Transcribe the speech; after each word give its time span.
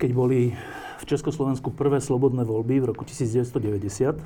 Keď 0.00 0.10
boli 0.16 0.56
v 1.00 1.04
Československu 1.04 1.76
prvé 1.76 2.00
slobodné 2.00 2.48
voľby 2.48 2.80
v 2.80 2.88
roku 2.96 3.04
1990, 3.04 4.16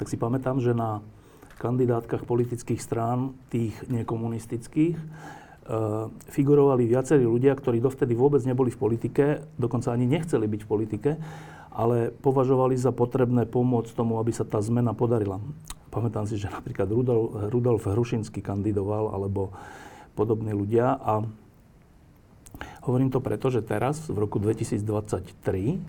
tak 0.00 0.06
si 0.08 0.16
pamätám, 0.16 0.64
že 0.64 0.72
na 0.72 1.04
kandidátkach 1.60 2.24
politických 2.24 2.80
strán, 2.80 3.36
tých 3.52 3.76
nekomunistických, 3.92 4.96
e, 4.96 5.04
figurovali 6.32 6.88
viacerí 6.88 7.28
ľudia, 7.28 7.52
ktorí 7.52 7.84
dovtedy 7.84 8.16
vôbec 8.16 8.40
neboli 8.48 8.72
v 8.72 8.80
politike, 8.80 9.24
dokonca 9.60 9.92
ani 9.92 10.08
nechceli 10.08 10.48
byť 10.48 10.60
v 10.64 10.70
politike, 10.72 11.10
ale 11.68 12.08
považovali 12.08 12.72
za 12.74 12.96
potrebné 12.96 13.44
pomôcť 13.44 13.92
tomu, 13.92 14.16
aby 14.16 14.32
sa 14.32 14.48
tá 14.48 14.58
zmena 14.64 14.96
podarila. 14.96 15.38
Pamätám 15.92 16.24
si, 16.24 16.40
že 16.40 16.48
napríklad 16.48 16.88
Rudolf, 16.88 17.52
Rudolf 17.52 17.84
Hrušinský 17.84 18.40
kandidoval, 18.40 19.12
alebo 19.12 19.52
podobní 20.16 20.56
ľudia. 20.56 20.96
A 20.96 21.20
Hovorím 22.82 23.14
to 23.14 23.22
preto, 23.22 23.50
že 23.50 23.62
teraz, 23.62 24.10
v 24.10 24.16
roku 24.18 24.42
2023, 24.42 25.78
eh, 25.78 25.80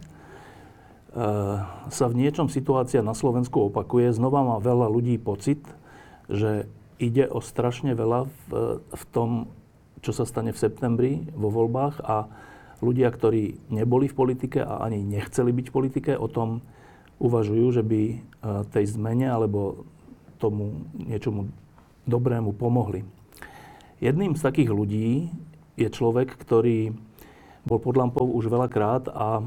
sa 1.90 2.06
v 2.10 2.18
niečom 2.18 2.50
situácia 2.50 3.02
na 3.02 3.18
Slovensku 3.18 3.70
opakuje. 3.74 4.14
Znova 4.14 4.46
má 4.46 4.58
veľa 4.62 4.90
ľudí 4.90 5.18
pocit, 5.18 5.62
že 6.30 6.70
ide 7.02 7.28
o 7.28 7.42
strašne 7.42 7.98
veľa 7.98 8.30
v, 8.30 8.52
v 8.80 9.04
tom, 9.12 9.52
čo 10.06 10.14
sa 10.16 10.24
stane 10.24 10.54
v 10.54 10.62
septembri 10.62 11.12
vo 11.34 11.50
voľbách 11.50 12.00
a 12.06 12.30
ľudia, 12.84 13.10
ktorí 13.10 13.72
neboli 13.72 14.12
v 14.12 14.18
politike 14.18 14.60
a 14.62 14.84
ani 14.84 15.02
nechceli 15.02 15.52
byť 15.56 15.66
v 15.72 15.76
politike, 15.76 16.12
o 16.16 16.28
tom 16.28 16.62
uvažujú, 17.18 17.82
že 17.82 17.84
by 17.84 18.02
eh, 18.04 18.18
tej 18.70 18.86
zmene 18.94 19.28
alebo 19.28 19.88
tomu 20.38 20.84
niečomu 21.00 21.48
dobrému 22.04 22.52
pomohli. 22.60 23.08
Jedným 24.04 24.36
z 24.36 24.44
takých 24.44 24.76
ľudí 24.76 25.32
je 25.80 25.90
človek, 25.90 26.34
ktorý 26.38 26.94
bol 27.64 27.80
pod 27.80 27.96
lampou 27.96 28.28
už 28.28 28.52
veľakrát 28.52 29.08
a, 29.10 29.42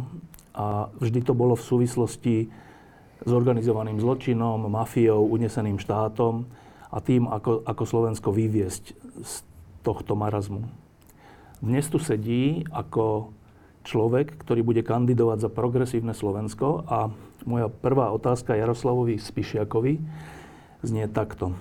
a 0.57 0.67
vždy 0.97 1.21
to 1.23 1.37
bolo 1.37 1.55
v 1.55 1.67
súvislosti 1.67 2.37
s 3.23 3.31
organizovaným 3.31 4.01
zločinom, 4.01 4.69
mafiou, 4.69 5.25
uneseným 5.29 5.77
štátom 5.81 6.49
a 6.93 6.99
tým, 7.01 7.29
ako, 7.29 7.65
ako 7.65 7.83
Slovensko 7.85 8.29
vyviesť 8.33 8.85
z 9.21 9.33
tohto 9.85 10.17
marazmu. 10.17 10.65
Dnes 11.61 11.89
tu 11.89 11.97
sedí 11.97 12.67
ako 12.69 13.33
človek, 13.87 14.37
ktorý 14.43 14.61
bude 14.67 14.83
kandidovať 14.83 15.47
za 15.47 15.51
progresívne 15.51 16.13
Slovensko 16.13 16.85
a 16.85 17.09
moja 17.47 17.71
prvá 17.71 18.11
otázka 18.11 18.59
Jaroslavovi 18.59 19.17
Spišiakovi 19.17 20.03
znie 20.83 21.07
takto. 21.07 21.55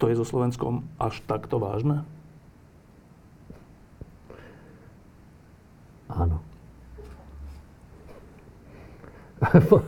To 0.00 0.10
je 0.10 0.18
so 0.18 0.26
Slovenskom 0.26 0.82
až 0.98 1.22
takto 1.28 1.62
vážne? 1.62 2.02
Áno. 6.12 6.38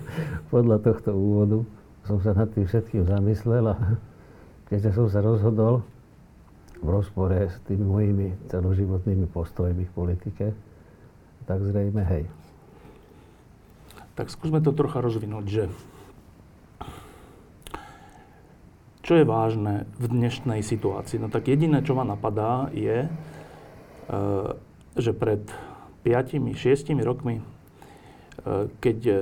Podľa 0.55 0.77
tohto 0.83 1.11
úvodu 1.15 1.59
som 2.05 2.21
sa 2.21 2.33
nad 2.33 2.49
tým 2.53 2.65
všetkým 2.65 3.05
zamyslel 3.05 3.65
a 3.71 3.77
keďže 4.69 4.97
som 4.97 5.07
sa 5.09 5.21
rozhodol 5.21 5.85
v 6.85 6.89
rozpore 6.89 7.49
s 7.49 7.57
tými 7.65 7.85
mojimi 7.85 8.29
celoživotnými 8.53 9.25
postojmi 9.33 9.89
v 9.89 9.93
politike, 9.97 10.47
tak 11.49 11.59
zrejme 11.65 12.05
hej. 12.05 12.25
Tak 14.15 14.29
skúsme 14.29 14.61
to 14.61 14.77
trocha 14.77 15.01
rozvinúť, 15.01 15.45
že 15.49 15.65
čo 19.05 19.21
je 19.21 19.25
vážne 19.29 19.85
v 20.01 20.05
dnešnej 20.09 20.65
situácii? 20.65 21.21
No 21.21 21.29
tak 21.29 21.45
jediné, 21.45 21.85
čo 21.85 21.93
ma 21.93 22.09
napadá, 22.09 22.73
je, 22.73 23.05
e, 23.05 23.09
že 24.97 25.13
pred 25.13 25.45
5-6 26.05 26.95
rokmi, 27.01 27.41
e, 27.41 27.43
keď 28.79 28.99
e, 29.09 29.15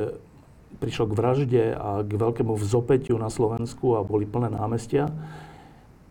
prišlo 0.83 1.09
k 1.09 1.17
vražde 1.17 1.65
a 1.79 2.03
k 2.03 2.11
veľkému 2.11 2.59
vzopetiu 2.59 3.15
na 3.17 3.31
Slovensku 3.31 3.95
a 3.95 4.03
boli 4.03 4.27
plné 4.27 4.51
námestia, 4.51 5.15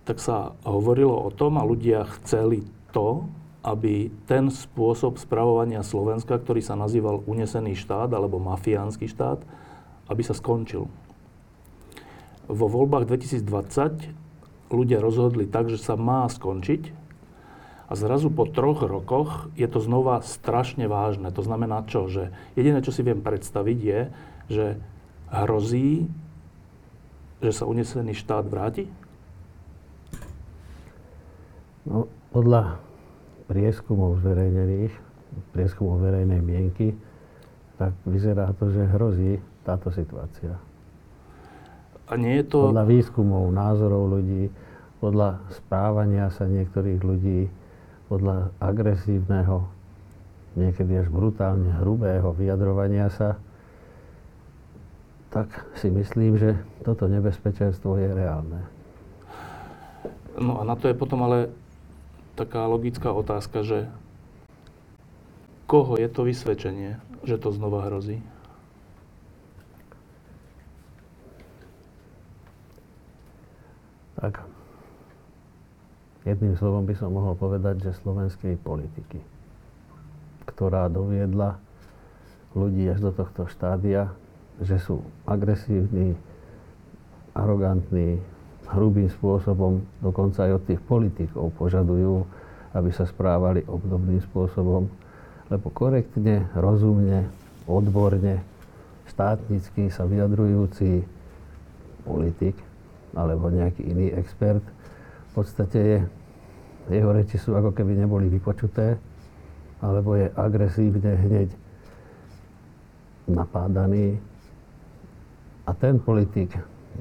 tak 0.07 0.17
sa 0.23 0.55
hovorilo 0.63 1.13
o 1.13 1.29
tom 1.29 1.59
a 1.59 1.67
ľudia 1.67 2.07
chceli 2.21 2.65
to, 2.95 3.27
aby 3.61 4.09
ten 4.25 4.49
spôsob 4.49 5.21
spravovania 5.21 5.85
Slovenska, 5.85 6.41
ktorý 6.41 6.65
sa 6.65 6.73
nazýval 6.73 7.21
unesený 7.29 7.77
štát 7.77 8.09
alebo 8.09 8.41
mafiánsky 8.41 9.05
štát, 9.05 9.37
aby 10.09 10.21
sa 10.25 10.33
skončil. 10.33 10.89
Vo 12.49 12.67
voľbách 12.67 13.05
2020 13.05 14.73
ľudia 14.73 14.97
rozhodli 14.97 15.45
tak, 15.45 15.69
že 15.69 15.77
sa 15.77 15.93
má 15.93 16.25
skončiť 16.25 17.00
a 17.91 17.94
zrazu 18.00 18.31
po 18.31 18.47
troch 18.47 18.88
rokoch 18.88 19.52
je 19.59 19.68
to 19.68 19.84
znova 19.84 20.24
strašne 20.24 20.88
vážne. 20.88 21.28
To 21.28 21.44
znamená 21.44 21.84
čo? 21.91 22.07
Že 22.07 22.31
jediné, 22.56 22.79
čo 22.79 22.96
si 22.96 23.03
viem 23.03 23.19
predstaviť 23.19 23.78
je, 23.84 24.00
že 24.47 24.66
hrozí, 25.28 26.07
že 27.44 27.52
sa 27.52 27.68
unesený 27.68 28.16
štát 28.16 28.47
vráti? 28.47 28.88
No, 31.84 32.07
podľa 32.31 32.79
prieskumov 33.52 34.23
zverejnených, 34.23 34.96
prieskumov 35.52 36.00
verejnej 36.00 36.40
mienky, 36.40 36.96
tak 37.75 37.91
vyzerá 38.08 38.56
to, 38.56 38.72
že 38.72 38.88
hrozí 38.88 39.44
táto 39.68 39.91
situácia. 39.91 40.56
A 42.08 42.16
nie 42.16 42.40
je 42.40 42.56
to... 42.56 42.72
Podľa 42.72 42.88
výskumov, 42.88 43.52
názorov 43.52 44.16
ľudí, 44.16 44.47
podľa 45.03 45.44
správania 45.52 46.31
sa 46.31 46.47
niektorých 46.47 47.02
ľudí, 47.03 47.52
podľa 48.11 48.51
agresívneho, 48.59 49.72
niekedy 50.59 50.99
až 50.99 51.07
brutálne 51.07 51.72
hrubého 51.79 52.35
vyjadrovania 52.35 53.07
sa, 53.07 53.39
tak 55.31 55.47
si 55.79 55.88
myslím, 55.88 56.35
že 56.35 56.59
toto 56.83 57.07
nebezpečenstvo 57.07 57.95
je 57.95 58.11
reálne. 58.11 58.67
No 60.35 60.59
a 60.59 60.67
na 60.67 60.75
to 60.75 60.91
je 60.91 60.95
potom 60.99 61.23
ale 61.23 61.55
taká 62.35 62.67
logická 62.67 63.16
otázka, 63.16 63.63
že 63.63 63.88
koho 65.72 65.95
je 65.95 66.11
to 66.11 66.28
vysvedčenie, 66.28 66.99
že 67.23 67.39
to 67.39 67.55
znova 67.55 67.88
hrozí? 67.88 68.19
Tak 74.19 74.50
Jedným 76.21 76.53
slovom 76.53 76.85
by 76.85 76.93
som 76.93 77.09
mohol 77.09 77.33
povedať, 77.33 77.81
že 77.81 77.97
slovenskej 77.97 78.61
politiky, 78.61 79.17
ktorá 80.45 80.85
doviedla 80.85 81.57
ľudí 82.53 82.85
až 82.93 83.09
do 83.09 83.11
tohto 83.15 83.49
štádia, 83.49 84.13
že 84.61 84.77
sú 84.77 85.01
agresívni, 85.25 86.13
arogantní, 87.33 88.21
hrubým 88.69 89.09
spôsobom, 89.17 89.81
dokonca 89.97 90.45
aj 90.45 90.61
od 90.61 90.63
tých 90.69 90.81
politikov 90.85 91.57
požadujú, 91.57 92.21
aby 92.77 92.89
sa 92.93 93.09
správali 93.09 93.66
obdobným 93.66 94.22
spôsobom, 94.29 94.85
lebo 95.49 95.67
korektne, 95.73 96.46
rozumne, 96.53 97.25
odborne, 97.66 98.46
štátnicky 99.09 99.90
sa 99.90 100.05
vyjadrujúci 100.05 101.01
politik 102.05 102.53
alebo 103.17 103.49
nejaký 103.49 103.90
iný 103.90 104.13
expert– 104.13 104.61
v 105.31 105.39
podstate 105.39 105.79
je, 105.79 105.99
jeho 106.91 107.09
reči 107.16 107.39
sú 107.39 107.55
ako 107.55 107.72
keby 107.72 107.95
neboli 107.95 108.28
vypočuté, 108.28 108.99
alebo 109.79 110.19
je 110.19 110.28
agresívne 110.35 111.16
hneď 111.16 111.49
napádaný. 113.31 114.19
A 115.63 115.72
ten 115.72 116.03
politik, 116.03 116.51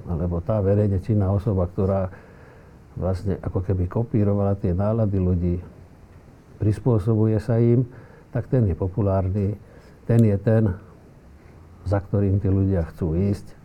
alebo 0.07 0.39
tá 0.39 0.63
verejne 0.63 1.03
činná 1.03 1.27
osoba, 1.35 1.67
ktorá 1.67 2.07
vlastne 2.95 3.35
ako 3.43 3.67
keby 3.67 3.91
kopírovala 3.91 4.55
tie 4.63 4.79
nálady 4.79 5.19
ľudí, 5.19 5.57
prispôsobuje 6.63 7.41
sa 7.43 7.59
im, 7.59 7.83
tak 8.31 8.47
ten 8.47 8.63
je 8.71 8.79
populárny, 8.79 9.59
ten 10.07 10.23
je 10.23 10.37
ten, 10.39 10.71
za 11.83 11.99
ktorým 11.99 12.39
tí 12.39 12.47
ľudia 12.47 12.87
chcú 12.95 13.19
ísť, 13.19 13.59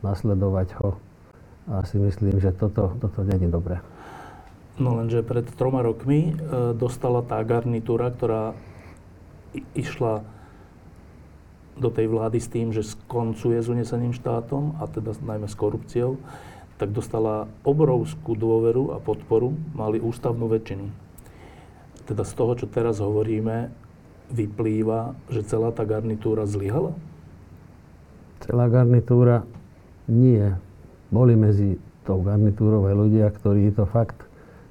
nasledovať 0.00 0.72
ho. 0.80 0.96
A 1.66 1.82
si 1.82 1.98
myslím, 1.98 2.38
že 2.38 2.54
toto, 2.54 2.94
toto 3.02 3.26
není 3.26 3.50
dobré. 3.50 3.82
No 4.76 4.92
lenže 4.92 5.24
pred 5.24 5.48
troma 5.56 5.80
rokmi 5.80 6.32
e, 6.32 6.32
dostala 6.76 7.24
tá 7.24 7.40
garnitúra, 7.40 8.12
ktorá 8.12 8.52
išla 9.72 10.20
do 11.80 11.88
tej 11.88 12.12
vlády 12.12 12.38
s 12.40 12.48
tým, 12.52 12.72
že 12.76 12.84
skoncuje 12.84 13.56
s 13.56 13.72
uneseným 13.72 14.12
štátom, 14.12 14.76
a 14.76 14.84
teda 14.88 15.16
najmä 15.16 15.48
s 15.48 15.56
korupciou, 15.56 16.20
tak 16.76 16.92
dostala 16.92 17.48
obrovskú 17.64 18.36
dôveru 18.36 18.92
a 18.92 19.00
podporu, 19.00 19.56
mali 19.72 19.96
ústavnú 19.96 20.44
väčšinu. 20.44 20.92
Teda 22.04 22.24
z 22.24 22.32
toho, 22.36 22.52
čo 22.56 22.68
teraz 22.68 23.00
hovoríme, 23.00 23.72
vyplýva, 24.28 25.16
že 25.32 25.40
celá 25.48 25.72
tá 25.72 25.88
garnitúra 25.88 26.44
zlyhala? 26.44 26.92
Celá 28.44 28.68
garnitúra 28.68 29.48
nie. 30.04 30.52
Boli 31.08 31.32
medzi 31.32 31.80
tou 32.04 32.20
garnitúrou 32.20 32.84
aj 32.92 32.94
ľudia, 32.94 33.26
ktorí 33.32 33.72
to 33.72 33.88
fakt 33.88 34.25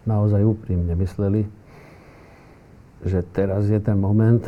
naozaj 0.06 0.42
úprimne 0.46 0.94
mysleli, 0.98 1.46
že 3.06 3.22
teraz 3.34 3.70
je 3.70 3.78
ten 3.78 3.98
moment, 3.98 4.42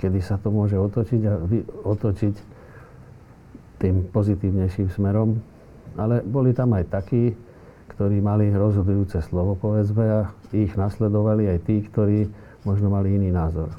kedy 0.00 0.18
sa 0.24 0.40
to 0.40 0.48
môže 0.50 0.74
otočiť 0.74 1.22
a 1.28 1.34
otočiť 1.86 2.34
tým 3.78 4.08
pozitívnejším 4.10 4.88
smerom. 4.90 5.38
Ale 5.94 6.24
boli 6.26 6.50
tam 6.56 6.74
aj 6.74 6.90
takí, 6.90 7.36
ktorí 7.94 8.18
mali 8.18 8.50
rozhodujúce 8.50 9.22
slovo, 9.22 9.54
povedzme, 9.54 10.02
a 10.02 10.20
ich 10.50 10.74
nasledovali 10.74 11.46
aj 11.46 11.58
tí, 11.62 11.84
ktorí 11.86 12.26
možno 12.66 12.90
mali 12.90 13.14
iný 13.14 13.30
názor. 13.30 13.70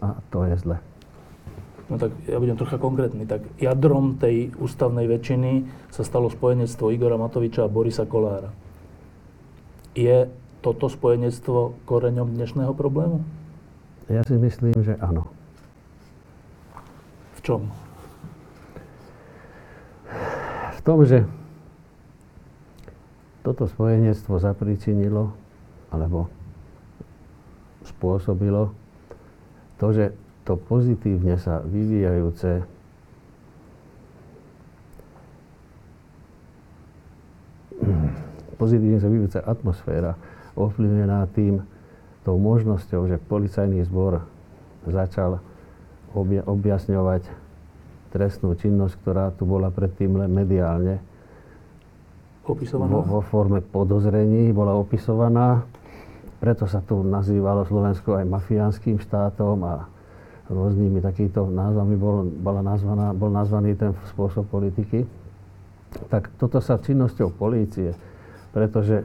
A 0.00 0.16
to 0.32 0.48
je 0.48 0.56
zle. 0.62 0.78
No 1.88 1.96
tak 1.96 2.12
ja 2.28 2.36
budem 2.36 2.56
trocha 2.56 2.76
konkrétny. 2.76 3.24
Tak 3.24 3.44
jadrom 3.56 4.20
tej 4.20 4.52
ústavnej 4.60 5.08
väčšiny 5.08 5.64
sa 5.88 6.04
stalo 6.04 6.28
spojenectvo 6.28 6.92
Igora 6.92 7.16
Matoviča 7.16 7.64
a 7.64 7.72
Borisa 7.72 8.04
Kolára. 8.04 8.52
Je 9.96 10.28
toto 10.58 10.90
spojenectvo 10.90 11.78
koreňom 11.86 12.34
dnešného 12.34 12.74
problému? 12.74 13.22
Ja 14.10 14.24
si 14.26 14.34
myslím, 14.34 14.74
že 14.82 14.98
áno. 14.98 15.30
V 17.36 17.40
čom? 17.44 17.60
V 20.74 20.80
tom, 20.82 21.04
že 21.06 21.28
toto 23.46 23.68
spojenectvo 23.70 24.40
zapričinilo 24.42 25.32
alebo 25.88 26.28
spôsobilo 27.86 28.74
to, 29.80 29.94
že 29.94 30.04
to 30.44 30.58
pozitívne 30.58 31.38
sa 31.40 31.62
vyvíjajúce 31.64 32.66
pozitívne 38.58 38.98
sa 38.98 39.06
vyvíjajúca 39.06 39.40
atmosféra 39.46 40.12
ovplyvnená 40.58 41.30
tým, 41.30 41.62
tou 42.26 42.36
možnosťou, 42.36 43.08
že 43.08 43.16
policajný 43.16 43.86
zbor 43.86 44.26
začal 44.84 45.40
obja- 46.12 46.44
objasňovať 46.44 47.24
trestnú 48.12 48.56
činnosť, 48.56 48.94
ktorá 49.00 49.30
tu 49.32 49.44
bola 49.46 49.72
predtým 49.72 50.16
len 50.18 50.28
mediálne 50.32 51.00
opisovaná? 52.44 52.90
Vo, 52.90 53.00
vo 53.04 53.20
forme 53.24 53.60
podozrení 53.60 54.52
bola 54.52 54.76
opisovaná. 54.76 55.64
Preto 56.38 56.70
sa 56.70 56.80
tu 56.80 57.02
nazývalo 57.02 57.66
Slovensko 57.66 58.16
aj 58.16 58.24
mafiánskym 58.28 59.02
štátom 59.02 59.58
a 59.66 59.88
rôznymi 60.48 61.04
takýmito 61.04 61.44
názvami 61.50 61.94
bol, 61.98 62.24
bola 62.24 62.64
nazvaná, 62.64 63.12
bol 63.12 63.28
nazvaný 63.28 63.76
ten 63.76 63.92
spôsob 64.14 64.48
politiky. 64.48 65.04
Tak 66.08 66.32
toto 66.40 66.60
sa 66.60 66.80
činnosťou 66.80 67.32
polície, 67.36 67.92
pretože 68.52 69.04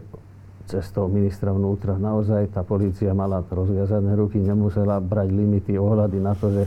cez 0.68 0.88
toho 0.96 1.12
ministra 1.12 1.52
vnútra 1.52 2.00
naozaj 2.00 2.56
tá 2.56 2.64
polícia 2.64 3.12
mala 3.12 3.44
rozviazané 3.44 4.16
ruky, 4.16 4.40
nemusela 4.40 5.04
brať 5.04 5.30
limity, 5.30 5.76
ohľady 5.76 6.18
na 6.24 6.34
to, 6.34 6.50
že 6.52 6.64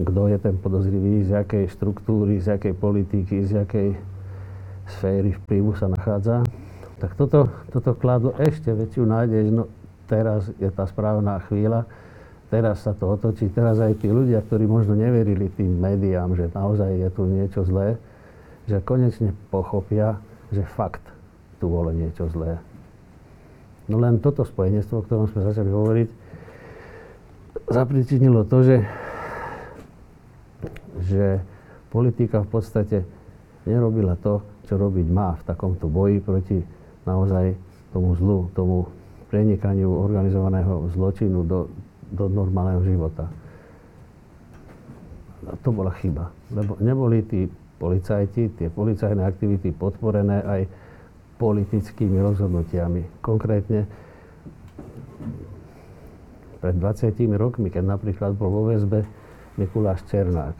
kto 0.00 0.22
je 0.32 0.38
ten 0.40 0.56
podozrivý, 0.56 1.24
z 1.24 1.40
jakej 1.40 1.64
štruktúry, 1.72 2.40
z 2.40 2.56
jakej 2.56 2.74
politiky, 2.76 3.44
z 3.44 3.64
jakej 3.64 3.88
sféry 4.88 5.36
vplyvu 5.44 5.76
sa 5.76 5.88
nachádza. 5.88 6.44
Tak 7.00 7.16
toto, 7.16 7.48
toto 7.72 7.96
kladlo 7.96 8.36
ešte 8.36 8.72
väčšiu 8.76 9.04
nádej, 9.08 9.48
no, 9.52 9.68
teraz 10.04 10.52
je 10.60 10.68
tá 10.68 10.84
správna 10.84 11.40
chvíľa, 11.48 11.88
teraz 12.52 12.84
sa 12.84 12.92
to 12.92 13.08
otočí, 13.08 13.48
teraz 13.48 13.80
aj 13.80 14.04
tí 14.04 14.12
ľudia, 14.12 14.44
ktorí 14.44 14.68
možno 14.68 14.92
neverili 14.96 15.48
tým 15.52 15.80
médiám, 15.80 16.36
že 16.36 16.52
naozaj 16.52 16.92
je 16.92 17.08
tu 17.12 17.22
niečo 17.24 17.64
zlé, 17.64 17.96
že 18.68 18.84
konečne 18.84 19.32
pochopia, 19.48 20.20
že 20.52 20.60
fakt 20.76 21.02
tu 21.56 21.72
bolo 21.72 21.88
niečo 21.92 22.28
zlé. 22.28 22.60
No 23.90 23.98
len 23.98 24.22
toto 24.22 24.46
spojenectvo, 24.46 25.02
o 25.02 25.04
ktorom 25.04 25.26
sme 25.26 25.50
začali 25.50 25.66
hovoriť, 25.66 26.08
zapričinilo 27.74 28.46
to, 28.46 28.62
že, 28.62 28.76
že 31.10 31.42
politika 31.90 32.46
v 32.46 32.48
podstate 32.54 33.02
nerobila 33.66 34.14
to, 34.14 34.46
čo 34.70 34.78
robiť 34.78 35.06
má 35.10 35.34
v 35.34 35.42
takomto 35.42 35.90
boji 35.90 36.22
proti 36.22 36.62
naozaj 37.02 37.58
tomu 37.90 38.14
zlu, 38.14 38.46
tomu 38.54 38.86
prenikaniu 39.26 39.90
organizovaného 39.90 40.86
zločinu 40.94 41.42
do, 41.42 41.66
do 42.14 42.30
normálneho 42.30 42.86
života. 42.86 43.26
A 45.50 45.58
to 45.66 45.74
bola 45.74 45.90
chyba, 45.98 46.30
lebo 46.54 46.78
neboli 46.78 47.26
tí 47.26 47.50
policajti, 47.82 48.54
tie 48.54 48.68
policajné 48.70 49.24
aktivity 49.24 49.74
podporené 49.74 50.46
aj 50.46 50.60
politickými 51.40 52.20
rozhodnutiami. 52.20 53.24
Konkrétne 53.24 53.88
pred 56.60 56.76
20 56.76 57.16
rokmi, 57.40 57.72
keď 57.72 57.96
napríklad 57.96 58.36
bol 58.36 58.52
vo 58.52 58.62
väzbe 58.68 59.08
Mikuláš 59.56 60.04
Černák. 60.12 60.52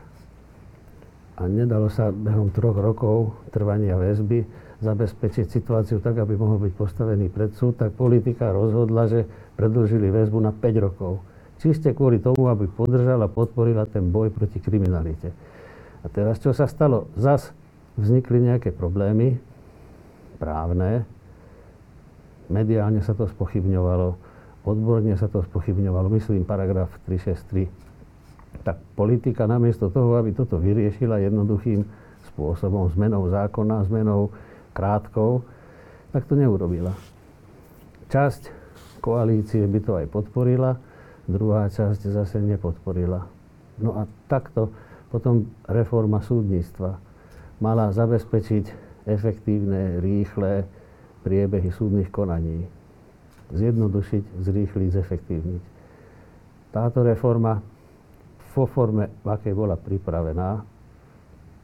A 1.41 1.43
nedalo 1.45 1.93
sa 1.93 2.09
behom 2.09 2.49
troch 2.49 2.77
rokov 2.81 3.37
trvania 3.53 4.01
väzby 4.01 4.45
zabezpečiť 4.81 5.45
situáciu 5.53 6.01
tak, 6.01 6.17
aby 6.25 6.41
mohol 6.41 6.57
byť 6.57 6.73
postavený 6.73 7.29
pred 7.29 7.53
súd, 7.53 7.77
tak 7.77 7.93
politika 7.93 8.49
rozhodla, 8.49 9.09
že 9.13 9.29
predlžili 9.61 10.09
väzbu 10.09 10.41
na 10.41 10.57
5 10.57 10.85
rokov. 10.85 11.21
Čiste 11.61 11.93
kvôli 11.93 12.25
tomu, 12.25 12.49
aby 12.49 12.65
podržala, 12.65 13.29
podporila 13.29 13.85
ten 13.85 14.09
boj 14.09 14.33
proti 14.33 14.57
kriminalite. 14.57 15.37
A 16.01 16.09
teraz 16.09 16.41
čo 16.41 16.57
sa 16.57 16.65
stalo? 16.65 17.13
Zas 17.21 17.53
vznikli 18.01 18.41
nejaké 18.41 18.73
problémy 18.73 19.37
právne, 20.41 21.05
mediálne 22.49 23.05
sa 23.05 23.13
to 23.13 23.29
spochybňovalo, 23.29 24.17
odborne 24.65 25.13
sa 25.21 25.29
to 25.29 25.45
spochybňovalo, 25.45 26.09
myslím 26.17 26.49
paragraf 26.49 26.89
363. 27.05 27.69
Tak 28.65 28.77
politika 28.97 29.45
namiesto 29.45 29.93
toho, 29.93 30.17
aby 30.17 30.33
toto 30.33 30.57
vyriešila 30.57 31.21
jednoduchým 31.21 31.85
spôsobom, 32.33 32.89
zmenou 32.97 33.29
zákona, 33.29 33.85
zmenou 33.87 34.33
krátkou, 34.73 35.45
tak 36.11 36.27
to 36.27 36.35
neurobila. 36.35 36.97
Časť 38.11 38.51
koalície 38.99 39.63
by 39.69 39.79
to 39.85 39.93
aj 40.01 40.07
podporila, 40.11 40.75
druhá 41.31 41.71
časť 41.71 42.11
zase 42.11 42.43
nepodporila. 42.43 43.23
No 43.79 43.97
a 43.97 44.05
takto 44.27 44.75
potom 45.15 45.47
reforma 45.71 46.19
súdnictva 46.21 46.99
mala 47.63 47.95
zabezpečiť 47.95 48.90
efektívne, 49.07 50.01
rýchle 50.01 50.65
priebehy 51.25 51.71
súdnych 51.73 52.09
konaní. 52.13 52.67
Zjednodušiť, 53.51 54.25
zrýchliť, 54.41 54.89
zefektívniť. 54.95 55.63
Táto 56.71 57.03
reforma 57.03 57.59
vo 58.55 58.65
forme, 58.67 59.11
v 59.23 59.29
akej 59.31 59.55
bola 59.55 59.79
pripravená, 59.79 60.63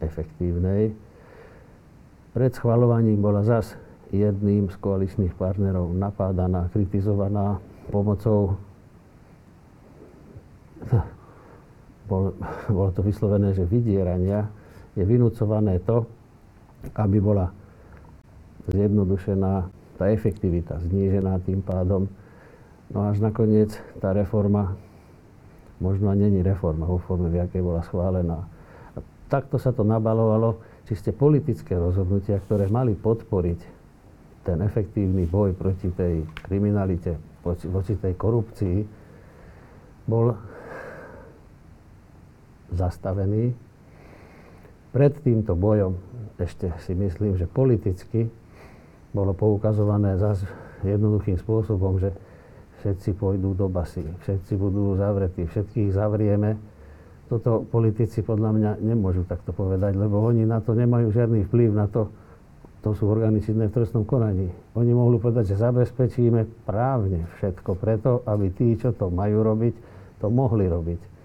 efektívnej, 0.02 0.92
pred 2.36 2.52
schvalovaním 2.52 3.18
bola 3.22 3.40
zas 3.42 3.74
jedným 4.12 4.68
z 4.68 4.76
koaličných 4.76 5.34
partnerov 5.34 5.90
napádaná, 5.96 6.68
kritizovaná 6.70 7.58
pomocou 7.90 8.60
bol, 12.10 12.36
bolo 12.70 12.90
to 12.94 13.02
vyslovené, 13.02 13.56
že 13.56 13.66
vydierania 13.66 14.46
je 14.94 15.02
vynúcované 15.02 15.82
to, 15.82 16.06
aby 16.94 17.18
bola 17.18 17.50
zjednodušená 18.70 19.66
tá 19.96 20.12
efektivita, 20.12 20.78
znížená 20.84 21.40
tým 21.42 21.64
pádom. 21.64 22.06
No 22.92 23.08
až 23.08 23.18
nakoniec 23.18 23.74
tá 23.98 24.12
reforma, 24.12 24.76
možno 25.82 26.12
není 26.14 26.44
reforma 26.44 26.86
vo 26.86 27.02
forme, 27.02 27.32
v 27.32 27.42
jakej 27.42 27.62
bola 27.64 27.82
schválená. 27.82 28.46
A 28.94 28.98
takto 29.26 29.58
sa 29.58 29.72
to 29.74 29.82
nabalovalo 29.82 30.60
čiste 30.86 31.10
politické 31.10 31.74
rozhodnutia, 31.74 32.38
ktoré 32.38 32.70
mali 32.70 32.94
podporiť 32.94 33.60
ten 34.46 34.62
efektívny 34.62 35.26
boj 35.26 35.58
proti 35.58 35.90
tej 35.90 36.22
kriminalite, 36.46 37.18
voči 37.42 37.98
tej 37.98 38.14
korupcii, 38.14 38.78
bol 40.06 40.38
zastavený. 42.70 43.50
Pred 44.94 45.12
týmto 45.20 45.58
bojom 45.58 45.98
ešte 46.36 46.72
si 46.84 46.92
myslím, 46.92 47.40
že 47.40 47.48
politicky 47.48 48.28
bolo 49.16 49.32
poukazované 49.32 50.20
zase 50.20 50.44
jednoduchým 50.84 51.40
spôsobom, 51.40 51.96
že 51.96 52.12
všetci 52.84 53.16
pôjdu 53.16 53.56
do 53.56 53.66
basy, 53.72 54.04
všetci 54.22 54.52
budú 54.60 54.94
zavretí, 55.00 55.48
všetkých 55.48 55.96
zavrieme. 55.96 56.60
Toto 57.26 57.66
politici 57.66 58.22
podľa 58.22 58.50
mňa 58.54 58.70
nemôžu 58.84 59.26
takto 59.26 59.50
povedať, 59.50 59.98
lebo 59.98 60.22
oni 60.22 60.46
na 60.46 60.62
to 60.62 60.76
nemajú 60.76 61.10
žiadny 61.10 61.48
vplyv 61.48 61.74
na 61.74 61.90
to, 61.90 62.12
to 62.86 62.94
sú 62.94 63.10
orgány 63.10 63.42
činné 63.42 63.66
v 63.66 63.82
trestnom 63.82 64.06
konaní. 64.06 64.46
Oni 64.78 64.94
mohli 64.94 65.18
povedať, 65.18 65.50
že 65.50 65.58
zabezpečíme 65.58 66.62
právne 66.62 67.26
všetko 67.40 67.74
preto, 67.74 68.22
aby 68.30 68.54
tí, 68.54 68.78
čo 68.78 68.94
to 68.94 69.10
majú 69.10 69.42
robiť, 69.42 69.74
to 70.22 70.30
mohli 70.30 70.70
robiť. 70.70 71.15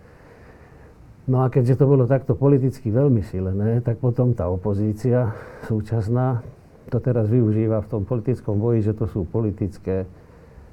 No 1.32 1.48
a 1.48 1.48
keďže 1.48 1.80
to 1.80 1.88
bolo 1.88 2.04
takto 2.04 2.36
politicky 2.36 2.92
veľmi 2.92 3.24
silené, 3.24 3.80
tak 3.80 4.04
potom 4.04 4.36
tá 4.36 4.52
opozícia 4.52 5.32
súčasná 5.64 6.44
to 6.92 7.00
teraz 7.00 7.32
využíva 7.32 7.80
v 7.80 7.88
tom 7.88 8.04
politickom 8.04 8.60
boji, 8.60 8.84
že 8.84 8.92
to 8.92 9.08
sú 9.08 9.24
politické 9.24 10.04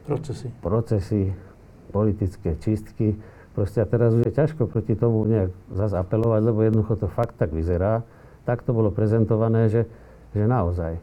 procesy, 0.02 0.50
procesy 0.58 1.30
politické 1.94 2.58
čistky. 2.58 3.14
Proste 3.54 3.78
a 3.82 3.86
teraz 3.86 4.10
už 4.18 4.26
je 4.26 4.34
ťažko 4.34 4.66
proti 4.66 4.98
tomu 4.98 5.22
nejak 5.30 5.54
zase 5.78 5.94
apelovať, 5.94 6.42
lebo 6.42 6.58
jednoducho 6.66 6.98
to 6.98 7.06
fakt 7.06 7.38
tak 7.38 7.54
vyzerá. 7.54 8.02
Tak 8.42 8.66
to 8.66 8.74
bolo 8.74 8.90
prezentované, 8.90 9.70
že, 9.70 9.86
že 10.34 10.42
naozaj. 10.42 10.98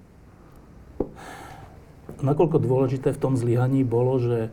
Nakoľko 2.20 2.60
dôležité 2.60 3.16
v 3.16 3.22
tom 3.24 3.40
zlyhaní 3.40 3.88
bolo, 3.88 4.20
že 4.20 4.48
e, 4.48 4.50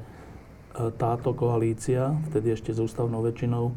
táto 0.94 1.34
koalícia, 1.34 2.14
vtedy 2.30 2.54
ešte 2.54 2.70
s 2.70 2.78
ústavnou 2.78 3.22
väčšinou, 3.22 3.74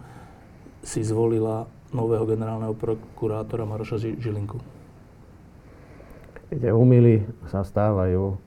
si 0.86 1.02
zvolila 1.02 1.66
nového 1.90 2.30
generálneho 2.30 2.78
prokurátora 2.78 3.66
Maroša 3.66 3.98
Žilinku? 3.98 4.62
Viete, 6.54 6.70
umily 6.70 7.26
sa 7.50 7.66
stávajú 7.66 8.38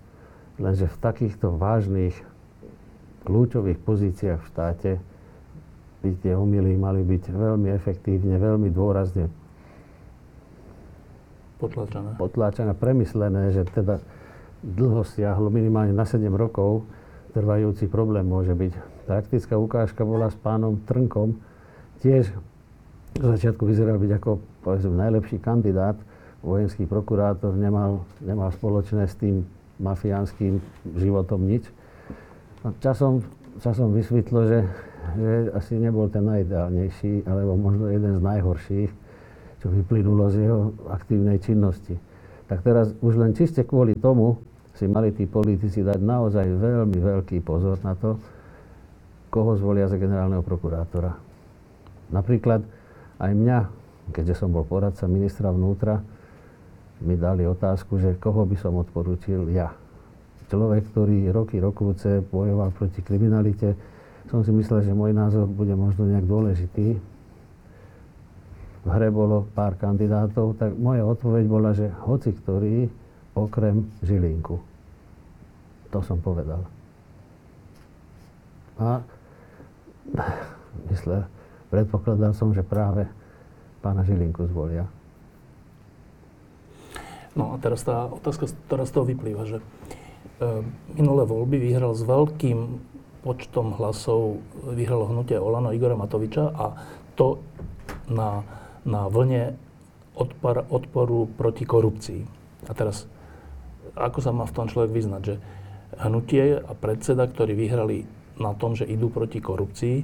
Lenže 0.58 0.90
v 0.90 0.96
takýchto 0.98 1.54
vážnych, 1.54 2.18
kľúčových 3.22 3.78
pozíciách 3.78 4.42
v 4.42 4.48
štáte 4.50 4.90
by 6.02 6.10
tie 6.18 6.34
umily 6.34 6.74
mali 6.74 7.06
byť 7.06 7.30
veľmi 7.30 7.70
efektívne, 7.74 8.38
veľmi 8.38 8.66
dôrazne 8.70 9.30
potlačené. 11.62 12.18
potlačené, 12.18 12.72
premyslené, 12.74 13.54
že 13.54 13.66
teda 13.70 14.02
dlho 14.62 15.06
siahlo, 15.06 15.50
minimálne 15.50 15.94
na 15.94 16.06
7 16.06 16.26
rokov, 16.34 16.86
trvajúci 17.34 17.86
problém 17.86 18.26
môže 18.26 18.54
byť. 18.54 19.06
Taktická 19.06 19.54
ukážka 19.54 20.02
bola 20.02 20.26
s 20.30 20.38
pánom 20.38 20.74
Trnkom, 20.82 21.38
tiež 22.02 22.30
v 23.18 23.24
začiatku 23.24 23.66
vyzeral 23.66 23.98
byť 23.98 24.12
ako 24.20 24.30
povedzme, 24.62 24.94
najlepší 25.00 25.40
kandidát, 25.40 25.96
vojenský 26.44 26.86
prokurátor, 26.86 27.56
nemal, 27.56 28.06
nemal 28.22 28.52
spoločné 28.54 29.08
s 29.08 29.16
tým 29.18 29.42
mafiánským 29.82 30.62
životom 30.98 31.42
nič. 31.42 31.66
A 32.66 32.74
časom, 32.82 33.22
časom 33.62 33.94
vysvetlo, 33.94 34.46
že, 34.46 34.60
že 35.18 35.30
asi 35.54 35.78
nebol 35.78 36.10
ten 36.10 36.26
najideálnejší, 36.26 37.26
alebo 37.26 37.58
možno 37.58 37.90
jeden 37.90 38.18
z 38.18 38.22
najhorších, 38.22 38.90
čo 39.58 39.66
vyplynulo 39.72 40.30
z 40.30 40.36
jeho 40.46 40.60
aktívnej 40.90 41.42
činnosti. 41.42 41.98
Tak 42.46 42.62
teraz 42.62 42.94
už 43.02 43.18
len 43.18 43.34
čiste 43.34 43.66
kvôli 43.66 43.98
tomu 43.98 44.38
si 44.78 44.86
mali 44.86 45.10
tí 45.10 45.26
politici 45.26 45.82
dať 45.82 45.98
naozaj 45.98 46.46
veľmi 46.46 46.98
veľký 47.02 47.42
pozor 47.42 47.82
na 47.82 47.98
to, 47.98 48.14
koho 49.28 49.58
zvolia 49.58 49.90
za 49.90 49.98
generálneho 49.98 50.40
prokurátora. 50.46 51.27
Napríklad 52.08 52.64
aj 53.20 53.32
mňa, 53.34 53.58
keďže 54.14 54.44
som 54.44 54.54
bol 54.54 54.64
poradca 54.64 55.04
ministra 55.04 55.52
vnútra, 55.52 56.00
mi 56.98 57.14
dali 57.14 57.46
otázku, 57.46 58.00
že 58.02 58.18
koho 58.18 58.42
by 58.42 58.56
som 58.58 58.74
odporúčil 58.74 59.46
ja. 59.54 59.70
Človek, 60.48 60.90
ktorý 60.90 61.28
roky, 61.30 61.60
rokúce 61.60 62.24
bojoval 62.24 62.72
proti 62.72 63.04
kriminalite, 63.04 63.76
som 64.32 64.40
si 64.44 64.52
myslel, 64.52 64.84
že 64.84 64.96
môj 64.96 65.12
názor 65.12 65.48
bude 65.48 65.72
možno 65.76 66.08
nejak 66.08 66.24
dôležitý. 66.24 66.96
V 68.84 68.88
hre 68.88 69.08
bolo 69.12 69.44
pár 69.52 69.76
kandidátov, 69.76 70.56
tak 70.56 70.72
moja 70.76 71.04
odpoveď 71.04 71.44
bola, 71.44 71.76
že 71.76 71.92
hoci 72.08 72.32
ktorý, 72.32 72.88
okrem 73.36 73.88
Žilinku. 74.00 74.56
To 75.92 75.98
som 76.04 76.20
povedal. 76.20 76.64
A 78.80 79.00
myslel, 80.92 81.24
predpokladal 81.68 82.32
som, 82.32 82.52
že 82.52 82.64
práve 82.64 83.08
pána 83.84 84.02
Žilinku 84.02 84.44
zvolia. 84.48 84.88
No 87.38 87.54
a 87.54 87.62
teraz 87.62 87.86
tá 87.86 88.10
otázka, 88.10 88.50
ktorá 88.66 88.82
z 88.82 88.92
toho 88.98 89.04
vyplýva, 89.06 89.46
že 89.46 89.58
e, 89.62 89.64
minulé 90.98 91.22
voľby 91.22 91.62
vyhral 91.62 91.94
s 91.94 92.02
veľkým 92.02 92.82
počtom 93.22 93.78
hlasov, 93.78 94.42
vyhralo 94.74 95.10
hnutie 95.10 95.38
Olano 95.38 95.70
Igora 95.70 95.94
Matoviča 95.94 96.50
a 96.50 96.66
to 97.14 97.38
na, 98.10 98.42
na 98.82 99.06
vlne 99.06 99.54
odpor, 100.18 100.66
odporu 100.66 101.30
proti 101.30 101.62
korupcii. 101.62 102.22
A 102.66 102.72
teraz, 102.74 103.06
ako 103.94 104.18
sa 104.18 104.34
má 104.34 104.42
v 104.46 104.54
tom 104.54 104.66
človek 104.66 104.90
vyznať, 104.90 105.22
že 105.22 105.34
hnutie 105.98 106.58
a 106.58 106.72
predseda, 106.74 107.26
ktorí 107.30 107.54
vyhrali 107.54 108.06
na 108.38 108.54
tom, 108.54 108.74
že 108.74 108.86
idú 108.86 109.10
proti 109.10 109.42
korupcii, 109.42 109.96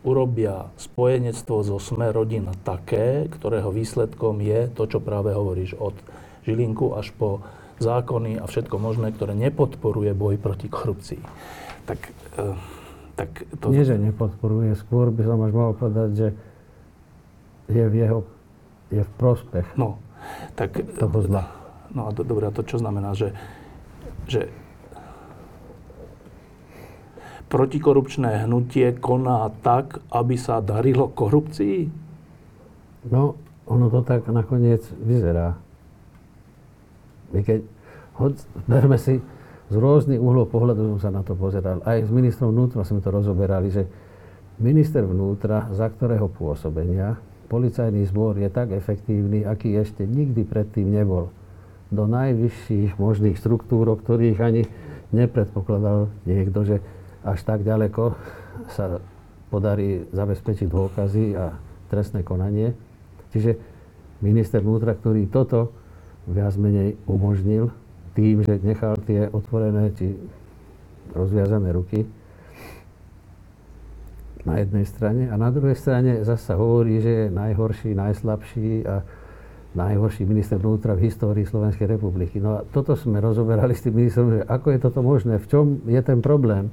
urobia 0.00 0.72
spojenectvo 0.80 1.60
zo 1.60 1.76
Sme 1.76 2.08
rodina 2.08 2.56
také, 2.64 3.28
ktorého 3.28 3.68
výsledkom 3.68 4.40
je 4.40 4.72
to, 4.72 4.88
čo 4.88 4.98
práve 5.00 5.36
hovoríš, 5.36 5.76
od 5.76 5.92
Žilinku 6.48 6.96
až 6.96 7.12
po 7.12 7.44
zákony 7.80 8.40
a 8.40 8.44
všetko 8.44 8.76
možné, 8.76 9.12
ktoré 9.12 9.36
nepodporuje 9.36 10.12
boj 10.16 10.36
proti 10.40 10.68
korupcii. 10.68 11.20
Tak, 11.84 12.00
e, 12.36 12.44
tak 13.16 13.30
to... 13.60 13.72
Nie, 13.72 13.88
že 13.88 14.00
nepodporuje, 14.00 14.76
skôr 14.76 15.12
by 15.12 15.22
som 15.24 15.40
až 15.44 15.52
mohol 15.52 15.72
povedať, 15.76 16.10
že 16.16 16.28
je 17.68 17.84
v 17.88 17.94
jeho, 17.94 18.18
je 18.92 19.02
v 19.04 19.12
prospech 19.16 19.76
no, 19.76 20.00
tak, 20.56 20.80
toho 20.96 21.18
zla. 21.24 21.44
No 21.92 22.08
a 22.08 22.10
do, 22.12 22.24
dobré, 22.24 22.48
a 22.48 22.54
to 22.54 22.64
čo 22.64 22.80
znamená, 22.80 23.16
že, 23.16 23.32
že 24.28 24.52
protikorupčné 27.50 28.46
hnutie 28.46 28.94
koná 28.96 29.50
tak, 29.60 29.98
aby 30.14 30.38
sa 30.38 30.62
darilo 30.62 31.10
korupcii? 31.10 31.90
No, 33.10 33.34
ono 33.66 33.90
to 33.90 34.06
tak 34.06 34.30
nakoniec 34.30 34.86
vyzerá. 35.02 35.58
Keď, 37.34 37.60
hoď, 38.22 38.34
berme 38.70 38.96
si, 38.96 39.18
z 39.70 39.74
rôznych 39.78 40.18
uhlov 40.18 40.50
pohľadu 40.50 40.94
som 40.96 40.98
sa 40.98 41.10
na 41.14 41.22
to 41.22 41.38
pozeral. 41.38 41.78
Aj 41.86 42.02
s 42.02 42.10
ministrom 42.10 42.50
vnútra 42.50 42.82
sme 42.82 42.98
to 42.98 43.10
rozoberali, 43.14 43.70
že 43.70 43.86
minister 44.58 45.06
vnútra, 45.06 45.70
za 45.70 45.86
ktorého 45.86 46.26
pôsobenia 46.26 47.18
policajný 47.50 48.06
zbor 48.06 48.38
je 48.38 48.46
tak 48.46 48.70
efektívny, 48.70 49.42
aký 49.42 49.74
ešte 49.74 50.06
nikdy 50.06 50.46
predtým 50.46 50.86
nebol. 50.86 51.34
Do 51.90 52.06
najvyšších 52.06 52.98
možných 52.98 53.38
štruktúr, 53.38 53.90
o 53.90 53.98
ktorých 53.98 54.38
ani 54.38 54.62
nepredpokladal 55.10 56.06
niekto, 56.22 56.62
že 56.62 56.76
až 57.24 57.38
tak 57.44 57.62
ďaleko 57.66 58.16
sa 58.72 59.00
podarí 59.50 60.06
zabezpečiť 60.14 60.66
dôkazy 60.70 61.34
a 61.36 61.56
trestné 61.90 62.22
konanie. 62.22 62.72
Čiže 63.34 63.58
minister 64.22 64.62
vnútra, 64.62 64.94
ktorý 64.94 65.26
toto 65.26 65.74
viac 66.30 66.54
menej 66.54 66.96
umožnil 67.10 67.74
tým, 68.14 68.46
že 68.46 68.62
nechal 68.62 68.94
tie 69.02 69.26
otvorené 69.30 69.90
či 69.96 70.14
rozviazané 71.10 71.74
ruky 71.74 72.06
na 74.46 74.56
jednej 74.56 74.88
strane 74.88 75.28
a 75.28 75.36
na 75.36 75.52
druhej 75.52 75.76
strane 75.76 76.24
zase 76.24 76.56
hovorí, 76.56 77.02
že 77.02 77.12
je 77.12 77.26
najhorší, 77.28 77.92
najslabší 77.92 78.88
a 78.88 79.04
najhorší 79.76 80.26
minister 80.26 80.58
vnútra 80.58 80.96
v 80.98 81.06
histórii 81.06 81.46
Slovenskej 81.46 81.86
republiky. 81.86 82.42
No 82.42 82.58
a 82.58 82.66
toto 82.66 82.98
sme 82.98 83.22
rozoberali 83.22 83.76
s 83.76 83.84
tým 83.86 83.94
ministrom, 84.00 84.26
že 84.34 84.40
ako 84.48 84.66
je 84.74 84.78
toto 84.80 85.00
možné, 85.04 85.38
v 85.38 85.46
čom 85.46 85.64
je 85.86 86.00
ten 86.02 86.18
problém. 86.18 86.72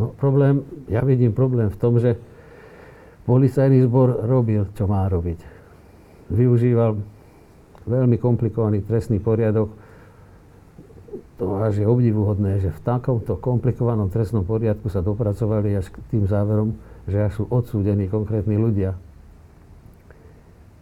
No 0.00 0.12
problém, 0.16 0.64
ja 0.88 1.04
vidím 1.04 1.36
problém 1.36 1.68
v 1.68 1.80
tom, 1.80 2.00
že 2.00 2.16
policajný 3.28 3.84
zbor 3.84 4.24
robil, 4.24 4.66
čo 4.72 4.88
má 4.88 5.04
robiť. 5.06 5.38
Využíval 6.32 6.96
veľmi 7.84 8.16
komplikovaný 8.16 8.82
trestný 8.82 9.20
poriadok. 9.20 9.68
To 11.42 11.58
až 11.58 11.82
je 11.82 11.86
obdivuhodné, 11.86 12.62
že 12.62 12.70
v 12.70 12.80
takomto 12.86 13.34
komplikovanom 13.36 14.08
trestnom 14.08 14.46
poriadku 14.46 14.86
sa 14.86 15.02
dopracovali 15.02 15.74
až 15.74 15.90
k 15.90 15.98
tým 16.14 16.24
záverom, 16.24 16.78
že 17.10 17.18
až 17.18 17.42
sú 17.42 17.44
odsúdení 17.50 18.06
konkrétni 18.06 18.54
ľudia. 18.54 18.94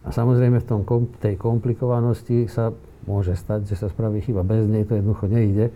A 0.01 0.09
samozrejme 0.09 0.61
v 0.61 0.67
tom, 0.69 0.81
tej 1.21 1.37
komplikovanosti 1.37 2.49
sa 2.49 2.73
môže 3.05 3.37
stať, 3.37 3.69
že 3.69 3.75
sa 3.77 3.89
spraví 3.89 4.21
chyba. 4.21 4.45
Bez 4.45 4.65
nej 4.65 4.85
to 4.85 4.97
jednoducho 4.97 5.29
nejde. 5.29 5.69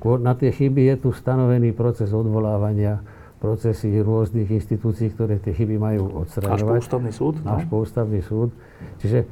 Na 0.00 0.32
tie 0.32 0.48
chyby 0.48 0.96
je 0.96 0.96
tu 0.96 1.08
stanovený 1.12 1.76
proces 1.76 2.08
odvolávania, 2.16 3.04
procesy 3.36 4.00
rôznych 4.00 4.48
inštitúcií, 4.48 5.12
ktoré 5.12 5.36
tie 5.40 5.52
chyby 5.52 5.76
majú 5.76 6.24
odstraňovať. 6.24 6.60
Až 6.60 6.64
po 6.64 6.80
ústavný 6.80 7.12
súd? 7.12 7.34
Až 7.44 7.62
no? 7.64 7.68
po 7.68 7.76
ústavný 7.84 8.20
súd. 8.24 8.48
Čiže 9.04 9.28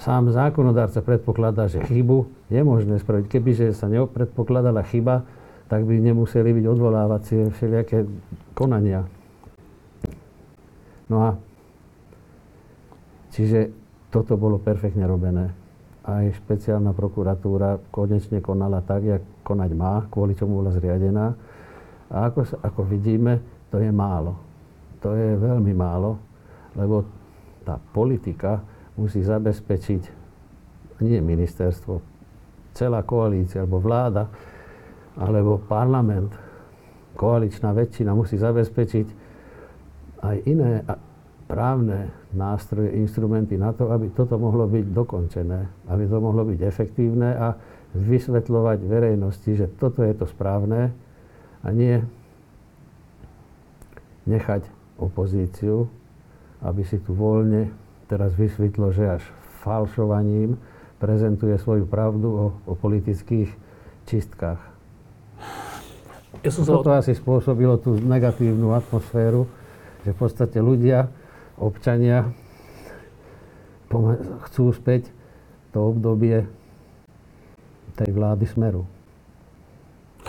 sám 0.00 0.32
zákonodárca 0.32 1.04
predpokladá, 1.04 1.68
že 1.68 1.84
chybu 1.84 2.28
je 2.48 2.60
možné 2.64 2.96
spraviť. 3.00 3.24
Kebyže 3.28 3.66
sa 3.76 3.88
nepredpokladala 3.92 4.80
chyba, 4.88 5.28
tak 5.68 5.84
by 5.84 6.00
nemuseli 6.00 6.56
byť 6.56 6.64
odvolávacie 6.66 7.52
všelijaké 7.52 8.08
konania. 8.56 9.04
No 11.12 11.16
a 11.24 11.30
čiže 13.36 13.70
toto 14.08 14.40
bolo 14.40 14.56
perfektne 14.56 15.04
robené. 15.04 15.59
Aj 16.00 16.24
špeciálna 16.32 16.96
prokuratúra 16.96 17.76
konečne 17.92 18.40
konala 18.40 18.80
tak, 18.80 19.04
jak 19.04 19.22
konať 19.44 19.70
má, 19.76 20.08
kvôli 20.08 20.32
čomu 20.32 20.64
bola 20.64 20.72
zriadená. 20.72 21.36
A 22.10 22.32
ako, 22.32 22.56
ako 22.64 22.80
vidíme, 22.88 23.40
to 23.68 23.78
je 23.78 23.92
málo. 23.92 24.34
To 25.04 25.12
je 25.12 25.36
veľmi 25.36 25.72
málo, 25.76 26.16
lebo 26.76 27.04
tá 27.64 27.76
politika 27.92 28.60
musí 28.96 29.20
zabezpečiť 29.20 30.02
nie 31.00 31.20
ministerstvo, 31.20 32.00
celá 32.76 33.00
koalícia 33.04 33.64
alebo 33.64 33.80
vláda, 33.80 34.28
alebo 35.16 35.60
parlament, 35.64 36.32
koaličná 37.16 37.72
väčšina 37.72 38.12
musí 38.12 38.36
zabezpečiť 38.36 39.06
aj 40.20 40.36
iné 40.44 40.84
právne 41.50 42.14
nástroje, 42.30 42.94
instrumenty 42.94 43.58
na 43.58 43.74
to, 43.74 43.90
aby 43.90 44.14
toto 44.14 44.38
mohlo 44.38 44.70
byť 44.70 44.86
dokončené, 44.94 45.90
aby 45.90 46.04
to 46.06 46.16
mohlo 46.22 46.46
byť 46.46 46.60
efektívne 46.62 47.34
a 47.34 47.58
vysvetľovať 47.98 48.78
verejnosti, 48.86 49.50
že 49.58 49.66
toto 49.66 50.06
je 50.06 50.14
to 50.14 50.30
správne 50.30 50.94
a 51.66 51.68
nie 51.74 51.98
nechať 54.30 54.62
opozíciu, 55.02 55.90
aby 56.62 56.86
si 56.86 57.02
tu 57.02 57.18
voľne 57.18 57.74
teraz 58.06 58.30
vysvetlo, 58.38 58.94
že 58.94 59.18
až 59.18 59.22
falšovaním 59.66 60.54
prezentuje 61.02 61.58
svoju 61.58 61.88
pravdu 61.90 62.28
o, 62.30 62.46
o 62.70 62.72
politických 62.78 63.50
čistkách. 64.06 64.60
Ja 66.46 66.50
som 66.54 66.62
Toto 66.62 66.94
sa... 66.94 67.02
asi 67.02 67.12
spôsobilo 67.18 67.74
tú 67.82 67.98
negatívnu 67.98 68.70
atmosféru, 68.72 69.50
že 70.06 70.14
v 70.14 70.18
podstate 70.20 70.62
ľudia 70.62 71.10
občania 71.60 72.32
chcú 74.48 74.72
späť 74.72 75.12
to 75.70 75.92
obdobie 75.92 76.48
tej 78.00 78.10
vlády 78.10 78.48
Smeru. 78.48 78.88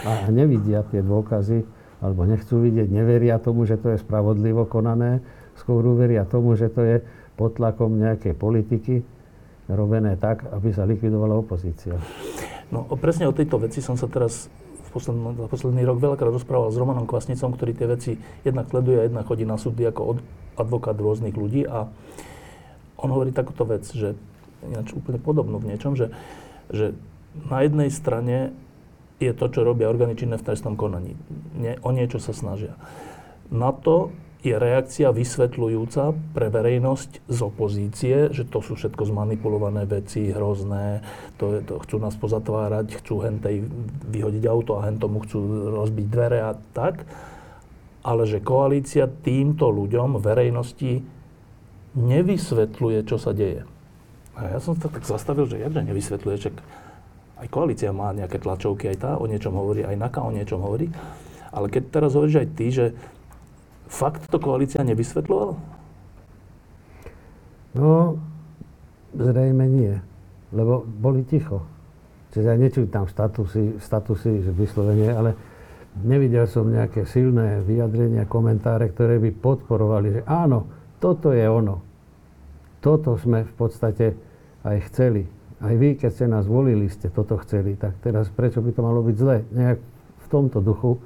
A 0.02 0.28
nevidia 0.34 0.84
tie 0.90 1.00
dôkazy, 1.00 1.64
alebo 2.02 2.26
nechcú 2.26 2.58
vidieť, 2.60 2.90
neveria 2.90 3.38
tomu, 3.38 3.70
že 3.70 3.78
to 3.78 3.94
je 3.94 4.02
spravodlivo 4.02 4.66
konané, 4.66 5.22
skôr 5.56 5.86
uveria 5.86 6.26
tomu, 6.26 6.58
že 6.58 6.74
to 6.74 6.82
je 6.82 6.98
pod 7.38 7.56
tlakom 7.56 8.02
nejakej 8.02 8.34
politiky 8.34 9.06
robené 9.70 10.18
tak, 10.18 10.44
aby 10.52 10.74
sa 10.74 10.84
likvidovala 10.90 11.38
opozícia. 11.38 11.96
No 12.74 12.88
presne 12.98 13.30
o 13.30 13.36
tejto 13.36 13.62
veci 13.62 13.80
som 13.80 13.94
sa 13.94 14.10
teraz 14.10 14.50
posledný, 14.92 15.40
za 15.40 15.48
posledný 15.48 15.82
rok 15.88 15.98
veľakrát 16.04 16.36
rozprával 16.36 16.70
s 16.70 16.78
Romanom 16.78 17.08
Kvasnicom, 17.08 17.56
ktorý 17.56 17.72
tie 17.74 17.88
veci 17.88 18.12
jednak 18.44 18.68
sleduje 18.68 19.00
a 19.00 19.08
jednak 19.08 19.26
chodí 19.26 19.48
na 19.48 19.56
súdy 19.56 19.88
ako 19.88 20.20
advokát 20.60 21.00
rôznych 21.00 21.34
ľudí 21.34 21.64
a 21.64 21.88
on 23.00 23.10
hovorí 23.10 23.32
takúto 23.34 23.66
vec, 23.66 23.88
že 23.90 24.14
ináč 24.62 24.94
úplne 24.94 25.18
podobnú 25.18 25.58
v 25.58 25.74
niečom, 25.74 25.98
že, 25.98 26.14
že 26.70 26.94
na 27.50 27.66
jednej 27.66 27.90
strane 27.90 28.54
je 29.18 29.32
to, 29.34 29.50
čo 29.50 29.66
robia 29.66 29.90
orgány 29.90 30.18
činné 30.18 30.38
v 30.38 30.46
trestnom 30.46 30.78
konaní. 30.78 31.18
Nie, 31.58 31.78
o 31.82 31.90
niečo 31.94 32.18
sa 32.22 32.34
snažia. 32.34 32.78
Na 33.50 33.74
to 33.74 34.14
je 34.42 34.58
reakcia 34.58 35.14
vysvetľujúca 35.14 36.18
pre 36.34 36.50
verejnosť 36.50 37.30
z 37.30 37.40
opozície, 37.46 38.16
že 38.34 38.42
to 38.50 38.66
sú 38.66 38.74
všetko 38.74 39.14
zmanipulované 39.14 39.86
veci, 39.86 40.34
hrozné, 40.34 41.06
to, 41.38 41.58
je, 41.58 41.60
to 41.62 41.78
chcú 41.86 42.02
nás 42.02 42.18
pozatvárať, 42.18 42.98
chcú 42.98 43.22
hentej 43.22 43.70
vyhodiť 44.10 44.44
auto 44.50 44.82
a 44.82 44.90
hentomu 44.90 45.22
chcú 45.30 45.70
rozbiť 45.78 46.06
dvere 46.10 46.40
a 46.42 46.58
tak. 46.74 47.06
Ale 48.02 48.26
že 48.26 48.42
koalícia 48.42 49.06
týmto 49.06 49.70
ľuďom, 49.70 50.18
verejnosti, 50.18 51.06
nevysvetľuje, 51.94 53.00
čo 53.06 53.22
sa 53.22 53.38
deje. 53.38 53.62
A 54.34 54.58
ja 54.58 54.60
som 54.64 54.74
sa 54.74 54.90
tak 54.90 55.06
zastavil, 55.06 55.46
že 55.46 55.62
jakže 55.62 55.86
nevysvetľuje, 55.86 56.38
čak 56.50 56.56
aj 57.46 57.48
koalícia 57.54 57.94
má 57.94 58.10
nejaké 58.10 58.42
tlačovky, 58.42 58.90
aj 58.90 58.98
tá 58.98 59.12
o 59.22 59.30
niečom 59.30 59.54
hovorí, 59.54 59.86
aj 59.86 60.02
NAKA 60.02 60.20
o 60.26 60.34
niečom 60.34 60.66
hovorí. 60.66 60.90
Ale 61.54 61.70
keď 61.70 61.84
teraz 61.94 62.18
hovoríš 62.18 62.42
aj 62.42 62.50
ty, 62.58 62.68
že 62.74 62.86
Fakt 63.92 64.32
to 64.32 64.40
koalícia 64.40 64.88
nevysvetľovala? 64.88 65.56
No, 67.76 68.16
zrejme 69.12 69.68
nie. 69.68 70.00
Lebo 70.56 70.88
boli 70.88 71.28
ticho. 71.28 71.68
Čiže 72.32 72.48
ja 72.48 72.56
nečítam 72.56 73.12
statusy, 73.12 73.84
statusy 73.84 74.48
že 74.48 74.52
vyslovene, 74.56 75.12
ale 75.12 75.32
nevidel 76.08 76.48
som 76.48 76.72
nejaké 76.72 77.04
silné 77.04 77.60
vyjadrenia, 77.68 78.24
komentáre, 78.24 78.88
ktoré 78.96 79.20
by 79.20 79.36
podporovali, 79.36 80.08
že 80.16 80.22
áno, 80.24 80.72
toto 81.04 81.36
je 81.36 81.44
ono. 81.44 81.84
Toto 82.80 83.20
sme 83.20 83.44
v 83.44 83.54
podstate 83.60 84.16
aj 84.64 84.78
chceli. 84.88 85.28
Aj 85.62 85.76
vy, 85.76 86.00
keď 86.00 86.10
ste 86.16 86.26
nás 86.32 86.48
volili, 86.48 86.88
ste 86.88 87.12
toto 87.12 87.36
chceli. 87.44 87.76
Tak 87.76 88.00
teraz 88.00 88.32
prečo 88.32 88.64
by 88.64 88.72
to 88.72 88.82
malo 88.82 89.04
byť 89.04 89.16
zle? 89.20 89.44
Nejak 89.52 89.80
v 90.24 90.28
tomto 90.32 90.64
duchu 90.64 90.98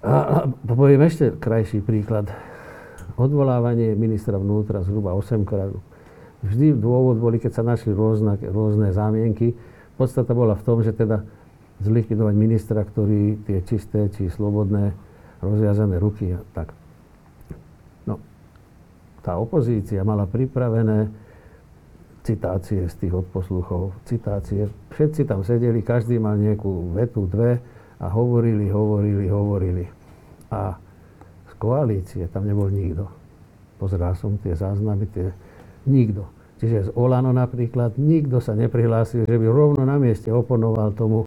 a, 0.00 0.14
a 0.16 0.36
poviem 0.64 1.04
ešte 1.04 1.36
krajší 1.36 1.84
príklad. 1.84 2.32
Odvolávanie 3.20 3.92
ministra 3.92 4.40
vnútra 4.40 4.80
zhruba 4.80 5.12
8 5.12 5.44
krát. 5.44 5.68
Vždy 6.40 6.72
dôvod 6.72 7.20
boli, 7.20 7.36
keď 7.36 7.60
sa 7.60 7.62
našli 7.62 7.92
rôzne, 7.92 8.40
rôzne 8.48 8.96
zámienky. 8.96 9.52
Podstata 10.00 10.32
bola 10.32 10.56
v 10.56 10.64
tom, 10.64 10.80
že 10.80 10.96
teda 10.96 11.20
zlikvidovať 11.84 12.34
ministra, 12.36 12.80
ktorý 12.80 13.44
tie 13.44 13.60
čisté 13.68 14.08
či 14.16 14.32
slobodné 14.32 14.96
rozviazané 15.44 16.00
ruky 16.00 16.32
a 16.32 16.40
tak. 16.56 16.72
No, 18.08 18.16
tá 19.20 19.36
opozícia 19.36 20.00
mala 20.00 20.24
pripravené 20.24 21.12
citácie 22.24 22.88
z 22.88 22.94
tých 23.04 23.12
odposluchov, 23.16 23.96
citácie. 24.08 24.68
Všetci 24.96 25.28
tam 25.28 25.44
sedeli, 25.44 25.84
každý 25.84 26.20
mal 26.20 26.40
nejakú 26.40 26.96
vetu, 26.96 27.24
dve 27.28 27.60
a 28.00 28.06
hovorili, 28.08 28.72
hovorili, 28.72 29.28
hovorili. 29.28 29.84
A 30.48 30.74
z 31.46 31.52
koalície 31.60 32.24
tam 32.32 32.48
nebol 32.48 32.72
nikto. 32.72 33.06
Pozeral 33.76 34.16
som 34.16 34.40
tie 34.40 34.56
záznamy, 34.56 35.04
tie... 35.12 35.32
Nikto. 35.84 36.28
Čiže 36.60 36.78
z 36.88 36.90
Olano 36.92 37.32
napríklad 37.32 37.96
nikto 37.96 38.36
sa 38.44 38.52
neprihlásil, 38.52 39.24
že 39.24 39.36
by 39.40 39.46
rovno 39.48 39.88
na 39.88 39.96
mieste 39.96 40.28
oponoval 40.28 40.92
tomu, 40.92 41.24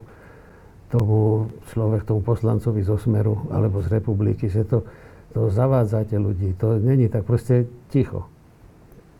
tomu 0.86 1.50
človek, 1.74 2.06
tomu 2.06 2.22
poslancovi 2.22 2.86
zo 2.86 2.94
Smeru 2.94 3.50
alebo 3.50 3.82
z 3.82 3.98
republiky, 3.98 4.46
že 4.46 4.62
to, 4.62 4.86
to 5.34 5.50
zavádzate 5.50 6.14
ľudí. 6.14 6.54
To 6.62 6.78
není 6.78 7.10
tak 7.10 7.26
proste 7.26 7.66
ticho. 7.90 8.30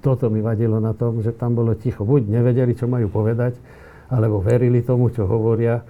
Toto 0.06 0.30
mi 0.30 0.38
vadilo 0.38 0.78
na 0.78 0.94
tom, 0.94 1.18
že 1.18 1.34
tam 1.34 1.58
bolo 1.58 1.74
ticho. 1.74 2.06
Buď 2.06 2.30
nevedeli, 2.30 2.78
čo 2.78 2.86
majú 2.86 3.10
povedať, 3.10 3.58
alebo 4.06 4.38
verili 4.38 4.86
tomu, 4.86 5.10
čo 5.10 5.26
hovoria, 5.26 5.82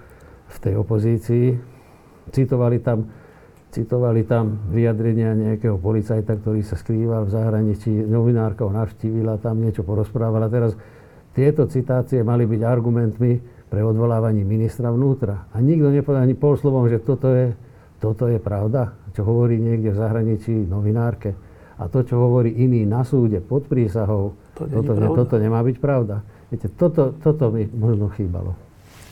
v 0.49 0.57
tej 0.61 0.73
opozícii. 0.77 1.47
Citovali 2.29 2.81
tam, 2.81 3.05
citovali 3.69 4.25
tam 4.25 4.69
vyjadrenia 4.69 5.33
nejakého 5.37 5.77
policajta, 5.77 6.37
ktorý 6.41 6.61
sa 6.65 6.77
skrýval 6.77 7.29
v 7.29 7.33
zahraničí. 7.33 7.91
Novinárka 8.05 8.65
ho 8.65 8.71
navštívila, 8.73 9.41
tam 9.41 9.61
niečo 9.61 9.85
porozprávala. 9.85 10.49
Teraz 10.49 10.73
tieto 11.33 11.69
citácie 11.69 12.23
mali 12.25 12.49
byť 12.49 12.61
argumentmi 12.63 13.33
pre 13.69 13.81
odvolávanie 13.81 14.45
ministra 14.45 14.89
vnútra. 14.93 15.49
A 15.51 15.59
nikto 15.59 15.91
nepovedal 15.91 16.25
ani 16.25 16.37
pol 16.37 16.55
slovom, 16.55 16.87
že 16.87 17.01
toto 17.01 17.29
je, 17.33 17.53
toto 17.99 18.29
je 18.29 18.39
pravda, 18.39 18.95
čo 19.13 19.25
hovorí 19.25 19.57
niekde 19.59 19.93
v 19.93 19.99
zahraničí 19.99 20.53
novinárke. 20.65 21.35
A 21.75 21.91
to, 21.91 22.07
čo 22.07 22.15
hovorí 22.15 22.55
iný 22.55 22.87
na 22.87 23.03
súde 23.03 23.43
pod 23.43 23.67
prísahou, 23.67 24.31
to 24.55 24.63
toto, 24.63 24.95
ne, 24.95 25.11
toto 25.11 25.35
nemá 25.35 25.59
byť 25.59 25.77
pravda. 25.83 26.23
Viete, 26.47 26.71
toto, 26.71 27.11
toto 27.19 27.51
mi 27.51 27.67
možno 27.67 28.07
chýbalo 28.15 28.64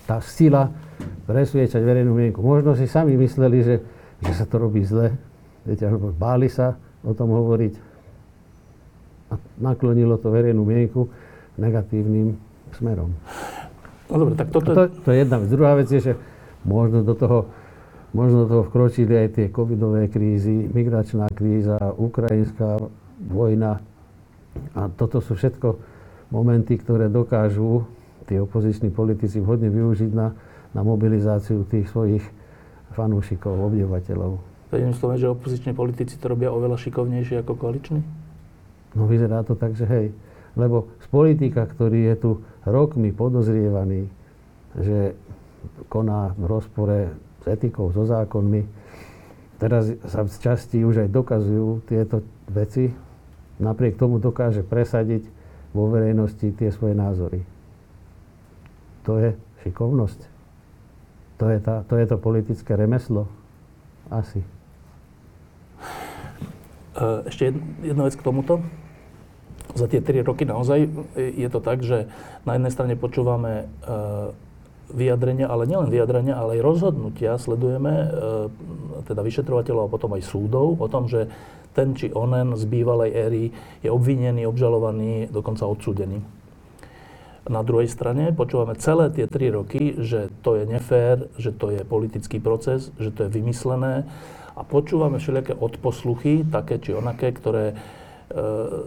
tá 0.03 0.19
sila 0.19 0.71
presviečať 1.27 1.79
verejnú 1.79 2.15
mienku. 2.15 2.43
Možno 2.43 2.75
si 2.75 2.87
sami 2.87 3.15
mysleli, 3.15 3.63
že, 3.63 3.75
že 4.19 4.31
sa 4.35 4.43
to 4.43 4.59
robí 4.59 4.83
zle, 4.83 5.15
viete, 5.63 5.87
alebo 5.87 6.11
báli 6.11 6.51
sa 6.51 6.75
o 7.03 7.11
tom 7.15 7.31
hovoriť 7.31 7.73
a 9.31 9.33
naklonilo 9.59 10.19
to 10.19 10.29
verejnú 10.29 10.63
mienku 10.63 11.09
negatívnym 11.57 12.37
smerom. 12.75 13.13
No 14.11 14.13
dobre, 14.19 14.33
tak 14.37 14.53
toto... 14.53 14.73
To, 14.73 14.83
to 14.89 15.09
je 15.09 15.17
jedna 15.25 15.41
vec. 15.41 15.49
Druhá 15.49 15.73
vec 15.79 15.87
je, 15.89 16.01
že 16.11 16.13
možno 16.67 17.01
do 17.01 17.15
toho, 17.17 17.49
možno 18.11 18.45
do 18.45 18.47
toho 18.49 18.63
vkročili 18.67 19.13
aj 19.15 19.29
tie 19.39 19.45
covidové 19.49 20.11
krízy, 20.11 20.69
migračná 20.69 21.31
kríza, 21.33 21.79
ukrajinská 21.97 22.77
vojna. 23.29 23.79
A 24.77 24.91
toto 24.93 25.17
sú 25.17 25.33
všetko 25.33 25.81
momenty, 26.29 26.77
ktoré 26.77 27.09
dokážu 27.09 27.87
tí 28.27 28.39
opoziční 28.39 28.89
politici 28.89 29.39
vhodne 29.39 29.69
využiť 29.69 30.12
na, 30.15 30.31
na 30.71 30.81
mobilizáciu 30.81 31.67
tých 31.67 31.89
svojich 31.91 32.23
fanúšikov, 32.93 33.57
obdivateľov. 33.57 34.39
To 34.69 34.81
je 34.81 34.89
slovom, 34.97 35.17
že 35.21 35.29
opoziční 35.29 35.73
politici 35.77 36.17
to 36.17 36.33
robia 36.33 36.49
oveľa 36.49 36.81
šikovnejšie 36.81 37.45
ako 37.45 37.53
koaliční? 37.57 38.01
No 38.97 39.05
vyzerá 39.05 39.45
to 39.45 39.53
tak, 39.53 39.77
že 39.77 39.86
hej. 39.86 40.07
Lebo 40.53 40.89
z 41.01 41.07
politika, 41.09 41.65
ktorý 41.65 42.13
je 42.13 42.15
tu 42.17 42.31
rokmi 42.65 43.09
podozrievaný, 43.13 44.09
že 44.77 45.17
koná 45.89 46.33
v 46.38 46.45
rozpore 46.45 46.99
s 47.41 47.45
etikou, 47.49 47.93
so 47.93 48.05
zákonmi, 48.05 48.65
teraz 49.57 49.93
sa 50.09 50.25
v 50.25 50.29
časti 50.29 50.81
už 50.81 51.05
aj 51.05 51.09
dokazujú 51.09 51.86
tieto 51.89 52.25
veci, 52.49 52.93
napriek 53.62 53.97
tomu 53.97 54.17
dokáže 54.17 54.65
presadiť 54.65 55.25
vo 55.73 55.89
verejnosti 55.89 56.53
tie 56.53 56.69
svoje 56.69 56.93
názory. 56.93 57.52
To 59.03 59.19
je 59.19 59.29
šikovnosť. 59.67 60.19
To 61.41 61.45
je, 61.49 61.57
tá, 61.59 61.83
to, 61.83 61.99
je 61.99 62.07
to 62.07 62.17
politické 62.19 62.77
remeslo. 62.79 63.27
Asi. 64.07 64.43
E, 66.93 67.27
ešte 67.27 67.51
jedna 67.83 68.07
vec 68.07 68.15
k 68.15 68.23
tomuto. 68.23 68.63
Za 69.73 69.89
tie 69.89 70.05
tri 70.05 70.21
roky 70.21 70.45
naozaj 70.45 70.85
je 71.17 71.49
to 71.49 71.57
tak, 71.57 71.81
že 71.81 72.05
na 72.45 72.55
jednej 72.55 72.71
strane 72.71 72.93
počúvame 72.93 73.65
e, 73.65 73.91
vyjadrenia, 74.93 75.49
ale 75.49 75.65
nielen 75.65 75.89
vyjadrenia, 75.89 76.37
ale 76.37 76.61
aj 76.61 76.65
rozhodnutia 76.65 77.41
sledujeme, 77.41 77.91
e, 77.91 78.07
teda 79.09 79.25
vyšetrovateľov 79.25 79.89
a 79.89 79.93
potom 79.93 80.13
aj 80.13 80.23
súdov 80.29 80.77
o 80.77 80.87
tom, 80.87 81.09
že 81.09 81.27
ten 81.73 81.97
či 81.97 82.13
onen 82.13 82.53
z 82.53 82.63
bývalej 82.69 83.11
éry 83.11 83.43
je 83.81 83.89
obvinený, 83.89 84.45
obžalovaný, 84.45 85.33
dokonca 85.33 85.65
odsúdený. 85.65 86.21
Na 87.43 87.60
druhej 87.60 87.91
strane 87.91 88.32
počúvame 88.32 88.79
celé 88.79 89.12
tie 89.12 89.27
tri 89.27 89.51
roky, 89.51 89.99
že 89.99 90.32
to 90.47 90.56
je 90.56 90.63
nefér, 90.63 91.27
že 91.36 91.51
to 91.51 91.75
je 91.75 91.84
politický 91.84 92.39
proces, 92.39 92.95
že 92.95 93.12
to 93.12 93.27
je 93.27 93.36
vymyslené 93.36 94.08
a 94.56 94.62
počúvame 94.63 95.19
všelijaké 95.19 95.51
odposluchy, 95.58 96.47
také 96.47 96.79
či 96.79 96.95
onaké, 96.95 97.36
ktoré 97.36 97.73
e, 97.73 97.75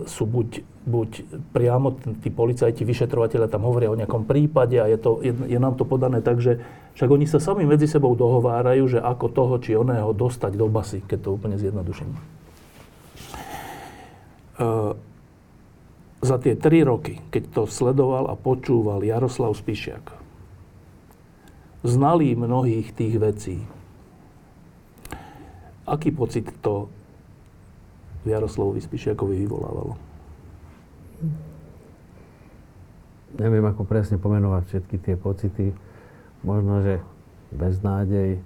sú 0.09 0.25
buď, 0.25 0.65
buď 0.89 1.11
priamo 1.53 2.01
tí 2.25 2.33
policajti, 2.33 2.87
vyšetrovateľe 2.87 3.51
tam 3.51 3.69
hovoria 3.69 3.93
o 3.93 3.99
nejakom 3.99 4.25
prípade 4.25 4.81
a 4.81 4.89
je, 4.89 4.99
to, 5.05 5.21
je, 5.21 5.37
je 5.37 5.59
nám 5.61 5.77
to 5.77 5.85
podané 5.85 6.25
tak, 6.25 6.41
že 6.41 6.57
však 6.97 7.13
oni 7.13 7.29
sa 7.29 7.43
sami 7.43 7.69
medzi 7.69 7.85
sebou 7.85 8.17
dohovárajú, 8.17 8.89
že 8.89 9.05
ako 9.05 9.27
toho 9.37 9.55
či 9.61 9.77
oného 9.77 10.17
dostať 10.17 10.57
do 10.57 10.71
basy, 10.73 11.05
keď 11.05 11.29
to 11.29 11.35
úplne 11.37 11.61
zjednoduším. 11.61 12.37
Eh, 14.57 14.93
za 16.25 16.37
tie 16.41 16.57
tri 16.57 16.83
roky, 16.83 17.21
keď 17.29 17.43
to 17.53 17.63
sledoval 17.69 18.29
a 18.31 18.35
počúval 18.35 19.05
Jaroslav 19.05 19.53
Spišiak, 19.53 20.13
znalý 21.85 22.35
mnohých 22.35 22.91
tých 22.97 23.15
vecí, 23.21 23.57
aký 25.87 26.11
pocit 26.11 26.51
to 26.65 26.91
Jaroslavovi 28.27 28.83
Spišiakovi 28.83 29.35
vyvolávalo? 29.47 29.95
Neviem, 33.37 33.65
ako 33.69 33.85
presne 33.87 34.17
pomenovať 34.17 34.63
všetky 34.67 34.97
tie 34.99 35.15
pocity. 35.15 35.71
Možno, 36.43 36.81
že 36.83 37.05
beznádej, 37.53 38.41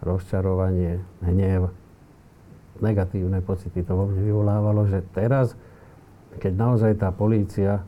rozčarovanie, 0.00 1.02
hnev, 1.26 1.74
negatívne 2.78 3.42
pocity 3.42 3.82
to 3.82 3.92
vo 3.98 4.06
mne 4.06 4.22
vyvolávalo, 4.22 4.86
že 4.86 5.02
teraz, 5.10 5.58
keď 6.38 6.52
naozaj 6.54 6.92
tá 6.96 7.10
polícia 7.10 7.82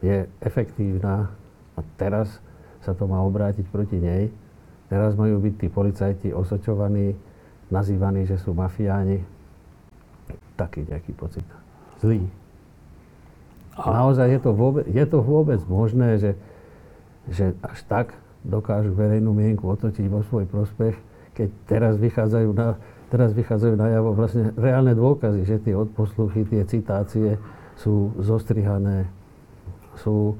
je 0.00 0.24
efektívna 0.40 1.30
a 1.74 1.80
teraz 1.98 2.40
sa 2.84 2.92
to 2.92 3.08
má 3.08 3.18
obrátiť 3.24 3.64
proti 3.68 3.96
nej, 3.98 4.28
teraz 4.92 5.16
majú 5.16 5.40
byť 5.40 5.54
tí 5.58 5.66
policajti 5.72 6.28
osočovaní, 6.30 7.16
nazývaní, 7.72 8.28
že 8.28 8.36
sú 8.36 8.52
mafiáni, 8.52 9.24
taký 10.54 10.86
nejaký 10.86 11.12
pocit. 11.16 11.44
Zlý. 11.98 12.22
A 13.74 13.90
naozaj 13.90 14.30
je 14.30 14.40
to 14.40 14.50
vôbec, 14.54 14.84
je 14.86 15.04
to 15.08 15.18
vôbec 15.18 15.58
možné, 15.66 16.22
že, 16.22 16.32
že 17.26 17.56
až 17.64 17.78
tak 17.90 18.06
dokážu 18.46 18.94
verejnú 18.94 19.34
mienku 19.34 19.66
otočiť 19.66 20.06
vo 20.06 20.22
svoj 20.28 20.46
prospech, 20.46 20.94
keď 21.34 21.48
teraz 21.66 21.94
vychádzajú 21.98 22.48
na, 22.54 22.78
teraz 23.14 23.30
vychádzajú 23.30 23.78
najavo 23.78 24.10
vlastne 24.18 24.50
reálne 24.58 24.90
dôkazy, 24.90 25.46
že 25.46 25.62
tie 25.62 25.78
odposluchy, 25.78 26.42
tie 26.50 26.66
citácie 26.66 27.38
sú 27.78 28.10
zostrihané, 28.18 29.06
sú 30.02 30.34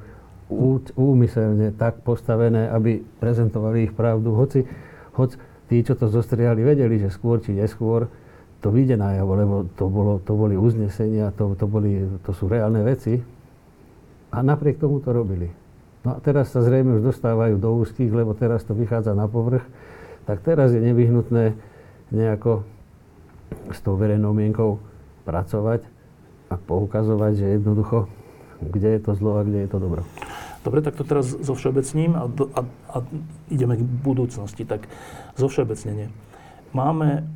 úmyselne 0.99 1.71
tak 1.79 2.03
postavené, 2.03 2.67
aby 2.75 2.99
prezentovali 3.23 3.87
ich 3.87 3.95
pravdu. 3.95 4.35
Hoci, 4.35 4.67
hoci 5.15 5.39
tí, 5.71 5.87
čo 5.87 5.95
to 5.95 6.11
zostrihali, 6.11 6.67
vedeli, 6.67 6.99
že 6.99 7.15
skôr 7.15 7.39
či 7.39 7.55
neskôr 7.55 8.11
to 8.59 8.75
vyjde 8.75 8.99
najavo, 8.99 9.33
lebo 9.39 9.55
to, 9.79 9.87
bolo, 9.87 10.19
to 10.19 10.35
boli 10.35 10.59
uznesenia, 10.59 11.31
to, 11.39 11.55
to, 11.55 11.71
boli, 11.71 12.03
to 12.27 12.35
sú 12.35 12.51
reálne 12.51 12.83
veci. 12.83 13.23
A 14.35 14.43
napriek 14.43 14.83
tomu 14.83 14.99
to 14.99 15.15
robili. 15.15 15.47
No 16.03 16.17
a 16.17 16.19
teraz 16.19 16.51
sa 16.51 16.59
zrejme 16.59 16.99
už 16.99 17.07
dostávajú 17.15 17.55
do 17.55 17.71
úzkých, 17.87 18.11
lebo 18.11 18.35
teraz 18.35 18.67
to 18.67 18.75
vychádza 18.75 19.15
na 19.15 19.31
povrch. 19.31 19.63
Tak 20.27 20.43
teraz 20.43 20.75
je 20.75 20.83
nevyhnutné 20.83 21.55
nejako 22.15 22.65
s 23.71 23.79
tou 23.83 23.99
verejnou 23.99 24.33
mienkou 24.33 24.81
pracovať 25.27 25.87
a 26.53 26.55
poukazovať, 26.57 27.33
že 27.35 27.55
jednoducho, 27.59 28.07
kde 28.63 28.99
je 28.99 29.01
to 29.03 29.13
zlo 29.19 29.41
a 29.41 29.47
kde 29.47 29.67
je 29.67 29.71
to 29.71 29.79
dobro. 29.83 30.03
Dobre, 30.65 30.81
tak 30.81 30.97
to 30.97 31.05
teraz 31.05 31.29
zo 31.29 31.53
všeobecním 31.53 32.17
a, 32.17 32.25
a, 32.31 32.61
a 32.65 32.97
ideme 33.53 33.77
k 33.77 33.85
budúcnosti. 33.85 34.65
Tak 34.65 34.89
zo 35.37 35.53
všeobecnenie. 35.53 36.09
Máme 36.73 37.29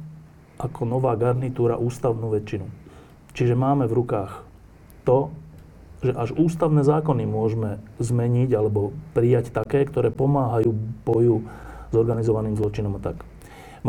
ako 0.57 0.89
nová 0.89 1.13
garnitúra 1.15 1.77
ústavnú 1.77 2.33
väčšinu. 2.33 2.67
Čiže 3.37 3.55
máme 3.55 3.85
v 3.85 3.97
rukách 4.01 4.43
to, 5.05 5.29
že 6.01 6.17
až 6.17 6.33
ústavné 6.35 6.83
zákony 6.87 7.29
môžeme 7.29 7.83
zmeniť 8.01 8.51
alebo 8.57 8.97
prijať 9.13 9.53
také, 9.53 9.85
ktoré 9.85 10.09
pomáhajú 10.09 10.73
boju 11.05 11.45
s 11.91 11.95
organizovaným 11.95 12.57
zločinom 12.57 12.97
a 12.97 13.13
tak. 13.13 13.28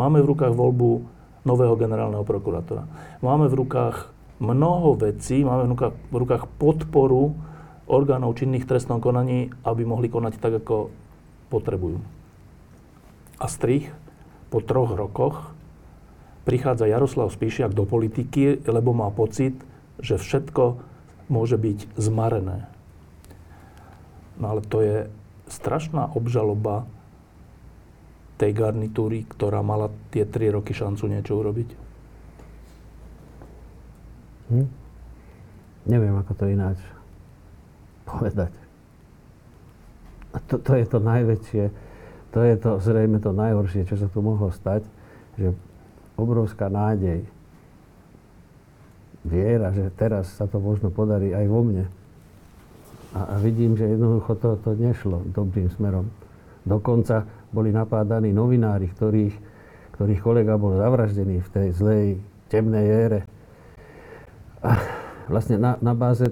Máme 0.00 0.24
v 0.24 0.32
rukách 0.32 0.56
voľbu 0.56 1.04
nového 1.44 1.76
generálneho 1.76 2.24
prokurátora. 2.24 2.88
Máme 3.20 3.52
v 3.52 3.60
rukách 3.60 4.08
mnoho 4.40 4.96
vecí, 4.96 5.44
máme 5.44 5.68
v 5.68 5.76
rukách, 5.76 5.94
v 6.08 6.16
rukách 6.16 6.44
podporu 6.56 7.36
orgánov 7.84 8.40
činných 8.40 8.64
v 8.64 8.70
trestnom 8.72 9.04
konaní, 9.04 9.52
aby 9.60 9.84
mohli 9.84 10.08
konať 10.08 10.40
tak, 10.40 10.64
ako 10.64 10.88
potrebujú. 11.52 12.00
A 13.36 13.44
strich 13.44 13.92
po 14.48 14.64
troch 14.64 14.96
rokoch 14.96 15.52
prichádza 16.48 16.88
Jaroslav 16.88 17.28
Spíšiak 17.28 17.76
do 17.76 17.84
politiky, 17.84 18.64
lebo 18.64 18.96
má 18.96 19.12
pocit, 19.12 19.52
že 20.00 20.16
všetko 20.16 20.80
môže 21.28 21.60
byť 21.60 22.00
zmarené. 22.00 22.64
No 24.40 24.56
ale 24.56 24.64
to 24.64 24.80
je 24.80 24.96
strašná 25.52 26.08
obžaloba 26.16 26.88
tej 28.40 28.56
garnitúry, 28.56 29.28
ktorá 29.28 29.60
mala 29.60 29.92
tie 30.08 30.24
tri 30.24 30.48
roky 30.48 30.72
šancu 30.72 31.04
niečo 31.12 31.36
urobiť? 31.36 31.68
Hm? 34.48 34.66
Neviem, 35.92 36.14
ako 36.16 36.32
to 36.32 36.44
ináč 36.48 36.80
povedať. 38.08 38.52
A 40.32 40.40
to, 40.48 40.56
to 40.56 40.72
je 40.72 40.86
to 40.88 40.98
najväčšie, 41.04 41.64
to 42.32 42.40
je 42.40 42.54
to 42.56 42.70
zrejme 42.80 43.18
to 43.20 43.34
najhoršie, 43.34 43.84
čo 43.84 43.98
sa 44.00 44.08
tu 44.08 44.24
mohlo 44.24 44.48
stať, 44.54 44.86
že 45.36 45.52
obrovská 46.16 46.70
nádej, 46.72 47.26
viera, 49.26 49.68
že 49.74 49.92
teraz 50.00 50.32
sa 50.38 50.48
to 50.48 50.62
možno 50.62 50.88
podarí 50.88 51.34
aj 51.36 51.46
vo 51.50 51.60
mne. 51.60 51.84
A, 53.10 53.34
a 53.34 53.42
vidím, 53.42 53.74
že 53.74 53.90
jednoducho 53.90 54.38
to, 54.38 54.56
to 54.62 54.70
nešlo 54.78 55.26
dobrým 55.34 55.68
smerom. 55.74 56.08
Dokonca 56.62 57.26
boli 57.50 57.74
napádaní 57.74 58.30
novinári, 58.30 58.90
ktorých, 58.90 59.34
ktorých 59.98 60.20
kolega 60.22 60.54
bol 60.56 60.78
zavraždený 60.78 61.42
v 61.42 61.48
tej 61.50 61.68
zlej, 61.74 62.06
temnej 62.50 62.86
ére. 62.86 63.20
A 64.62 64.78
vlastne 65.30 65.58
na, 65.58 65.78
na 65.82 65.94
báze 65.94 66.26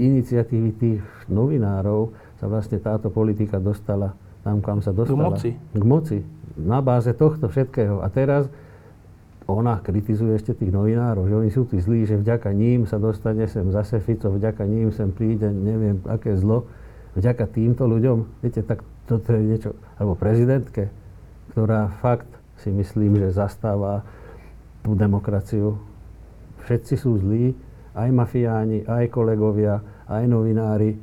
iniciatívy 0.00 0.70
tých 0.76 1.02
novinárov 1.28 2.12
sa 2.40 2.48
vlastne 2.48 2.80
táto 2.80 3.12
politika 3.12 3.60
dostala 3.60 4.16
tam, 4.42 4.58
kam 4.58 4.82
sa 4.82 4.90
dostala. 4.90 5.30
K 5.30 5.30
moci. 5.30 5.50
K 5.54 5.84
moci. 5.86 6.18
Na 6.58 6.82
báze 6.82 7.14
tohto 7.14 7.46
všetkého. 7.46 8.02
A 8.02 8.10
teraz 8.10 8.50
ona 9.46 9.78
kritizuje 9.78 10.34
ešte 10.38 10.54
tých 10.54 10.70
novinárov, 10.74 11.26
že 11.26 11.34
oni 11.34 11.50
sú 11.50 11.66
tí 11.66 11.78
zlí, 11.78 12.06
že 12.06 12.18
vďaka 12.18 12.50
ním 12.54 12.86
sa 12.86 12.98
dostane 12.98 13.46
sem 13.50 13.66
zase 13.70 13.98
Fico, 13.98 14.30
vďaka 14.30 14.66
ním 14.66 14.94
sem 14.94 15.10
príde 15.10 15.50
neviem 15.50 15.98
aké 16.06 16.34
zlo. 16.38 16.66
Vďaka 17.12 17.44
týmto 17.50 17.84
ľuďom, 17.84 18.40
viete, 18.40 18.64
tak 18.64 18.80
toto 19.06 19.34
je 19.34 19.40
niečo, 19.42 19.70
alebo 19.98 20.14
prezidentke, 20.14 20.88
ktorá 21.52 21.90
fakt 22.00 22.28
si 22.62 22.70
myslím, 22.70 23.18
že 23.18 23.34
zastáva 23.34 24.06
tú 24.86 24.94
demokraciu. 24.94 25.78
Všetci 26.62 26.94
sú 26.94 27.18
zlí, 27.18 27.54
aj 27.92 28.08
mafiáni, 28.14 28.86
aj 28.86 29.10
kolegovia, 29.10 29.82
aj 30.06 30.24
novinári, 30.30 30.96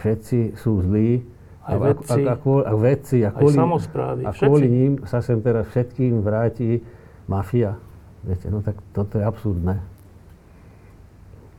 všetci 0.00 0.56
sú 0.56 0.80
zlí. 0.86 1.22
Aj 1.62 1.78
vedci. 1.78 2.22
A, 2.26 2.34
a, 2.34 2.36
a, 2.38 2.58
a 2.70 2.74
vedci. 2.74 3.18
A 3.22 3.30
kvôli, 3.30 3.54
aj 3.54 3.62
samozprávy. 3.62 4.20
A 4.26 4.30
kvôli 4.34 4.66
ním 4.66 4.92
sa 5.06 5.22
sem 5.22 5.38
teraz 5.38 5.70
všetkým 5.70 6.22
vráti 6.22 6.82
mafia. 7.30 7.78
Viete, 8.22 8.50
no 8.50 8.62
tak 8.62 8.78
toto 8.94 9.18
je 9.18 9.24
absurdné. 9.26 9.76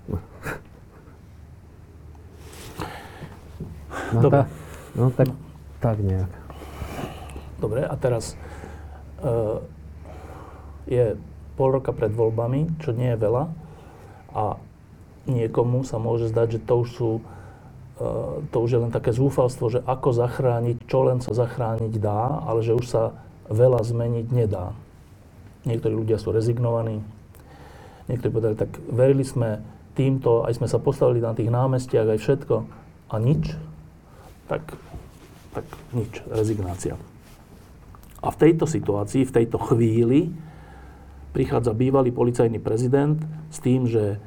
No, 4.13 4.29
tá, 4.29 4.45
no 4.93 5.09
tak, 5.09 5.25
tak 5.83 5.99
nejak. 5.99 6.31
Dobre, 7.59 7.83
a 7.83 7.95
teraz 7.99 8.39
uh, 9.19 9.59
je 10.87 11.19
pol 11.59 11.69
roka 11.75 11.91
pred 11.91 12.15
voľbami, 12.15 12.79
čo 12.79 12.95
nie 12.95 13.11
je 13.11 13.19
veľa. 13.19 13.51
A 14.31 14.55
niekomu 15.27 15.83
sa 15.83 15.99
môže 15.99 16.31
zdať, 16.31 16.47
že 16.55 16.59
to 16.63 16.73
už 16.87 16.89
sú 16.95 17.09
uh, 17.19 18.39
to 18.49 18.57
už 18.63 18.69
je 18.71 18.79
len 18.79 18.91
také 18.95 19.11
zúfalstvo, 19.11 19.67
že 19.67 19.83
ako 19.83 20.15
zachrániť, 20.15 20.87
čo 20.87 21.03
len 21.03 21.19
sa 21.19 21.35
zachrániť 21.35 21.93
dá, 21.99 22.39
ale 22.47 22.63
že 22.63 22.73
už 22.79 22.85
sa 22.87 23.03
veľa 23.51 23.83
zmeniť 23.83 24.27
nedá. 24.31 24.71
Niektorí 25.67 25.91
ľudia 25.95 26.19
sú 26.19 26.31
rezignovaní, 26.31 27.03
niektorí 28.07 28.31
povedali, 28.31 28.55
tak 28.55 28.71
verili 28.87 29.23
sme 29.23 29.63
týmto, 29.95 30.43
aj 30.43 30.59
sme 30.59 30.67
sa 30.67 30.79
postavili 30.79 31.23
na 31.23 31.31
tých 31.31 31.47
námestiach, 31.47 32.07
aj 32.07 32.19
všetko, 32.19 32.55
a 33.13 33.15
nič, 33.21 33.55
tak, 34.49 34.75
tak 35.53 35.65
nič, 35.93 36.25
rezignácia. 36.27 36.97
A 38.23 38.27
v 38.31 38.39
tejto 38.39 38.65
situácii, 38.65 39.27
v 39.27 39.35
tejto 39.35 39.61
chvíli 39.61 40.31
prichádza 41.35 41.73
bývalý 41.73 42.13
policajný 42.13 42.57
prezident 42.61 43.19
s 43.49 43.57
tým, 43.59 43.89
že 43.89 44.21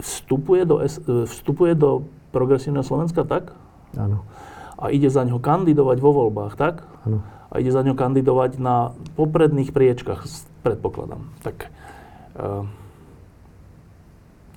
vstupuje 0.00 0.64
do, 0.64 0.80
vstupuje 1.28 1.72
do 1.76 2.08
progresívneho 2.32 2.82
Slovenska, 2.82 3.22
tak? 3.28 3.52
Áno. 3.94 4.24
A 4.80 4.88
ide 4.88 5.12
za 5.12 5.22
ňo 5.28 5.38
kandidovať 5.38 5.98
vo 6.00 6.10
voľbách, 6.16 6.56
tak? 6.56 6.88
Áno. 7.04 7.20
A 7.52 7.60
ide 7.60 7.68
za 7.68 7.84
ňo 7.84 7.92
kandidovať 7.92 8.56
na 8.56 8.96
popredných 9.18 9.76
priečkach, 9.76 10.24
predpokladám. 10.64 11.28
Tak 11.44 11.68
uh, 12.38 12.64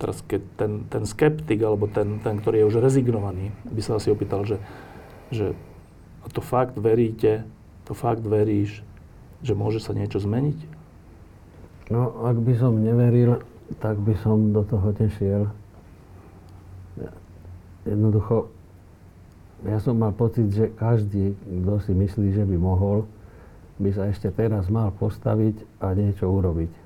teraz 0.03 0.19
keď 0.27 0.41
ten, 0.59 0.71
ten 0.91 1.07
skeptik, 1.07 1.63
alebo 1.63 1.87
ten, 1.87 2.19
ten, 2.19 2.35
ktorý 2.43 2.59
je 2.59 2.69
už 2.75 2.83
rezignovaný, 2.83 3.55
by 3.63 3.79
sa 3.79 3.95
asi 3.95 4.11
opýtal, 4.11 4.43
že, 4.43 4.59
že 5.31 5.55
to 6.35 6.43
fakt 6.43 6.75
veríte, 6.75 7.47
to 7.87 7.95
fakt 7.95 8.27
veríš, 8.27 8.83
že 9.39 9.55
môže 9.55 9.79
sa 9.79 9.95
niečo 9.95 10.19
zmeniť? 10.19 10.59
No, 11.87 12.27
ak 12.27 12.35
by 12.35 12.53
som 12.59 12.83
neveril, 12.83 13.39
tak 13.79 13.95
by 13.95 14.11
som 14.19 14.51
do 14.51 14.67
toho 14.67 14.91
nešiel. 14.99 15.47
Jednoducho, 17.87 18.51
ja 19.63 19.79
som 19.79 19.95
mal 19.95 20.11
pocit, 20.11 20.51
že 20.51 20.71
každý, 20.75 21.35
kto 21.47 21.79
si 21.79 21.95
myslí, 21.95 22.35
že 22.35 22.43
by 22.43 22.55
mohol, 22.59 23.07
by 23.79 23.91
sa 23.95 24.11
ešte 24.11 24.27
teraz 24.35 24.67
mal 24.67 24.91
postaviť 24.91 25.63
a 25.79 25.95
niečo 25.95 26.27
urobiť. 26.27 26.82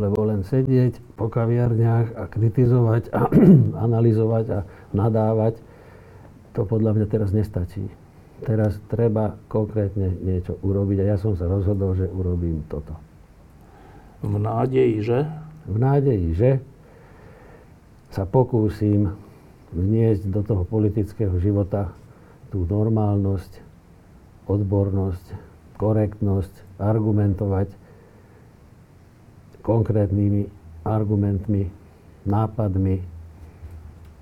Lebo 0.00 0.24
len 0.24 0.40
sedieť 0.40 0.96
po 1.20 1.28
kaviarniach 1.28 2.16
a 2.16 2.24
kritizovať 2.24 3.12
a 3.12 3.28
analyzovať 3.86 4.44
a 4.48 4.58
nadávať, 4.96 5.60
to 6.56 6.64
podľa 6.64 6.96
mňa 6.96 7.06
teraz 7.06 7.30
nestačí. 7.36 7.84
Teraz 8.40 8.80
treba 8.88 9.36
konkrétne 9.52 10.16
niečo 10.24 10.56
urobiť 10.64 11.04
a 11.04 11.08
ja 11.14 11.16
som 11.20 11.36
sa 11.36 11.44
rozhodol, 11.44 11.92
že 11.92 12.08
urobím 12.08 12.64
toto. 12.72 12.96
V 14.24 14.40
nádeji, 14.40 15.04
že? 15.04 15.28
V 15.68 15.76
nádeji, 15.76 16.28
že 16.32 16.50
sa 18.08 18.24
pokúsim 18.24 19.12
vniesť 19.70 20.26
do 20.32 20.40
toho 20.42 20.64
politického 20.66 21.36
života 21.38 21.94
tú 22.50 22.66
normálnosť, 22.66 23.62
odbornosť, 24.50 25.26
korektnosť, 25.78 26.80
argumentovať 26.82 27.70
konkrétnymi 29.60 30.48
argumentmi, 30.84 31.68
nápadmi, 32.24 33.00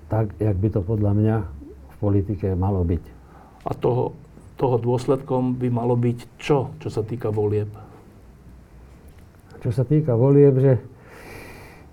tak, 0.09 0.33
jak 0.41 0.57
by 0.57 0.67
to 0.73 0.81
podľa 0.81 1.11
mňa 1.15 1.35
v 1.69 1.95
politike 2.01 2.47
malo 2.57 2.81
byť. 2.81 3.03
A 3.69 3.71
toho, 3.77 4.15
toho 4.57 4.75
dôsledkom 4.81 5.55
by 5.55 5.69
malo 5.69 5.93
byť 5.93 6.17
čo, 6.41 6.73
čo 6.81 6.89
sa 6.89 7.05
týka 7.05 7.29
volieb? 7.29 7.69
Čo 9.59 9.69
sa 9.75 9.83
týka 9.83 10.15
volieb, 10.15 10.55
že 10.57 10.73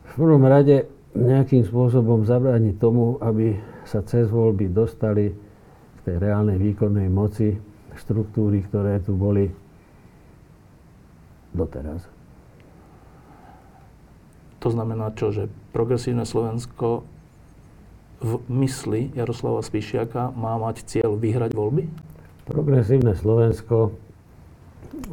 v 0.06 0.12
prvom 0.14 0.42
rade 0.46 0.86
nejakým 1.12 1.66
spôsobom 1.66 2.24
zabrániť 2.24 2.74
tomu, 2.78 3.20
aby 3.20 3.58
sa 3.84 4.02
cez 4.02 4.28
voľby 4.28 4.70
dostali 4.70 5.32
k 5.32 5.98
tej 6.06 6.16
reálnej 6.22 6.58
výkonnej 6.58 7.08
moci 7.10 7.56
štruktúry, 7.96 8.64
ktoré 8.68 9.00
tu 9.00 9.16
boli 9.16 9.48
doteraz. 11.56 12.15
To 14.64 14.68
znamená 14.72 15.12
čo, 15.12 15.30
že 15.30 15.52
progresívne 15.76 16.24
Slovensko 16.24 17.04
v 18.24 18.40
mysli 18.48 19.12
Jaroslava 19.12 19.60
Spišiaka 19.60 20.32
má 20.32 20.56
mať 20.56 20.88
cieľ 20.88 21.20
vyhrať 21.20 21.52
voľby? 21.52 21.84
Progresívne 22.48 23.12
Slovensko, 23.12 23.92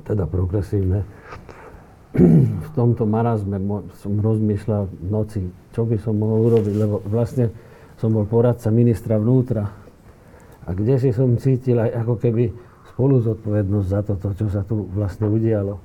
teda 0.08 0.24
progresívne, 0.30 1.04
v 2.14 2.70
tomto 2.78 3.10
marazme 3.10 3.58
som 3.98 4.22
rozmýšľal 4.22 4.86
v 4.86 5.08
noci, 5.10 5.42
čo 5.74 5.82
by 5.84 5.98
som 5.98 6.14
mohol 6.14 6.54
urobiť, 6.54 6.74
lebo 6.78 7.02
vlastne 7.10 7.50
som 7.98 8.14
bol 8.14 8.30
poradca 8.30 8.70
ministra 8.70 9.18
vnútra. 9.18 9.66
A 10.64 10.70
kde 10.72 11.02
si 11.02 11.10
som 11.10 11.34
cítil 11.42 11.82
aj 11.82 12.06
ako 12.06 12.14
keby 12.22 12.54
spolu 12.94 13.18
zodpovednosť 13.20 13.88
za 13.90 14.02
toto, 14.06 14.30
čo 14.38 14.48
sa 14.54 14.62
tu 14.62 14.86
vlastne 14.94 15.26
udialo. 15.26 15.82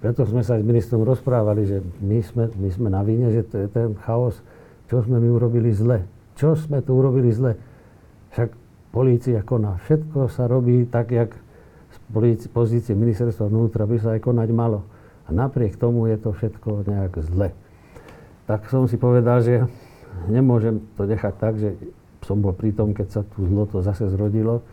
Preto 0.00 0.24
sme 0.24 0.40
sa 0.40 0.56
aj 0.56 0.64
s 0.64 0.68
ministrom 0.68 1.04
rozprávali, 1.04 1.68
že 1.68 1.84
my 2.00 2.18
sme, 2.24 2.44
my 2.56 2.68
sme 2.72 2.88
na 2.88 3.04
víne, 3.04 3.28
že 3.28 3.44
to 3.44 3.60
je 3.60 3.68
ten 3.68 3.92
chaos, 4.00 4.40
čo 4.88 5.04
sme 5.04 5.20
my 5.20 5.28
urobili 5.28 5.76
zle. 5.76 6.08
Čo 6.40 6.56
sme 6.56 6.80
tu 6.80 6.96
urobili 6.96 7.28
zle? 7.28 7.60
Však 8.32 8.48
polícia 8.96 9.44
koná. 9.44 9.76
Všetko 9.84 10.32
sa 10.32 10.48
robí 10.48 10.88
tak, 10.88 11.12
jak 11.12 11.36
z 12.00 12.48
pozície 12.48 12.96
ministerstva 12.96 13.52
vnútra 13.52 13.84
by 13.84 13.96
sa 14.00 14.16
aj 14.16 14.24
konať 14.24 14.48
malo. 14.56 14.88
A 15.28 15.36
napriek 15.36 15.76
tomu 15.76 16.08
je 16.08 16.16
to 16.16 16.32
všetko 16.32 16.88
nejak 16.88 17.20
zle. 17.20 17.52
Tak 18.48 18.66
som 18.72 18.88
si 18.88 18.96
povedal, 18.96 19.44
že 19.44 19.68
nemôžem 20.26 20.80
to 20.96 21.04
nechať 21.06 21.34
tak, 21.36 21.54
že 21.60 21.76
som 22.24 22.40
bol 22.40 22.56
pri 22.56 22.72
tom, 22.72 22.96
keď 22.96 23.20
sa 23.20 23.22
tu 23.22 23.44
zlo 23.46 23.68
to 23.68 23.84
zase 23.84 24.08
zrodilo. 24.10 24.64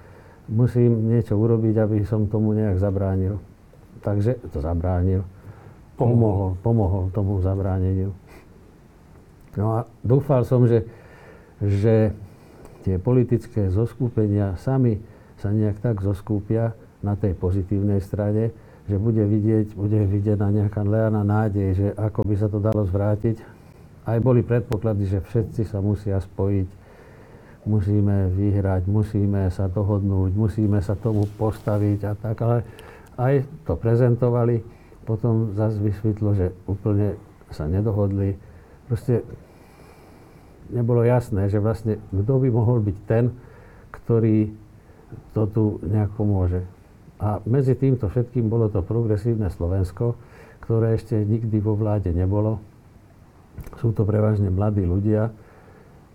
Musím 0.48 1.12
niečo 1.12 1.36
urobiť, 1.36 1.76
aby 1.84 2.02
som 2.08 2.32
tomu 2.32 2.56
nejak 2.56 2.80
zabránil. 2.80 3.38
Takže 4.08 4.40
to 4.56 4.64
zabránil. 4.64 5.28
Pomohol, 6.00 6.56
pomohol 6.64 7.12
tomu 7.12 7.44
zabráneniu. 7.44 8.16
No 9.60 9.76
a 9.76 9.80
dúfal 10.00 10.48
som, 10.48 10.64
že, 10.64 10.88
že 11.60 12.16
tie 12.88 12.96
politické 12.96 13.68
zoskupenia 13.68 14.56
sami 14.64 15.04
sa 15.44 15.52
nejak 15.52 15.84
tak 15.84 16.00
zoskúpia 16.00 16.72
na 17.04 17.20
tej 17.20 17.36
pozitívnej 17.36 18.00
strane, 18.00 18.56
že 18.88 18.96
bude 18.96 19.28
vidieť, 19.28 19.76
bude 19.76 20.00
videná 20.08 20.48
nejaká 20.56 20.88
leana 20.88 21.28
nádej, 21.28 21.70
že 21.76 21.88
ako 22.00 22.24
by 22.24 22.36
sa 22.40 22.48
to 22.48 22.64
dalo 22.64 22.88
zvrátiť. 22.88 23.44
Aj 24.08 24.24
boli 24.24 24.40
predpoklady, 24.40 25.04
že 25.04 25.20
všetci 25.20 25.68
sa 25.68 25.84
musia 25.84 26.16
spojiť, 26.24 26.70
musíme 27.68 28.32
vyhrať, 28.32 28.88
musíme 28.88 29.52
sa 29.52 29.68
dohodnúť, 29.68 30.32
musíme 30.32 30.80
sa 30.80 30.96
tomu 30.96 31.28
postaviť 31.36 32.00
a 32.08 32.14
tak, 32.16 32.38
ale 32.40 32.64
aj 33.18 33.44
to 33.66 33.74
prezentovali. 33.76 34.62
Potom 35.04 35.58
zase 35.58 35.82
vysvetlo, 35.82 36.36
že 36.38 36.54
úplne 36.70 37.18
sa 37.52 37.66
nedohodli. 37.66 38.38
Proste 38.88 39.24
nebolo 40.72 41.04
jasné, 41.04 41.48
že 41.48 41.64
vlastne 41.64 42.00
kto 42.12 42.34
by 42.44 42.50
mohol 42.52 42.84
byť 42.84 42.98
ten, 43.08 43.32
ktorý 43.92 44.52
to 45.32 45.48
tu 45.48 45.64
nejak 45.88 46.12
pomôže. 46.16 46.64
A 47.18 47.42
medzi 47.48 47.74
týmto 47.74 48.12
všetkým 48.12 48.46
bolo 48.46 48.70
to 48.70 48.84
progresívne 48.84 49.50
Slovensko, 49.50 50.20
ktoré 50.62 51.00
ešte 51.00 51.18
nikdy 51.18 51.58
vo 51.64 51.74
vláde 51.74 52.12
nebolo. 52.12 52.62
Sú 53.82 53.96
to 53.96 54.06
prevažne 54.06 54.54
mladí 54.54 54.86
ľudia 54.86 55.34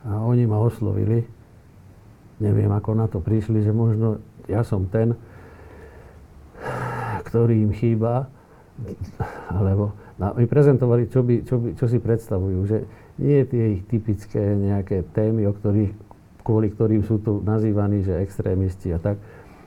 a 0.07 0.13
oni 0.23 0.47
ma 0.47 0.63
oslovili. 0.63 1.27
Neviem, 2.39 2.71
ako 2.71 2.91
na 2.95 3.07
to 3.11 3.19
prišli, 3.19 3.65
že 3.67 3.75
možno 3.75 4.23
ja 4.47 4.63
som 4.63 4.87
ten, 4.87 5.17
ktorý 7.33 7.65
im 7.65 7.73
chýba, 7.73 8.29
alebo 9.49 9.97
no, 10.21 10.37
my 10.37 10.45
prezentovali, 10.45 11.09
čo, 11.09 11.25
by, 11.25 11.49
čo, 11.49 11.57
by, 11.57 11.69
čo 11.81 11.89
si 11.89 11.97
predstavujú, 11.97 12.61
že 12.69 12.85
nie 13.17 13.41
tie 13.49 13.81
ich 13.81 13.89
typické 13.89 14.53
nejaké 14.53 15.09
témy, 15.17 15.49
o 15.49 15.57
ktorých, 15.57 15.97
kvôli 16.45 16.69
ktorým 16.69 17.03
sú 17.09 17.25
tu 17.25 17.41
nazývaní, 17.41 18.05
že 18.05 18.21
extrémisti 18.21 18.93
a 18.93 19.01
tak, 19.01 19.17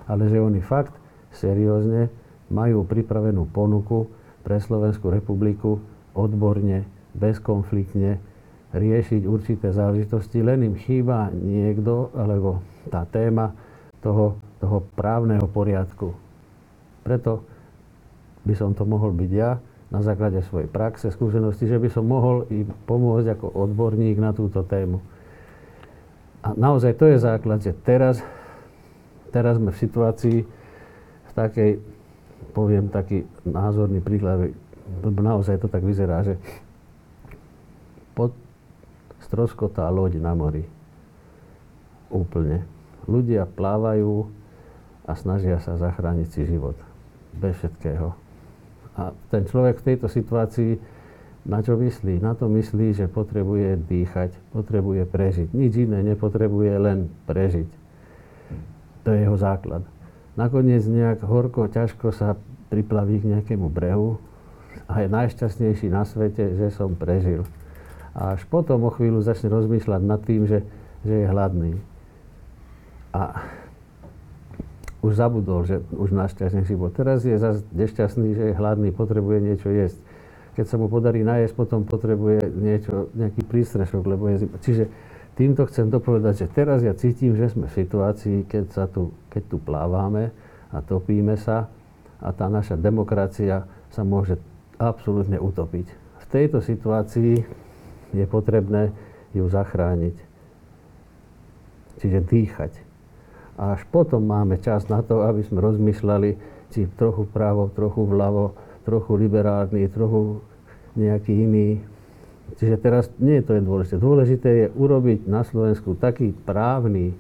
ale 0.06 0.30
že 0.30 0.38
oni 0.38 0.62
fakt 0.62 0.94
seriózne 1.34 2.14
majú 2.54 2.86
pripravenú 2.86 3.50
ponuku 3.50 4.14
pre 4.46 4.62
Slovenskú 4.62 5.10
republiku 5.10 5.82
odborne, 6.14 6.86
bezkonfliktne 7.18 8.22
riešiť 8.76 9.26
určité 9.26 9.74
záležitosti, 9.74 10.46
len 10.46 10.70
im 10.70 10.76
chýba 10.78 11.34
niekto, 11.34 12.14
alebo 12.14 12.62
tá 12.94 13.08
téma 13.10 13.58
toho, 14.06 14.38
toho 14.62 14.86
právneho 14.94 15.50
poriadku. 15.50 16.14
Preto 17.02 17.55
by 18.46 18.54
som 18.54 18.78
to 18.78 18.86
mohol 18.86 19.10
byť 19.12 19.32
ja 19.34 19.58
na 19.90 20.02
základe 20.02 20.42
svojej 20.46 20.70
praxe, 20.70 21.10
skúsenosti, 21.14 21.70
že 21.70 21.78
by 21.78 21.90
som 21.90 22.06
mohol 22.06 22.46
im 22.50 22.70
pomôcť 22.90 23.38
ako 23.38 23.48
odborník 23.54 24.18
na 24.18 24.34
túto 24.34 24.66
tému. 24.66 25.02
A 26.46 26.54
naozaj 26.54 26.94
to 26.98 27.10
je 27.10 27.18
základ, 27.22 27.62
že 27.62 27.74
teraz, 27.74 28.22
teraz 29.34 29.58
sme 29.58 29.74
v 29.74 29.82
situácii 29.82 30.38
v 31.26 31.32
takej, 31.34 31.72
poviem 32.54 32.90
taký 32.90 33.26
názorný 33.46 34.02
príklad, 34.02 34.54
lebo 35.02 35.20
naozaj 35.22 35.58
to 35.58 35.68
tak 35.70 35.82
vyzerá, 35.82 36.22
že 36.22 36.38
pod 38.14 38.34
stroskotá 39.26 39.90
loď 39.90 40.22
na 40.22 40.38
mori. 40.38 40.66
Úplne. 42.14 42.62
Ľudia 43.10 43.50
plávajú 43.50 44.30
a 45.06 45.14
snažia 45.18 45.58
sa 45.62 45.78
zachrániť 45.78 46.28
si 46.30 46.42
život. 46.46 46.78
Bez 47.34 47.58
všetkého. 47.58 48.25
A 48.96 49.12
ten 49.28 49.44
človek 49.44 49.84
v 49.84 49.88
tejto 49.94 50.08
situácii 50.08 50.80
na 51.46 51.62
čo 51.62 51.78
myslí? 51.78 52.26
Na 52.26 52.34
to 52.34 52.50
myslí, 52.50 52.98
že 52.98 53.06
potrebuje 53.06 53.86
dýchať, 53.86 54.34
potrebuje 54.50 55.06
prežiť. 55.06 55.54
Nič 55.54 55.78
iné 55.78 56.02
nepotrebuje, 56.02 56.74
len 56.82 57.12
prežiť. 57.30 57.70
To 59.06 59.14
je 59.14 59.20
jeho 59.22 59.38
základ. 59.38 59.86
Nakoniec 60.34 60.82
nejak 60.90 61.22
horko, 61.22 61.70
ťažko 61.70 62.10
sa 62.10 62.34
priplaví 62.74 63.22
k 63.22 63.30
nejakému 63.38 63.70
brehu 63.70 64.18
a 64.90 65.06
je 65.06 65.08
najšťastnejší 65.08 65.88
na 65.94 66.02
svete, 66.02 66.58
že 66.58 66.74
som 66.74 66.98
prežil. 66.98 67.46
A 68.18 68.34
až 68.34 68.42
potom 68.50 68.82
o 68.88 68.92
chvíľu 68.92 69.22
začne 69.22 69.54
rozmýšľať 69.54 70.02
nad 70.02 70.20
tým, 70.26 70.50
že, 70.50 70.66
že 71.06 71.14
je 71.24 71.26
hladný. 71.30 71.78
A 73.14 73.46
už 75.06 75.14
zabudol, 75.14 75.70
že 75.70 75.86
už 75.94 76.10
našťastnejší 76.18 76.74
bol. 76.74 76.90
Teraz 76.90 77.22
je 77.22 77.38
zase 77.38 77.62
nešťastný, 77.78 78.34
že 78.34 78.44
je 78.50 78.58
hladný, 78.58 78.90
potrebuje 78.90 79.38
niečo 79.54 79.70
jesť 79.70 80.02
keď 80.56 80.66
sa 80.72 80.80
mu 80.80 80.88
podarí 80.88 81.22
nájsť, 81.22 81.54
potom 81.54 81.84
potrebuje 81.84 82.48
niečo, 82.56 83.12
nejaký 83.12 83.44
prístrešok, 83.44 84.08
lebo 84.08 84.32
je 84.32 84.48
zima. 84.48 84.56
Čiže 84.64 84.84
týmto 85.36 85.68
chcem 85.68 85.92
dopovedať, 85.92 86.48
že 86.48 86.48
teraz 86.48 86.80
ja 86.80 86.96
cítim, 86.96 87.36
že 87.36 87.52
sme 87.52 87.68
v 87.68 87.76
situácii, 87.76 88.48
keď, 88.48 88.66
sa 88.72 88.88
tu, 88.88 89.12
keď 89.28 89.44
tu 89.52 89.58
plávame 89.60 90.32
a 90.72 90.80
topíme 90.80 91.36
sa 91.36 91.68
a 92.24 92.32
tá 92.32 92.48
naša 92.48 92.80
demokracia 92.80 93.68
sa 93.92 94.08
môže 94.08 94.40
absolútne 94.80 95.36
utopiť. 95.36 95.92
V 96.24 96.26
tejto 96.32 96.64
situácii 96.64 97.44
je 98.16 98.26
potrebné 98.26 98.96
ju 99.36 99.44
zachrániť. 99.52 100.16
Čiže 102.00 102.20
dýchať. 102.32 102.85
A 103.56 103.80
až 103.80 103.88
potom 103.88 104.24
máme 104.28 104.60
čas 104.60 104.92
na 104.92 105.00
to, 105.00 105.24
aby 105.24 105.44
sme 105.44 105.64
rozmýšľali, 105.64 106.30
či 106.76 106.92
trochu 107.00 107.24
vpravo, 107.32 107.72
trochu 107.72 108.04
vľavo, 108.04 108.52
trochu 108.84 109.12
liberálny, 109.16 109.88
trochu 109.88 110.44
nejaký 111.00 111.32
iný. 111.32 111.80
Čiže 112.60 112.76
teraz 112.78 113.08
nie 113.18 113.40
je 113.40 113.46
to 113.48 113.52
je 113.58 113.62
dôležité. 113.64 113.96
Dôležité 113.98 114.50
je 114.50 114.68
urobiť 114.76 115.26
na 115.26 115.42
Slovensku 115.48 115.96
taký 115.96 116.36
právny 116.46 117.16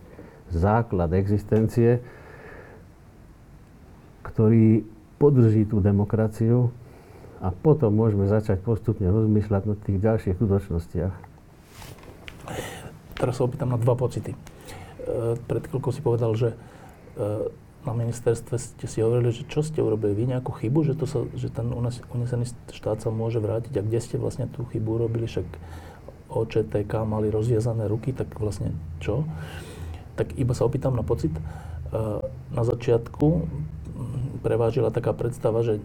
základ 0.52 1.16
existencie, 1.18 2.04
ktorý 4.22 4.86
podrží 5.18 5.66
tú 5.66 5.80
demokraciu 5.80 6.70
a 7.40 7.50
potom 7.50 7.96
môžeme 7.96 8.28
začať 8.28 8.60
postupne 8.60 9.08
rozmýšľať 9.08 9.62
na 9.66 9.76
tých 9.80 9.98
ďalších 10.04 10.36
skutočnostiach. 10.36 11.14
Teraz 13.16 13.34
sa 13.40 13.44
opýtam 13.48 13.72
na 13.72 13.80
dva 13.80 13.96
pocity. 13.96 14.55
E, 15.06 15.38
pred 15.38 15.64
chvíľkou 15.70 15.94
si 15.94 16.02
povedal, 16.02 16.34
že 16.34 16.54
e, 16.54 16.58
na 17.86 17.94
ministerstve 17.94 18.58
ste 18.58 18.86
si 18.90 19.06
hovorili, 19.06 19.30
že 19.30 19.46
čo 19.46 19.62
ste 19.62 19.78
urobili 19.78 20.18
vy, 20.18 20.34
nejakú 20.34 20.50
chybu, 20.58 20.90
že, 20.90 20.94
to 20.98 21.06
sa, 21.06 21.22
že 21.38 21.54
ten 21.54 21.70
unesený 22.10 22.50
štát 22.74 23.06
sa 23.06 23.14
môže 23.14 23.38
vrátiť 23.38 23.78
a 23.78 23.86
kde 23.86 24.00
ste 24.02 24.18
vlastne 24.18 24.50
tú 24.50 24.66
chybu 24.74 25.06
urobili, 25.06 25.30
však 25.30 25.46
OČTK 26.34 27.06
mali 27.06 27.30
rozviazané 27.30 27.86
ruky, 27.86 28.10
tak 28.10 28.34
vlastne 28.42 28.74
čo? 28.98 29.30
Tak 30.18 30.34
iba 30.42 30.58
sa 30.58 30.66
opýtam 30.66 30.98
na 30.98 31.06
pocit. 31.06 31.32
E, 31.32 31.42
na 32.50 32.64
začiatku 32.66 33.46
prevážila 34.42 34.90
taká 34.90 35.14
predstava, 35.14 35.62
že 35.62 35.82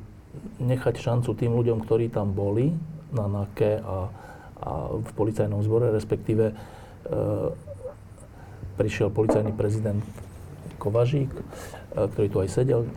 nechať 0.60 1.00
šancu 1.00 1.36
tým 1.36 1.52
ľuďom, 1.52 1.84
ktorí 1.84 2.08
tam 2.08 2.32
boli 2.32 2.72
na 3.12 3.28
NAKE 3.28 3.80
a, 3.80 3.96
a 4.60 4.70
v 4.96 5.10
policajnom 5.16 5.60
zbore, 5.64 5.90
respektíve 5.92 6.52
prišiel 8.80 9.12
policajný 9.12 9.52
prezident 9.52 10.00
Kovažík, 10.80 11.28
e, 11.28 11.42
ktorý 11.92 12.26
tu 12.32 12.38
aj 12.40 12.48
sedel. 12.48 12.80
E, 12.84 12.90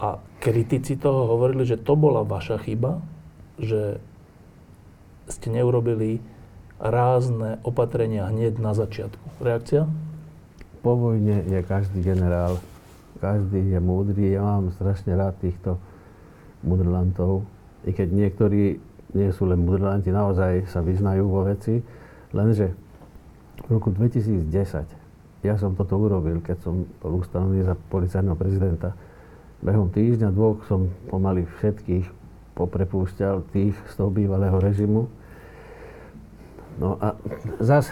a 0.00 0.16
kritici 0.40 0.96
toho 0.96 1.28
hovorili, 1.28 1.68
že 1.68 1.76
to 1.76 1.92
bola 1.92 2.24
vaša 2.24 2.56
chyba, 2.64 3.04
že 3.60 4.00
ste 5.28 5.52
neurobili 5.52 6.24
rázne 6.80 7.60
opatrenia 7.60 8.24
hneď 8.32 8.56
na 8.56 8.72
začiatku. 8.72 9.44
Reakcia? 9.44 9.84
Po 10.80 10.96
vojne 10.96 11.44
je 11.44 11.60
každý 11.60 12.00
generál, 12.00 12.56
každý 13.20 13.60
je 13.60 13.80
múdry. 13.84 14.32
Ja 14.32 14.40
mám 14.40 14.72
strašne 14.72 15.12
rád 15.12 15.36
týchto 15.44 15.76
mudrlantov. 16.64 17.44
I 17.84 17.92
keď 17.92 18.08
niektorí 18.08 18.80
nie 19.12 19.28
sú 19.36 19.44
len 19.44 19.60
mudrlanti, 19.60 20.08
naozaj 20.08 20.72
sa 20.72 20.80
vyznajú 20.80 21.28
vo 21.28 21.44
veci. 21.44 21.84
Lenže 22.32 22.72
v 23.70 23.78
roku 23.78 23.94
2010 23.94 24.50
ja 25.40 25.56
som 25.56 25.72
toto 25.72 25.96
urobil, 25.96 26.44
keď 26.44 26.56
som 26.60 26.84
bol 27.00 27.24
ustanovený 27.24 27.64
za 27.64 27.74
policajného 27.88 28.36
prezidenta. 28.36 28.92
Behom 29.64 29.88
týždňa, 29.88 30.36
dvoch 30.36 30.60
som 30.68 30.92
pomaly 31.08 31.48
všetkých 31.60 32.04
poprepúšťal 32.52 33.48
tých 33.48 33.72
z 33.88 33.92
toho 33.96 34.12
bývalého 34.12 34.60
režimu. 34.60 35.08
No 36.76 37.00
a 37.00 37.16
zas 37.60 37.88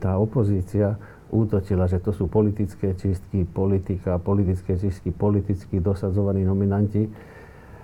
tá 0.00 0.16
opozícia 0.16 0.96
útočila, 1.28 1.84
že 1.84 2.00
to 2.00 2.16
sú 2.16 2.32
politické 2.32 2.96
čistky, 2.96 3.44
politika, 3.44 4.16
politické 4.16 4.80
čistky, 4.80 5.12
politicky 5.12 5.84
dosadzovaní 5.84 6.48
nominanti. 6.48 7.12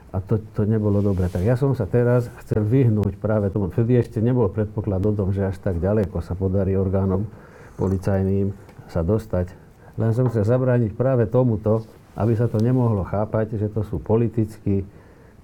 A 0.09 0.25
to, 0.25 0.40
to 0.57 0.64
nebolo 0.64 1.05
dobre. 1.05 1.29
Tak 1.29 1.44
ja 1.44 1.55
som 1.61 1.77
sa 1.77 1.85
teraz 1.85 2.33
chcel 2.44 2.64
vyhnúť 2.64 3.21
práve 3.21 3.53
tomu. 3.53 3.68
Vtedy 3.68 4.01
ešte 4.01 4.25
nebol 4.25 4.49
predpoklad 4.49 5.05
o 5.05 5.12
tom, 5.12 5.37
že 5.37 5.44
až 5.44 5.61
tak 5.61 5.77
ďaleko 5.85 6.25
sa 6.25 6.33
podarí 6.33 6.73
orgánom 6.81 7.29
policajným 7.77 8.57
sa 8.88 9.05
dostať. 9.05 9.53
Len 10.01 10.11
som 10.16 10.33
chcel 10.33 10.49
zabrániť 10.49 10.97
práve 10.97 11.29
tomuto, 11.29 11.85
aby 12.16 12.33
sa 12.35 12.49
to 12.49 12.59
nemohlo 12.59 13.05
chápať, 13.05 13.61
že 13.61 13.68
to 13.68 13.85
sú 13.85 14.01
politicky, 14.01 14.83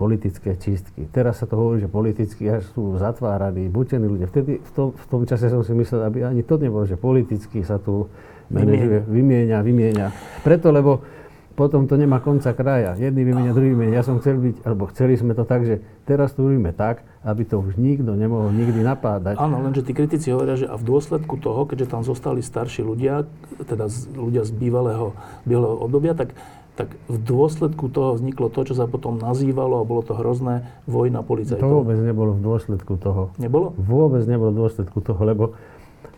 politické 0.01 0.57
čistky. 0.57 1.07
Teraz 1.13 1.45
sa 1.45 1.47
to 1.47 1.61
hovorí, 1.61 1.85
že 1.85 1.91
politicky 1.93 2.49
až 2.49 2.65
sú 2.73 2.97
zatváraní, 2.97 3.69
bučení 3.69 4.09
ľudia. 4.09 4.27
Vtedy, 4.33 4.65
v 4.65 4.71
tom, 4.73 4.89
v 4.97 5.07
tom 5.07 5.23
čase 5.29 5.53
som 5.53 5.61
si 5.61 5.77
myslel, 5.77 6.09
aby 6.09 6.25
ani 6.25 6.43
to 6.43 6.57
nebolo, 6.57 6.89
že 6.89 6.97
politicky 6.97 7.63
sa 7.63 7.77
tu 7.77 8.09
manažuje, 8.51 9.07
vymieňa, 9.07 9.59
vymieňa. 9.61 10.07
Preto, 10.43 10.73
lebo 10.75 11.05
potom 11.55 11.87
to 11.87 11.95
nemá 11.95 12.19
konca 12.19 12.51
kraja. 12.51 12.99
Jedný 12.99 13.23
vymenia, 13.31 13.55
druhý 13.55 13.79
vymenia. 13.79 14.03
Ja 14.03 14.07
som 14.07 14.19
chcel 14.19 14.43
byť, 14.43 14.67
alebo 14.67 14.91
chceli 14.91 15.15
sme 15.15 15.39
to 15.39 15.47
tak, 15.47 15.63
že 15.63 15.87
teraz 16.03 16.35
to 16.35 16.43
robíme 16.43 16.75
tak, 16.75 17.07
aby 17.23 17.47
to 17.47 17.63
už 17.63 17.79
nikto 17.79 18.19
nemohol 18.19 18.51
nikdy 18.51 18.83
napádať. 18.83 19.39
Áno, 19.39 19.63
lenže 19.63 19.87
tí 19.87 19.95
kritici 19.95 20.35
hovoria, 20.35 20.59
že 20.59 20.67
a 20.67 20.75
v 20.75 20.85
dôsledku 20.85 21.39
toho, 21.39 21.63
keďže 21.71 21.95
tam 21.95 22.03
zostali 22.03 22.43
starší 22.43 22.83
ľudia, 22.83 23.31
teda 23.71 23.87
ľudia 24.19 24.43
z 24.43 24.51
bývalého, 24.51 25.15
bývalého 25.47 25.79
obdobia, 25.79 26.19
tak, 26.19 26.35
tak 26.75 26.91
v 27.07 27.19
dôsledku 27.23 27.87
toho 27.87 28.19
vzniklo 28.19 28.51
to, 28.51 28.67
čo 28.67 28.75
sa 28.75 28.91
potom 28.91 29.23
nazývalo 29.23 29.79
a 29.79 29.87
bolo 29.87 30.03
to 30.03 30.19
hrozné 30.19 30.67
vojna 30.91 31.23
policajtov. 31.23 31.63
To 31.63 31.87
vôbec 31.87 32.03
nebolo 32.03 32.35
v 32.35 32.43
dôsledku 32.43 32.99
toho. 32.99 33.31
Nebolo? 33.39 33.71
Vôbec 33.79 34.27
nebolo 34.27 34.51
v 34.51 34.59
dôsledku 34.67 34.99
toho, 35.07 35.23
lebo, 35.23 35.55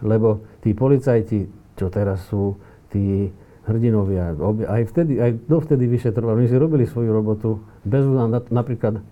lebo 0.01 0.49
tí 0.65 0.73
policajti, 0.73 1.45
čo 1.77 1.93
teraz 1.93 2.25
sú, 2.33 2.57
tí 2.89 3.29
hrdinovia. 3.67 4.35
Aj 4.71 4.83
vtedy, 4.87 5.19
aj 5.19 5.51
dovtedy 5.51 5.91
vyšetrovali. 5.91 6.47
My 6.47 6.49
si 6.49 6.57
robili 6.57 6.85
svoju 6.87 7.11
robotu. 7.11 7.59
Bez 7.83 8.07
na, 8.07 8.41
napríklad 8.51 9.03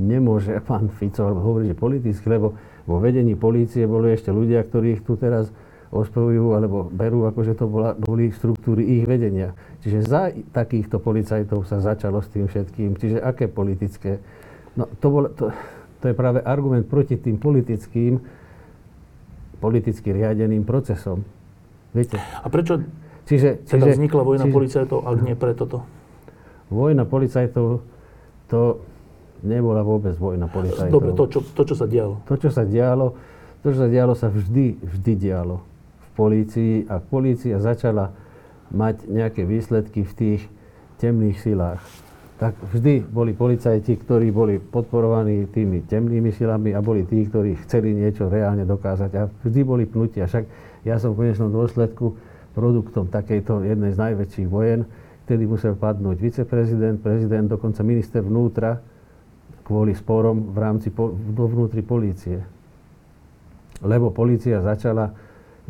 nemôže 0.00 0.58
pán 0.64 0.90
Fico 0.90 1.22
hovoriť, 1.22 1.66
že 1.72 1.76
politicky, 1.78 2.26
lebo 2.26 2.58
vo 2.88 2.96
vedení 2.98 3.38
polície 3.38 3.86
boli 3.86 4.16
ešte 4.16 4.34
ľudia, 4.34 4.66
ktorých 4.66 5.06
tu 5.06 5.14
teraz 5.14 5.52
ospevujú 5.90 6.54
alebo 6.54 6.86
berú, 6.86 7.26
akože 7.26 7.58
to 7.58 7.66
bola, 7.66 7.98
boli 7.98 8.30
štruktúry 8.30 8.86
ich 8.98 9.04
vedenia. 9.06 9.58
Čiže 9.82 9.98
za 10.06 10.30
takýchto 10.30 11.02
policajtov 11.02 11.66
sa 11.66 11.82
začalo 11.82 12.22
s 12.22 12.30
tým 12.30 12.46
všetkým. 12.46 12.94
Čiže 12.94 13.18
aké 13.18 13.50
politické? 13.50 14.22
No 14.78 14.86
to, 15.02 15.06
bol, 15.10 15.24
to, 15.34 15.50
to 15.98 16.04
je 16.10 16.14
práve 16.14 16.38
argument 16.46 16.86
proti 16.86 17.18
tým 17.18 17.42
politickým, 17.42 18.22
politicky 19.58 20.14
riadeným 20.14 20.62
procesom. 20.62 21.26
Viete? 21.90 22.22
A 22.22 22.46
prečo 22.46 22.80
Čiže, 23.30 23.62
teda 23.62 23.86
čiže, 23.86 23.94
vznikla 23.94 24.22
vojna 24.26 24.44
čiže, 24.50 24.54
policajtov, 24.58 24.98
ak 25.06 25.16
nie 25.22 25.34
pre 25.38 25.54
toto? 25.54 25.86
Vojna 26.66 27.06
policajtov, 27.06 27.78
to 28.50 28.60
nebola 29.46 29.86
vôbec 29.86 30.18
vojna 30.18 30.50
policajtov. 30.50 30.90
Dobre, 30.90 31.14
to 31.14 31.24
čo, 31.30 31.38
to, 31.54 31.62
čo 31.62 31.74
sa 31.78 31.86
dialo. 31.86 32.26
To, 32.26 32.34
čo 32.34 32.50
sa 32.50 32.66
dialo, 32.66 33.14
to, 33.62 33.66
čo 33.70 33.78
sa 33.86 33.88
dialo, 33.88 34.12
sa 34.18 34.26
vždy, 34.26 34.82
vždy 34.82 35.12
dialo 35.14 35.62
v 36.02 36.08
polícii 36.18 36.74
a 36.90 36.98
polícia 36.98 37.62
začala 37.62 38.10
mať 38.74 39.06
nejaké 39.06 39.46
výsledky 39.46 40.02
v 40.02 40.12
tých 40.18 40.40
temných 40.98 41.38
silách. 41.38 41.80
tak 42.40 42.56
vždy 42.72 43.04
boli 43.04 43.36
policajti, 43.36 44.00
ktorí 44.00 44.32
boli 44.32 44.56
podporovaní 44.56 45.44
tými 45.52 45.84
temnými 45.84 46.32
silami 46.32 46.72
a 46.72 46.80
boli 46.80 47.04
tí, 47.04 47.28
ktorí 47.28 47.60
chceli 47.68 47.92
niečo 47.92 48.32
reálne 48.32 48.64
dokázať. 48.64 49.10
A 49.12 49.28
vždy 49.44 49.60
boli 49.60 49.84
pnutia. 49.84 50.24
Však 50.24 50.48
ja 50.88 50.96
som 50.96 51.12
v 51.12 51.28
konečnom 51.28 51.52
dôsledku 51.52 52.16
produktom 52.52 53.06
takejto 53.06 53.62
jednej 53.62 53.94
z 53.94 53.98
najväčších 53.98 54.48
vojen, 54.50 54.86
vtedy 55.26 55.46
musel 55.46 55.78
padnúť 55.78 56.18
viceprezident, 56.18 56.98
prezident, 56.98 57.46
dokonca 57.46 57.86
minister 57.86 58.20
vnútra 58.26 58.82
kvôli 59.62 59.94
sporom 59.94 60.50
v 60.50 60.58
rámci 60.58 60.90
vo 60.90 61.46
vnútri 61.46 61.86
polície. 61.86 62.42
Lebo 63.86 64.10
polícia 64.10 64.58
začala 64.58 65.14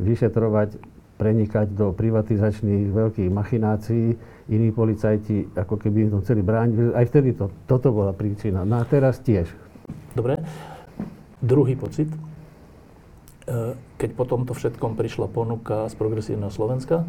vyšetrovať, 0.01 0.81
prenikať 1.21 1.77
do 1.77 1.93
privatizačných 1.93 2.89
veľkých 2.89 3.29
machinácií, 3.29 4.17
iní 4.49 4.69
policajti 4.73 5.53
ako 5.53 5.77
keby 5.77 6.09
to 6.09 6.25
chceli 6.25 6.41
brániť. 6.41 6.97
Aj 6.97 7.05
vtedy 7.05 7.37
to, 7.37 7.53
toto 7.69 7.93
bola 7.93 8.17
príčina. 8.17 8.65
No 8.65 8.81
a 8.81 8.89
teraz 8.89 9.21
tiež. 9.21 9.53
Dobre. 10.17 10.41
Druhý 11.45 11.77
pocit. 11.77 12.09
E, 13.51 13.75
keď 13.99 14.11
po 14.15 14.23
tomto 14.23 14.55
všetkom 14.55 14.95
prišla 14.95 15.27
ponuka 15.27 15.91
z 15.91 15.95
progresívneho 15.99 16.55
Slovenska, 16.55 17.03
e, 17.03 17.07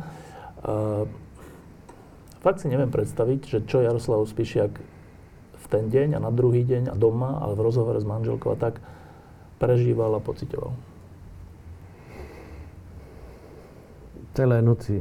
fakt 2.42 2.66
si 2.66 2.68
neviem 2.68 2.90
predstaviť, 2.90 3.40
že 3.46 3.58
čo 3.70 3.86
Jaroslav 3.86 4.26
Spišiak 4.26 4.74
v 5.62 5.66
ten 5.70 5.94
deň 5.94 6.18
a 6.18 6.20
na 6.20 6.34
druhý 6.34 6.66
deň 6.66 6.90
a 6.90 6.96
doma, 6.98 7.38
ale 7.46 7.54
v 7.54 7.62
rozhovore 7.70 8.02
s 8.02 8.10
manželkou 8.10 8.50
a 8.50 8.58
tak 8.58 8.82
prežíval 9.62 10.18
a 10.18 10.22
pocitoval. 10.26 10.74
Celé 14.34 14.66
noci 14.66 14.98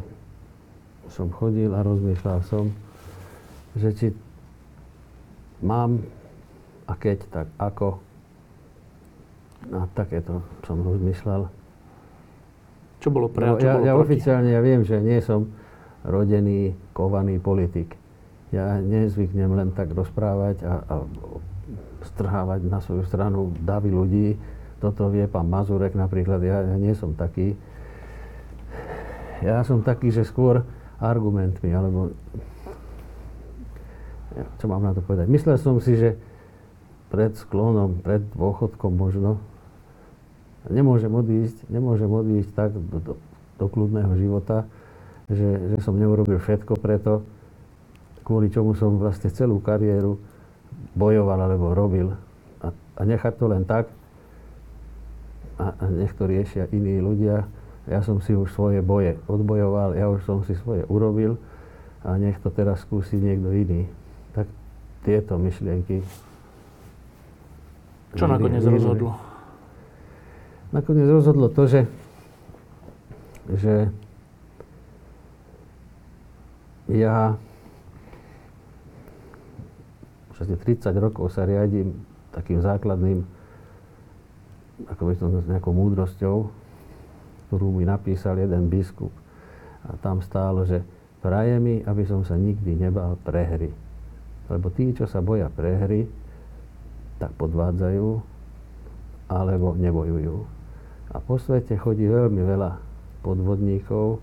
som 1.08 1.32
chodil 1.32 1.72
a 1.72 1.80
rozmýšľal 1.80 2.44
som, 2.44 2.68
že 3.80 3.88
či 3.96 4.06
mám 5.64 6.04
a 6.84 6.92
keď, 7.00 7.18
tak 7.32 7.46
ako. 7.56 8.09
A 9.68 9.84
takéto 9.92 10.40
som 10.64 10.80
rozmýšľal. 10.80 11.52
Čo 13.00 13.08
bolo 13.12 13.28
pre 13.28 13.44
no, 13.44 13.60
čo 13.60 13.68
ja, 13.68 13.76
bolo 13.76 13.84
ja 13.84 13.92
proti? 13.96 14.04
oficiálne 14.08 14.50
ja 14.52 14.60
viem, 14.64 14.82
že 14.84 14.96
nie 15.00 15.20
som 15.20 15.52
rodený, 16.04 16.72
kovaný 16.96 17.36
politik. 17.36 17.96
Ja 18.50 18.80
nezvyknem 18.80 19.52
len 19.52 19.68
tak 19.76 19.92
rozprávať 19.92 20.64
a, 20.64 20.74
a 20.84 20.94
strhávať 22.02 22.60
na 22.66 22.80
svoju 22.80 23.04
stranu 23.04 23.52
davy 23.60 23.92
ľudí. 23.92 24.28
Toto 24.80 25.12
vie 25.12 25.28
pán 25.28 25.46
Mazurek 25.46 25.92
napríklad, 25.92 26.40
ja, 26.40 26.64
ja 26.64 26.76
nie 26.80 26.96
som 26.96 27.12
taký. 27.12 27.52
Ja 29.44 29.60
som 29.64 29.84
taký, 29.84 30.08
že 30.08 30.24
skôr 30.24 30.64
argumentmi, 31.00 31.72
alebo 31.72 32.12
čo 34.60 34.66
mám 34.68 34.84
na 34.84 34.92
to 34.92 35.00
povedať. 35.04 35.26
Myslel 35.28 35.56
som 35.56 35.80
si, 35.80 35.96
že 35.96 36.16
pred 37.10 37.34
sklonom, 37.34 38.00
pred 38.00 38.22
dôchodkom 38.36 38.94
možno 38.94 39.42
nemôžem 40.68 41.08
odísť, 41.08 41.64
nemôžem 41.72 42.10
odísť 42.10 42.50
tak 42.52 42.70
do, 42.76 42.98
do, 43.00 43.14
do 43.56 43.66
kľudného 43.70 44.12
života, 44.20 44.68
že, 45.30 45.72
že 45.72 45.76
som 45.80 45.96
neurobil 45.96 46.36
všetko 46.36 46.76
preto, 46.76 47.24
kvôli 48.26 48.52
čomu 48.52 48.76
som 48.76 49.00
vlastne 49.00 49.32
celú 49.32 49.62
kariéru 49.62 50.20
bojoval 50.92 51.38
alebo 51.40 51.72
robil. 51.72 52.12
A, 52.60 52.74
a 52.74 53.02
nechať 53.08 53.40
to 53.40 53.46
len 53.48 53.64
tak 53.64 53.88
a, 55.56 55.72
a 55.72 55.84
nech 55.88 56.12
to 56.12 56.28
riešia 56.28 56.68
iní 56.74 57.00
ľudia, 57.00 57.48
ja 57.88 58.04
som 58.04 58.20
si 58.20 58.36
už 58.36 58.52
svoje 58.52 58.84
boje 58.84 59.16
odbojoval, 59.24 59.96
ja 59.96 60.12
už 60.12 60.20
som 60.28 60.44
si 60.44 60.52
svoje 60.52 60.84
urobil 60.86 61.40
a 62.04 62.16
nech 62.20 62.36
to 62.44 62.52
teraz 62.52 62.84
skúsi 62.84 63.16
niekto 63.16 63.48
iný. 63.52 63.88
Tak 64.36 64.46
tieto 65.04 65.40
myšlienky. 65.40 66.04
Čo 68.14 68.28
nakoniec 68.28 68.62
rozhodlo? 68.66 69.29
Nakoniec 70.70 71.10
rozhodlo 71.10 71.50
to, 71.50 71.66
že, 71.66 71.82
že 73.58 73.90
ja 76.94 77.34
už 80.30 80.46
asi 80.46 80.54
30 80.54 80.94
rokov 81.02 81.34
sa 81.34 81.42
riadím 81.42 82.06
takým 82.30 82.62
základným, 82.62 83.26
ako 84.86 85.02
by 85.10 85.14
som 85.18 85.28
s 85.42 85.50
nejakou 85.50 85.74
múdrosťou, 85.74 86.36
ktorú 87.50 87.66
mi 87.74 87.82
napísal 87.82 88.38
jeden 88.38 88.70
biskup. 88.70 89.10
A 89.90 89.98
tam 89.98 90.22
stálo, 90.22 90.62
že 90.62 90.86
praje 91.18 91.58
mi, 91.58 91.82
aby 91.82 92.06
som 92.06 92.22
sa 92.22 92.38
nikdy 92.38 92.78
nebal 92.78 93.18
prehry. 93.26 93.74
Lebo 94.46 94.70
tí, 94.70 94.94
čo 94.94 95.10
sa 95.10 95.18
boja 95.18 95.50
prehry, 95.50 96.06
tak 97.18 97.34
podvádzajú 97.34 98.06
alebo 99.30 99.74
nebojujú. 99.74 100.59
A 101.10 101.18
po 101.18 101.38
svete 101.38 101.74
chodí 101.74 102.06
veľmi 102.06 102.42
veľa 102.42 102.78
podvodníkov 103.26 104.22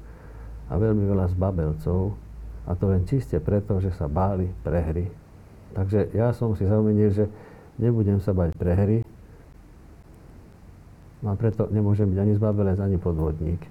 a 0.72 0.74
veľmi 0.80 1.04
veľa 1.08 1.26
zbabelcov. 1.36 2.16
A 2.68 2.72
to 2.76 2.92
len 2.92 3.08
čiste 3.08 3.40
preto, 3.40 3.80
že 3.80 3.92
sa 3.96 4.08
báli 4.12 4.52
prehry. 4.64 5.08
Takže 5.76 6.12
ja 6.16 6.32
som 6.32 6.56
si 6.56 6.68
zaumenil, 6.68 7.12
že 7.12 7.26
nebudem 7.80 8.20
sa 8.20 8.32
bať 8.32 8.56
prehry, 8.56 9.08
a 11.26 11.34
preto 11.34 11.66
nemôžem 11.74 12.14
byť 12.14 12.20
ani 12.22 12.34
zbabelec, 12.38 12.78
ani 12.78 12.98
podvodník. 13.02 13.62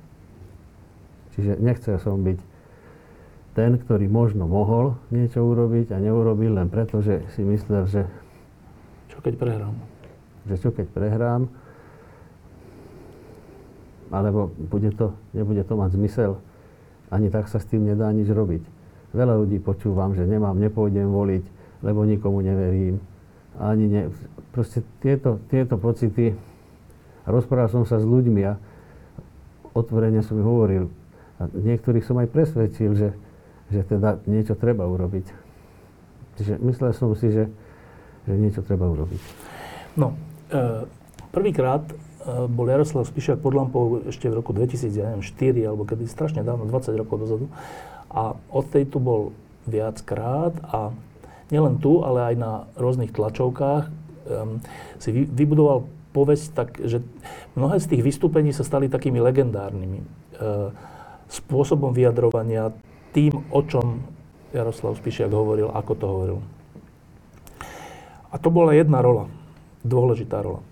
Čiže 1.39 1.63
nechcel 1.63 2.03
som 2.03 2.19
byť 2.19 2.39
ten, 3.55 3.79
ktorý 3.79 4.11
možno 4.11 4.51
mohol 4.51 4.99
niečo 5.15 5.47
urobiť 5.47 5.95
a 5.95 6.03
neurobil 6.03 6.59
len 6.59 6.67
preto, 6.67 6.99
že 7.01 7.23
si 7.33 7.47
myslel, 7.47 7.87
že... 7.87 8.03
Čo 9.15 9.23
keď 9.23 9.35
prehrám? 9.39 9.75
Že 10.51 10.55
čo 10.59 10.69
keď 10.75 10.87
prehrám, 10.91 11.43
alebo 14.11 14.53
bude 14.57 14.91
to, 14.95 15.15
nebude 15.35 15.63
to 15.67 15.75
mať 15.75 15.91
zmysel, 15.99 16.39
ani 17.11 17.31
tak 17.31 17.47
sa 17.47 17.63
s 17.63 17.67
tým 17.67 17.87
nedá 17.87 18.11
nič 18.11 18.27
robiť. 18.31 18.63
Veľa 19.15 19.35
ľudí 19.47 19.63
počúvam, 19.63 20.13
že 20.13 20.27
nemám, 20.27 20.59
nepôjdem 20.59 21.09
voliť, 21.09 21.45
lebo 21.87 22.03
nikomu 22.03 22.43
neverím. 22.43 22.99
Ani 23.57 23.89
ne, 23.89 24.03
proste 24.53 24.85
tieto, 25.01 25.41
tieto 25.49 25.81
pocity 25.81 26.37
rozprával 27.25 27.73
som 27.73 27.85
sa 27.89 27.97
s 27.97 28.05
ľuďmi 28.05 28.43
a 28.45 28.59
otvorene 29.73 30.21
som 30.21 30.37
im 30.37 30.47
hovoril. 30.47 30.85
A 31.37 31.49
niektorých 31.53 32.05
som 32.05 32.17
aj 32.21 32.33
presvedčil, 32.33 32.97
že, 32.97 33.09
že 33.69 33.81
teda 33.85 34.21
niečo 34.25 34.57
treba 34.57 34.89
urobiť. 34.89 35.27
Čiže 36.37 36.61
myslel 36.65 36.93
som 36.93 37.13
si, 37.17 37.33
že, 37.33 37.49
že 38.29 38.35
niečo 38.37 38.61
treba 38.61 38.89
urobiť. 38.89 39.21
No, 39.97 40.13
e, 40.53 40.85
prvýkrát 41.33 41.85
bol 42.27 42.67
Jaroslav 42.67 43.07
Spišiak 43.07 43.39
pod 43.39 43.55
lampou 43.55 44.03
ešte 44.03 44.27
v 44.27 44.43
roku 44.43 44.51
2004, 44.51 45.23
alebo 45.63 45.87
kedy 45.87 46.11
strašne 46.11 46.43
dávno, 46.43 46.67
20 46.67 46.99
rokov 46.99 47.23
dozadu. 47.23 47.47
A 48.11 48.35
od 48.51 48.67
tej 48.67 48.91
tu 48.91 48.99
bol 48.99 49.31
viackrát 49.67 50.55
a 50.67 50.91
nielen 51.51 51.79
tu, 51.79 52.03
ale 52.03 52.35
aj 52.35 52.37
na 52.39 52.53
rôznych 52.75 53.15
tlačovkách 53.15 53.85
um, 53.87 54.59
si 54.99 55.11
vy, 55.15 55.23
vybudoval 55.27 55.87
povesť, 56.17 56.47
tak, 56.57 56.69
že 56.81 57.05
mnohé 57.53 57.77
z 57.77 57.93
tých 57.93 58.03
vystúpení 58.03 58.51
sa 58.57 58.65
stali 58.65 58.89
takými 58.89 59.21
legendárnymi 59.21 60.01
e, 60.01 60.07
spôsobom 61.29 61.93
vyjadrovania 61.93 62.73
tým, 63.13 63.37
o 63.53 63.61
čom 63.61 64.01
Jaroslav 64.57 64.97
Spišiak 64.97 65.29
hovoril, 65.29 65.69
ako 65.69 65.93
to 65.93 66.07
hovoril. 66.09 66.39
A 68.33 68.41
to 68.41 68.49
bola 68.49 68.73
jedna 68.73 69.05
rola, 69.05 69.29
dôležitá 69.85 70.41
rola. 70.41 70.65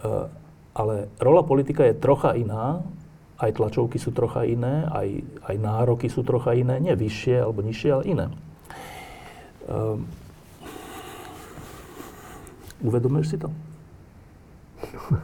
E, 0.00 0.32
ale 0.74 1.08
rola 1.22 1.46
politika 1.46 1.86
je 1.86 1.94
trocha 1.94 2.34
iná, 2.34 2.82
aj 3.38 3.50
tlačovky 3.54 3.98
sú 3.98 4.10
trocha 4.10 4.42
iné, 4.46 4.86
aj, 4.90 5.22
aj 5.46 5.56
nároky 5.58 6.10
sú 6.10 6.26
trocha 6.26 6.54
iné, 6.54 6.78
nie 6.82 6.94
vyššie 6.94 7.42
alebo 7.42 7.62
nižšie, 7.62 7.90
ale 7.90 8.04
iné. 8.06 8.26
E, 8.30 9.78
uvedomuješ 12.82 13.26
si 13.34 13.36
to? 13.38 13.48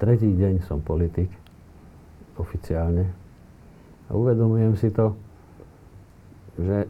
Tretí 0.00 0.32
deň 0.32 0.64
som 0.64 0.80
politik, 0.80 1.28
oficiálne. 2.40 3.08
A 4.08 4.16
uvedomujem 4.16 4.72
si 4.80 4.88
to, 4.88 5.12
že 6.56 6.88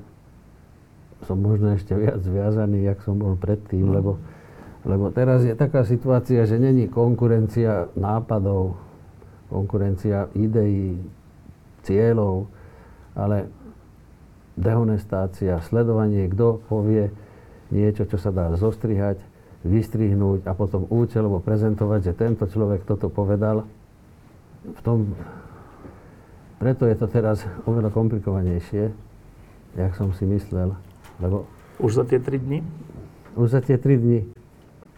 som 1.26 1.42
možno 1.42 1.74
ešte 1.74 1.98
viac 1.98 2.22
zviazaný, 2.22 2.86
jak 2.86 3.02
som 3.02 3.18
bol 3.18 3.34
predtým, 3.34 3.90
no. 3.90 3.94
lebo, 3.98 4.10
lebo 4.86 5.10
teraz 5.10 5.42
je 5.42 5.54
taká 5.58 5.82
situácia, 5.82 6.46
že 6.46 6.60
není 6.60 6.86
konkurencia 6.86 7.90
nápadov, 7.98 8.78
konkurencia 9.50 10.28
ideí, 10.36 10.98
cieľov, 11.82 12.46
ale 13.16 13.48
dehonestácia, 14.58 15.62
sledovanie, 15.66 16.28
kto 16.30 16.62
povie 16.66 17.10
niečo, 17.70 18.04
čo 18.06 18.18
sa 18.18 18.30
dá 18.34 18.54
zostrihať, 18.54 19.22
vystrihnúť 19.66 20.46
a 20.46 20.52
potom 20.54 20.86
účelovo 20.86 21.42
prezentovať, 21.42 22.00
že 22.10 22.18
tento 22.18 22.46
človek 22.46 22.86
toto 22.86 23.10
povedal. 23.10 23.66
V 24.62 24.80
tom, 24.82 25.14
preto 26.58 26.86
je 26.86 26.96
to 26.98 27.06
teraz 27.10 27.42
oveľa 27.66 27.90
komplikovanejšie, 27.90 28.90
jak 29.78 29.92
som 29.94 30.14
si 30.14 30.26
myslel. 30.26 30.74
Lebo 31.18 31.46
už 31.78 32.02
za 32.02 32.04
tie 32.06 32.18
3 32.22 32.38
dni? 32.38 32.58
Už 33.38 33.54
za 33.54 33.60
tie 33.62 33.78
3 33.78 33.98
dni. 33.98 34.20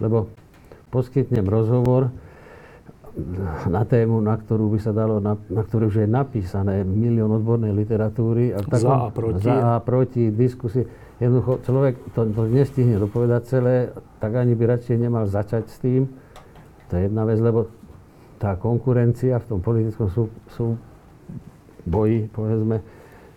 Lebo 0.00 0.32
poskytnem 0.90 1.46
rozhovor 1.46 2.10
na 3.66 3.82
tému, 3.84 4.22
na 4.22 4.38
ktorú 4.38 4.70
by 4.72 4.78
sa 4.80 4.92
dalo, 4.94 5.18
na, 5.18 5.34
na 5.50 5.62
ktorú 5.66 5.90
už 5.90 6.06
je 6.06 6.08
napísané 6.08 6.86
milión 6.86 7.30
odbornej 7.34 7.74
literatúry. 7.74 8.54
A 8.54 8.62
takom, 8.62 8.80
za 8.80 8.94
a 8.96 9.10
proti. 9.10 9.42
Za 9.44 9.56
a 9.58 9.72
proti, 9.82 10.22
diskusie. 10.30 10.84
Jednoducho 11.20 11.60
človek 11.66 11.94
to, 12.16 12.24
to 12.32 12.42
nestihne 12.48 12.96
dopovedať 12.96 13.42
celé, 13.44 13.92
tak 14.22 14.32
ani 14.40 14.56
by 14.56 14.64
radšej 14.78 14.96
nemal 14.96 15.28
začať 15.28 15.68
s 15.68 15.76
tým. 15.82 16.08
To 16.88 16.92
je 16.96 17.06
jedna 17.06 17.22
vec, 17.28 17.38
lebo 17.38 17.68
tá 18.40 18.56
konkurencia 18.56 19.36
v 19.36 19.46
tom 19.46 19.60
politickom 19.60 20.08
sú, 20.08 20.32
sú 20.56 20.80
boji, 21.84 22.30
povedzme, 22.32 22.80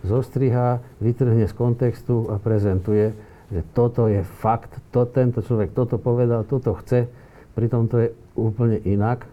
zostriha, 0.08 0.80
vytrhne 1.04 1.44
z 1.44 1.54
kontextu 1.56 2.32
a 2.32 2.40
prezentuje 2.40 3.12
že 3.54 3.62
toto 3.78 4.10
je 4.10 4.26
fakt, 4.42 4.74
to, 4.90 5.06
tento 5.06 5.46
človek 5.46 5.78
toto 5.78 6.02
povedal, 6.02 6.42
toto 6.44 6.74
chce, 6.82 7.06
pritom 7.54 7.86
to 7.86 8.02
je 8.02 8.08
úplne 8.34 8.82
inak. 8.82 9.30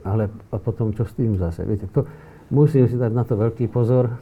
Ale 0.00 0.32
a 0.48 0.56
potom 0.56 0.96
čo 0.96 1.04
s 1.04 1.12
tým 1.12 1.36
zase? 1.36 1.68
Viete, 1.68 1.84
to, 1.92 2.08
musím 2.48 2.88
si 2.88 2.96
dať 2.96 3.12
na 3.12 3.28
to 3.28 3.36
veľký 3.36 3.68
pozor, 3.68 4.16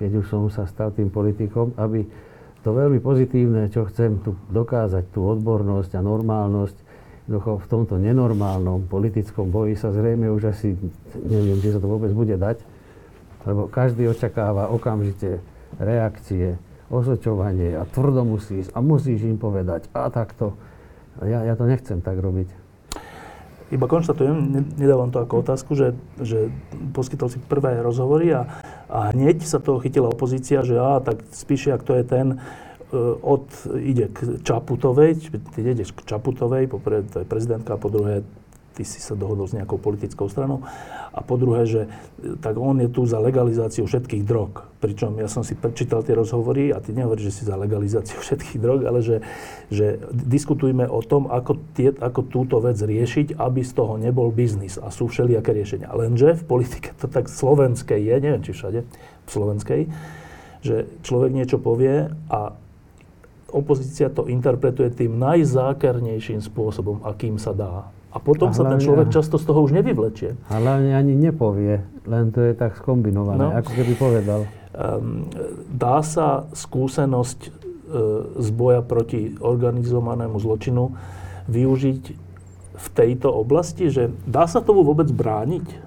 keď 0.00 0.24
už 0.24 0.26
som 0.28 0.48
sa 0.48 0.64
stal 0.64 0.92
tým 0.96 1.12
politikom, 1.12 1.76
aby 1.76 2.08
to 2.64 2.72
veľmi 2.72 2.98
pozitívne, 2.98 3.68
čo 3.68 3.84
chcem 3.92 4.18
tu 4.24 4.34
dokázať, 4.48 5.12
tú 5.12 5.28
odbornosť 5.28 5.94
a 5.94 6.00
normálnosť, 6.00 6.76
v 7.26 7.66
tomto 7.66 7.98
nenormálnom 7.98 8.86
politickom 8.86 9.50
boji 9.50 9.74
sa 9.74 9.90
zrejme 9.90 10.30
už 10.30 10.54
asi, 10.54 10.78
neviem, 11.26 11.58
či 11.58 11.74
sa 11.74 11.82
to 11.82 11.90
vôbec 11.90 12.14
bude 12.14 12.38
dať, 12.38 12.62
lebo 13.46 13.66
každý 13.66 14.06
očakáva 14.06 14.70
okamžite 14.70 15.42
reakcie, 15.78 16.54
osočovanie 16.90 17.74
a 17.74 17.82
tvrdo 17.84 18.22
musíš 18.22 18.70
a 18.74 18.78
musíš 18.78 19.26
im 19.26 19.38
povedať 19.38 19.90
a 19.90 20.06
takto. 20.10 20.54
Ja, 21.24 21.42
ja 21.42 21.56
to 21.56 21.64
nechcem 21.64 22.04
tak 22.04 22.20
robiť. 22.20 22.66
Iba 23.66 23.90
konštatujem, 23.90 24.62
nedávam 24.78 25.10
to 25.10 25.18
ako 25.18 25.42
otázku, 25.42 25.74
že, 25.74 25.98
že 26.22 26.54
poskytol 26.94 27.26
si 27.26 27.42
prvé 27.42 27.82
rozhovory 27.82 28.30
a, 28.30 28.46
a 28.86 29.10
hneď 29.10 29.42
sa 29.42 29.58
toho 29.58 29.82
chytila 29.82 30.06
opozícia, 30.06 30.62
že 30.62 30.78
á, 30.78 31.02
tak 31.02 31.26
spíše, 31.34 31.74
ak 31.74 31.82
to 31.82 31.98
je 31.98 32.04
ten, 32.06 32.26
e, 32.30 32.96
od, 33.26 33.42
ide 33.74 34.06
k 34.14 34.38
Čaputovej, 34.46 35.18
ty 35.50 35.66
ideš 35.66 35.90
k 35.98 36.06
Čaputovej, 36.06 36.70
po 36.70 36.78
prvé 36.78 37.02
to 37.10 37.18
je 37.18 37.26
prezidentka, 37.26 37.74
a 37.74 37.82
po 37.82 37.90
druhé 37.90 38.22
ty 38.76 38.84
si 38.84 39.00
sa 39.00 39.16
dohodol 39.16 39.48
s 39.48 39.56
nejakou 39.56 39.80
politickou 39.80 40.28
stranou. 40.28 40.60
A 41.16 41.24
po 41.24 41.40
druhé, 41.40 41.64
že 41.64 41.88
e, 42.20 42.36
tak 42.36 42.60
on 42.60 42.76
je 42.76 42.92
tu 42.92 43.08
za 43.08 43.16
legalizáciu 43.16 43.88
všetkých 43.88 44.20
drog. 44.28 44.68
Pričom 44.84 45.16
ja 45.16 45.32
som 45.32 45.40
si 45.40 45.56
prečítal 45.56 46.04
tie 46.04 46.12
rozhovory 46.12 46.76
a 46.76 46.84
ty 46.84 46.92
nehovoríš, 46.92 47.32
že 47.32 47.36
si 47.40 47.42
za 47.48 47.56
legalizáciu 47.56 48.20
všetkých 48.20 48.60
drog, 48.60 48.84
ale 48.84 49.00
že, 49.00 49.24
že 49.72 49.96
diskutujme 50.12 50.84
o 50.84 51.00
tom, 51.00 51.32
ako, 51.32 51.56
tie, 51.72 51.96
ako 51.96 52.20
túto 52.28 52.60
vec 52.60 52.76
riešiť, 52.76 53.40
aby 53.40 53.64
z 53.64 53.72
toho 53.72 53.96
nebol 53.96 54.28
biznis. 54.28 54.76
A 54.76 54.92
sú 54.92 55.08
všelijaké 55.08 55.56
riešenia. 55.56 55.88
Lenže 55.96 56.36
v 56.36 56.44
politike 56.44 56.92
to 57.00 57.08
tak 57.08 57.32
slovenskej 57.32 57.96
je, 57.96 58.14
neviem 58.20 58.44
či 58.44 58.52
všade, 58.52 58.84
v 59.26 59.30
slovenskej, 59.32 59.80
že 60.60 60.84
človek 61.00 61.32
niečo 61.32 61.56
povie 61.56 62.12
a 62.28 62.52
opozícia 63.56 64.12
to 64.12 64.28
interpretuje 64.28 64.92
tým 64.92 65.16
najzákernejším 65.16 66.44
spôsobom, 66.44 67.00
akým 67.06 67.40
sa 67.40 67.56
dá. 67.56 67.88
A 68.16 68.18
potom 68.18 68.48
a 68.48 68.56
sa 68.56 68.64
ten 68.64 68.80
človek 68.80 69.12
často 69.12 69.36
z 69.36 69.44
toho 69.44 69.60
už 69.60 69.76
nevyvlečie. 69.76 70.40
A 70.48 70.56
hlavne 70.56 70.96
ani 70.96 71.12
nepovie, 71.12 71.84
len 72.08 72.32
to 72.32 72.40
je 72.40 72.56
tak 72.56 72.72
skombinované, 72.80 73.44
no. 73.44 73.52
ako 73.52 73.70
keby 73.76 73.92
povedal. 74.00 74.40
Um, 74.72 75.28
dá 75.68 76.00
sa 76.00 76.48
skúsenosť 76.56 77.40
uh, 77.44 77.52
z 78.40 78.48
boja 78.56 78.80
proti 78.80 79.36
organizovanému 79.36 80.40
zločinu 80.40 80.96
využiť 81.52 82.02
v 82.76 82.86
tejto 82.96 83.28
oblasti, 83.28 83.92
že 83.92 84.08
dá 84.24 84.48
sa 84.48 84.64
tomu 84.64 84.80
vôbec 84.80 85.12
brániť? 85.12 85.84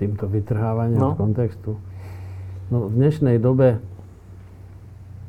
Týmto 0.00 0.24
vytrhávaním 0.24 1.00
no. 1.00 1.12
z 1.12 1.20
kontextu? 1.20 1.72
No, 2.72 2.88
v 2.88 2.96
dnešnej 2.96 3.36
dobe 3.36 3.80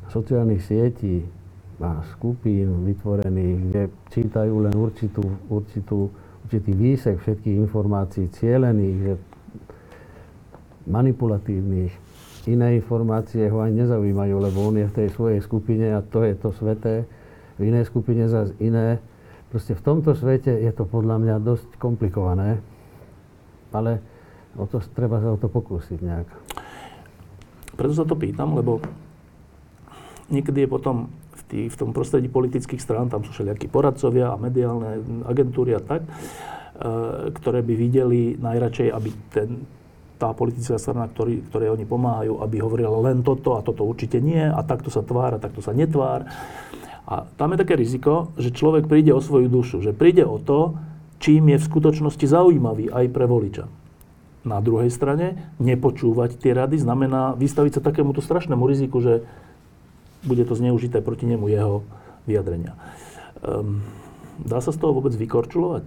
sociálnych 0.08 0.64
sietí, 0.64 1.28
a 1.78 2.02
skupín 2.18 2.90
vytvorených, 2.90 3.58
kde 3.70 3.84
čítajú 4.10 4.66
len 4.66 4.74
určitú, 4.74 5.22
určitú, 5.46 6.10
určitý 6.42 6.72
výsek 6.74 7.22
všetkých 7.22 7.56
informácií 7.70 8.34
cielených, 8.34 8.98
že 8.98 9.14
manipulatívnych. 10.90 11.94
Iné 12.48 12.80
informácie 12.80 13.46
ho 13.52 13.62
ani 13.62 13.86
nezaujímajú, 13.86 14.36
lebo 14.40 14.72
on 14.72 14.80
je 14.80 14.88
v 14.88 14.96
tej 15.04 15.08
svojej 15.14 15.40
skupine 15.44 15.94
a 15.94 16.02
to 16.02 16.24
je 16.24 16.34
to 16.40 16.50
sveté. 16.56 17.04
V 17.60 17.62
inej 17.68 17.92
skupine 17.92 18.26
zase 18.26 18.56
iné. 18.64 18.98
Proste 19.52 19.76
v 19.76 19.84
tomto 19.84 20.16
svete 20.16 20.56
je 20.56 20.72
to 20.72 20.88
podľa 20.88 21.20
mňa 21.22 21.36
dosť 21.44 21.78
komplikované, 21.78 22.60
ale 23.72 24.00
o 24.58 24.66
to, 24.66 24.82
treba 24.92 25.22
sa 25.22 25.36
o 25.36 25.38
to 25.40 25.52
pokúsiť 25.52 26.00
nejak. 26.02 26.28
Preto 27.78 27.94
sa 27.94 28.04
to 28.08 28.18
pýtam, 28.18 28.58
lebo 28.58 28.82
niekedy 30.34 30.66
je 30.66 30.70
potom 30.72 31.14
tý, 31.48 31.72
v 31.72 31.76
tom 31.80 31.96
prostredí 31.96 32.28
politických 32.28 32.84
strán, 32.84 33.08
tam 33.08 33.24
sú 33.24 33.32
všelijakí 33.32 33.72
poradcovia 33.72 34.36
a 34.36 34.40
mediálne 34.40 35.02
agentúry 35.26 35.76
a 35.76 35.82
tak, 35.82 36.04
e, 36.04 36.10
ktoré 37.32 37.64
by 37.64 37.74
videli 37.74 38.36
najradšej, 38.36 38.88
aby 38.92 39.10
ten, 39.32 39.50
tá 40.20 40.34
politická 40.36 40.76
strana, 40.82 41.08
ktorý, 41.08 41.46
ktoré 41.48 41.72
oni 41.72 41.86
pomáhajú, 41.88 42.44
aby 42.44 42.58
hovorila 42.60 43.00
len 43.10 43.24
toto 43.24 43.56
a 43.56 43.64
toto 43.64 43.88
určite 43.88 44.20
nie 44.20 44.44
a 44.44 44.60
takto 44.66 44.92
sa 44.92 45.06
tvár 45.06 45.38
a 45.38 45.42
takto 45.42 45.64
sa 45.64 45.72
netvár. 45.72 46.28
A 47.08 47.24
tam 47.40 47.56
je 47.56 47.62
také 47.64 47.80
riziko, 47.80 48.36
že 48.36 48.52
človek 48.52 48.92
príde 48.92 49.16
o 49.16 49.24
svoju 49.24 49.48
dušu, 49.48 49.80
že 49.80 49.96
príde 49.96 50.28
o 50.28 50.36
to, 50.44 50.76
čím 51.24 51.56
je 51.56 51.58
v 51.58 51.68
skutočnosti 51.72 52.26
zaujímavý 52.28 52.92
aj 52.92 53.06
pre 53.16 53.26
voliča. 53.26 53.66
Na 54.44 54.60
druhej 54.60 54.92
strane, 54.92 55.56
nepočúvať 55.60 56.40
tie 56.40 56.56
rady 56.56 56.80
znamená 56.80 57.36
vystaviť 57.36 57.80
sa 57.80 57.82
takémuto 57.84 58.24
strašnému 58.24 58.64
riziku, 58.64 59.00
že 59.04 59.28
bude 60.24 60.46
to 60.46 60.56
zneužité 60.56 61.02
proti 61.02 61.26
nemu 61.26 61.48
jeho 61.48 61.84
vyjadrenia. 62.26 62.74
Um, 63.44 63.82
dá 64.42 64.62
sa 64.62 64.72
z 64.74 64.82
toho 64.82 64.94
vôbec 64.98 65.14
vykorčulovať? 65.14 65.86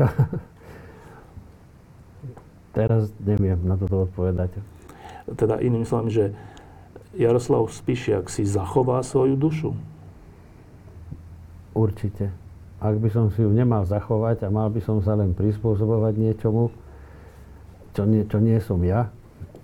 Teraz 2.76 3.12
neviem 3.20 3.60
na 3.68 3.76
toto 3.76 4.08
odpovedať. 4.08 4.56
Teda 5.36 5.60
iným 5.60 5.84
slovom, 5.84 6.08
že 6.08 6.32
Jaroslav 7.12 7.68
Spišiak 7.68 8.32
si 8.32 8.48
zachová 8.48 9.04
svoju 9.04 9.36
dušu? 9.36 9.70
Určite. 11.76 12.32
Ak 12.80 12.96
by 12.98 13.08
som 13.12 13.28
si 13.30 13.44
ju 13.44 13.52
nemal 13.52 13.84
zachovať 13.84 14.48
a 14.48 14.50
mal 14.50 14.72
by 14.72 14.80
som 14.80 15.04
sa 15.04 15.14
len 15.14 15.36
prispôsobovať 15.36 16.16
niečomu, 16.18 16.72
čo 17.92 18.02
nie, 18.08 18.24
čo 18.24 18.40
nie 18.40 18.56
som 18.58 18.80
ja, 18.80 19.12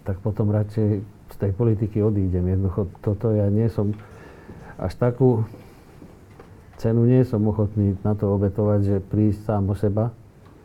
tak 0.05 0.21
potom 0.21 0.53
radšej 0.53 1.01
z 1.33 1.37
tej 1.37 1.53
politiky 1.53 2.01
odídem. 2.01 2.45
Jednoducho 2.49 2.89
toto 3.05 3.33
ja 3.33 3.49
nie 3.53 3.69
som 3.69 3.93
až 4.79 4.95
takú 4.95 5.43
cenu 6.79 7.11
nie 7.11 7.27
som 7.27 7.43
ochotný 7.51 7.99
na 8.07 8.15
to 8.15 8.31
obetovať, 8.31 8.81
že 8.87 8.97
prísť 9.03 9.51
sám 9.51 9.75
o 9.75 9.75
seba. 9.75 10.15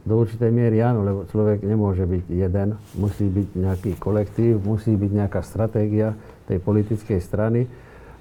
Do 0.04 0.20
určitej 0.20 0.52
miery 0.52 0.84
áno, 0.84 1.02
lebo 1.02 1.26
človek 1.26 1.64
nemôže 1.64 2.04
byť 2.04 2.26
jeden, 2.28 2.76
musí 3.00 3.26
byť 3.26 3.48
nejaký 3.56 3.92
kolektív, 3.98 4.62
musí 4.62 4.94
byť 4.94 5.12
nejaká 5.16 5.42
stratégia 5.42 6.14
tej 6.46 6.60
politickej 6.60 7.20
strany. 7.24 7.66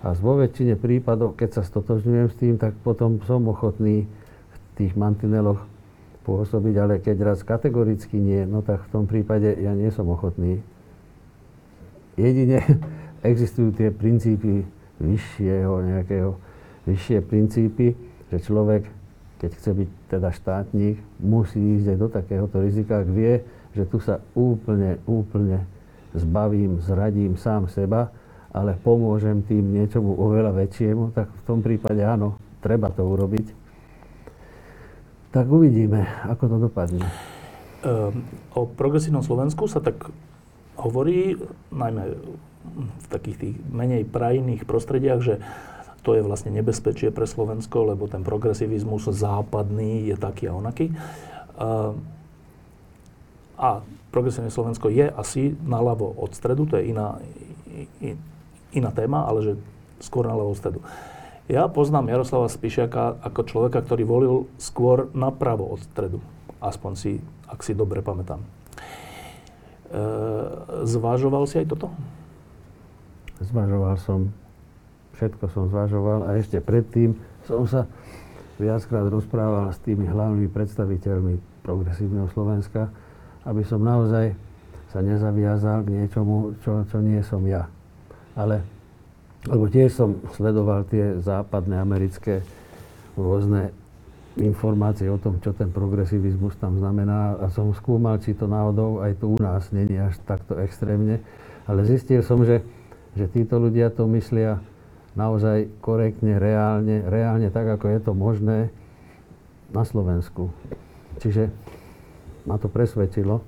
A 0.03 0.15
vo 0.15 0.39
väčšine 0.39 0.79
prípadov, 0.79 1.35
keď 1.35 1.61
sa 1.61 1.63
stotožňujem 1.67 2.29
s 2.31 2.37
tým, 2.39 2.55
tak 2.57 2.75
potom 2.81 3.19
som 3.27 3.45
ochotný 3.51 4.07
v 4.51 4.57
tých 4.79 4.95
mantineloch 4.95 5.63
pôsobiť, 6.23 6.75
ale 6.79 6.95
keď 7.03 7.35
raz 7.35 7.43
kategoricky 7.43 8.15
nie, 8.15 8.47
no 8.47 8.63
tak 8.63 8.87
v 8.87 8.91
tom 8.95 9.05
prípade 9.11 9.59
ja 9.59 9.75
nie 9.75 9.91
som 9.91 10.07
ochotný 10.07 10.63
jedine 12.17 12.63
existujú 13.31 13.73
tie 13.77 13.89
princípy 13.93 14.67
vyššieho 15.03 15.73
nejakého, 15.83 16.39
vyššie 16.87 17.19
princípy, 17.27 17.95
že 18.31 18.39
človek, 18.43 18.87
keď 19.43 19.51
chce 19.59 19.71
byť 19.75 19.89
teda 20.11 20.29
štátnik, 20.31 20.97
musí 21.19 21.59
ísť 21.59 21.87
aj 21.95 21.99
do 21.99 22.09
takéhoto 22.09 22.57
rizika, 22.63 23.03
ak 23.03 23.09
vie, 23.11 23.43
že 23.75 23.85
tu 23.89 23.99
sa 23.99 24.23
úplne, 24.37 25.03
úplne 25.09 25.65
zbavím, 26.15 26.79
zradím 26.79 27.35
sám 27.41 27.67
seba, 27.73 28.13
ale 28.53 28.77
pomôžem 28.77 29.41
tým 29.49 29.65
niečomu 29.73 30.13
oveľa 30.13 30.53
väčšiemu, 30.53 31.17
tak 31.17 31.33
v 31.33 31.43
tom 31.49 31.65
prípade 31.65 32.05
áno, 32.05 32.37
treba 32.61 32.93
to 32.93 33.01
urobiť. 33.01 33.65
Tak 35.33 35.49
uvidíme, 35.49 36.05
ako 36.29 36.45
to 36.45 36.57
dopadne. 36.69 37.09
Um, 37.83 38.23
o 38.53 38.69
progresívnom 38.69 39.25
Slovensku 39.25 39.65
sa 39.65 39.81
tak 39.81 40.13
hovorí, 40.79 41.37
najmä 41.73 42.03
v 42.77 43.07
takých 43.11 43.37
tých 43.39 43.57
menej 43.69 44.07
prajných 44.07 44.63
prostrediach, 44.65 45.21
že 45.21 45.35
to 46.03 46.19
je 46.19 46.23
vlastne 46.23 46.51
nebezpečie 46.51 47.15
pre 47.15 47.27
Slovensko, 47.27 47.95
lebo 47.95 48.11
ten 48.11 48.27
progresivizmus 48.27 49.07
západný 49.07 50.11
je 50.11 50.17
taký 50.19 50.51
a 50.51 50.57
onaký. 50.59 50.91
A 53.59 53.69
progresívne 54.11 54.51
Slovensko 54.51 54.91
je 54.91 55.07
asi 55.07 55.55
naľavo 55.63 56.11
od 56.19 56.35
stredu, 56.35 56.67
to 56.67 56.79
je 56.79 56.91
iná, 56.91 57.23
iná 58.75 58.91
téma, 58.91 59.27
ale 59.31 59.39
že 59.47 59.53
skôr 60.03 60.27
na 60.27 60.35
ľavú 60.35 60.55
stredu. 60.59 60.83
Ja 61.47 61.71
poznám 61.71 62.11
Jaroslava 62.11 62.51
Spišiaka 62.51 63.23
ako 63.23 63.41
človeka, 63.47 63.83
ktorý 63.83 64.03
volil 64.03 64.35
skôr 64.59 65.11
napravo 65.15 65.71
od 65.71 65.83
stredu. 65.87 66.19
Aspoň 66.63 66.93
si, 66.95 67.13
ak 67.47 67.63
si 67.63 67.75
dobre 67.75 68.03
pamätám. 68.03 68.43
E, 69.93 70.01
zvážoval 70.89 71.45
si 71.45 71.61
aj 71.61 71.69
toto? 71.69 71.93
Zvažoval 73.45 74.01
som. 74.01 74.33
Všetko 75.21 75.45
som 75.53 75.69
zvažoval 75.69 76.25
a 76.25 76.41
ešte 76.41 76.59
predtým 76.59 77.15
som 77.45 77.69
sa 77.69 77.85
viackrát 78.57 79.05
rozprával 79.07 79.71
s 79.71 79.79
tými 79.85 80.09
hlavnými 80.09 80.49
predstaviteľmi 80.49 81.37
progresívneho 81.61 82.27
Slovenska, 82.33 82.89
aby 83.45 83.63
som 83.63 83.85
naozaj 83.85 84.33
sa 84.89 85.05
nezaviazal 85.05 85.85
k 85.85 85.93
niečomu, 86.01 86.57
čo, 86.65 86.89
čo 86.89 86.99
nie 87.05 87.21
som 87.21 87.45
ja. 87.45 87.69
Ale, 88.33 88.65
lebo 89.45 89.69
tiež 89.69 89.93
som 89.93 90.17
sledoval 90.33 90.89
tie 90.89 91.21
západné 91.21 91.77
americké 91.77 92.41
rôzne 93.13 93.73
informácie 94.41 95.13
o 95.13 95.21
tom, 95.21 95.37
čo 95.45 95.53
ten 95.53 95.69
progresivizmus 95.69 96.57
tam 96.57 96.81
znamená 96.81 97.37
a 97.37 97.53
som 97.53 97.69
skúmal, 97.77 98.17
či 98.17 98.33
to 98.33 98.49
náhodou 98.49 99.05
aj 99.05 99.21
tu 99.21 99.37
u 99.37 99.39
nás 99.41 99.69
není 99.77 100.01
až 100.01 100.17
takto 100.25 100.57
extrémne. 100.57 101.21
Ale 101.69 101.85
zistil 101.85 102.25
som, 102.25 102.41
že, 102.41 102.65
že 103.13 103.29
títo 103.29 103.61
ľudia 103.61 103.93
to 103.93 104.09
myslia 104.09 104.65
naozaj 105.13 105.69
korektne, 105.85 106.41
reálne, 106.41 107.05
reálne 107.05 107.53
tak, 107.53 107.69
ako 107.69 107.93
je 107.93 108.01
to 108.01 108.13
možné 108.17 108.59
na 109.69 109.85
Slovensku. 109.85 110.49
Čiže 111.21 111.53
ma 112.49 112.57
to 112.57 112.73
presvedčilo, 112.73 113.45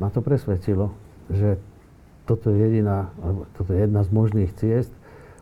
ma 0.00 0.08
to 0.08 0.24
presvedčilo, 0.24 0.96
že 1.28 1.60
toto 2.24 2.52
je 2.52 2.60
jediná, 2.60 3.12
toto 3.56 3.72
je 3.72 3.84
jedna 3.84 4.04
z 4.04 4.10
možných 4.12 4.52
ciest, 4.56 4.92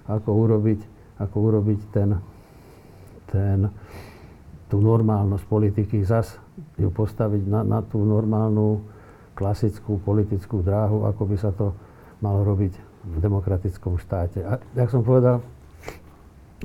ako 0.06 0.34
urobiť, 0.34 0.80
ako 1.18 1.36
urobiť 1.50 1.80
ten, 1.90 2.18
ten, 3.30 3.70
tú 4.66 4.82
normálnosť 4.82 5.44
politiky, 5.46 6.02
zas 6.02 6.38
ju 6.74 6.90
postaviť 6.90 7.42
na, 7.46 7.60
na 7.62 7.80
tú 7.82 8.02
normálnu 8.02 8.82
klasickú 9.36 10.00
politickú 10.00 10.64
dráhu, 10.64 11.04
ako 11.06 11.22
by 11.28 11.36
sa 11.36 11.52
to 11.52 11.76
malo 12.24 12.42
robiť 12.42 12.72
v 13.06 13.16
demokratickom 13.20 14.00
štáte. 14.00 14.42
A 14.42 14.58
jak 14.74 14.90
som 14.90 15.04
povedal, 15.04 15.44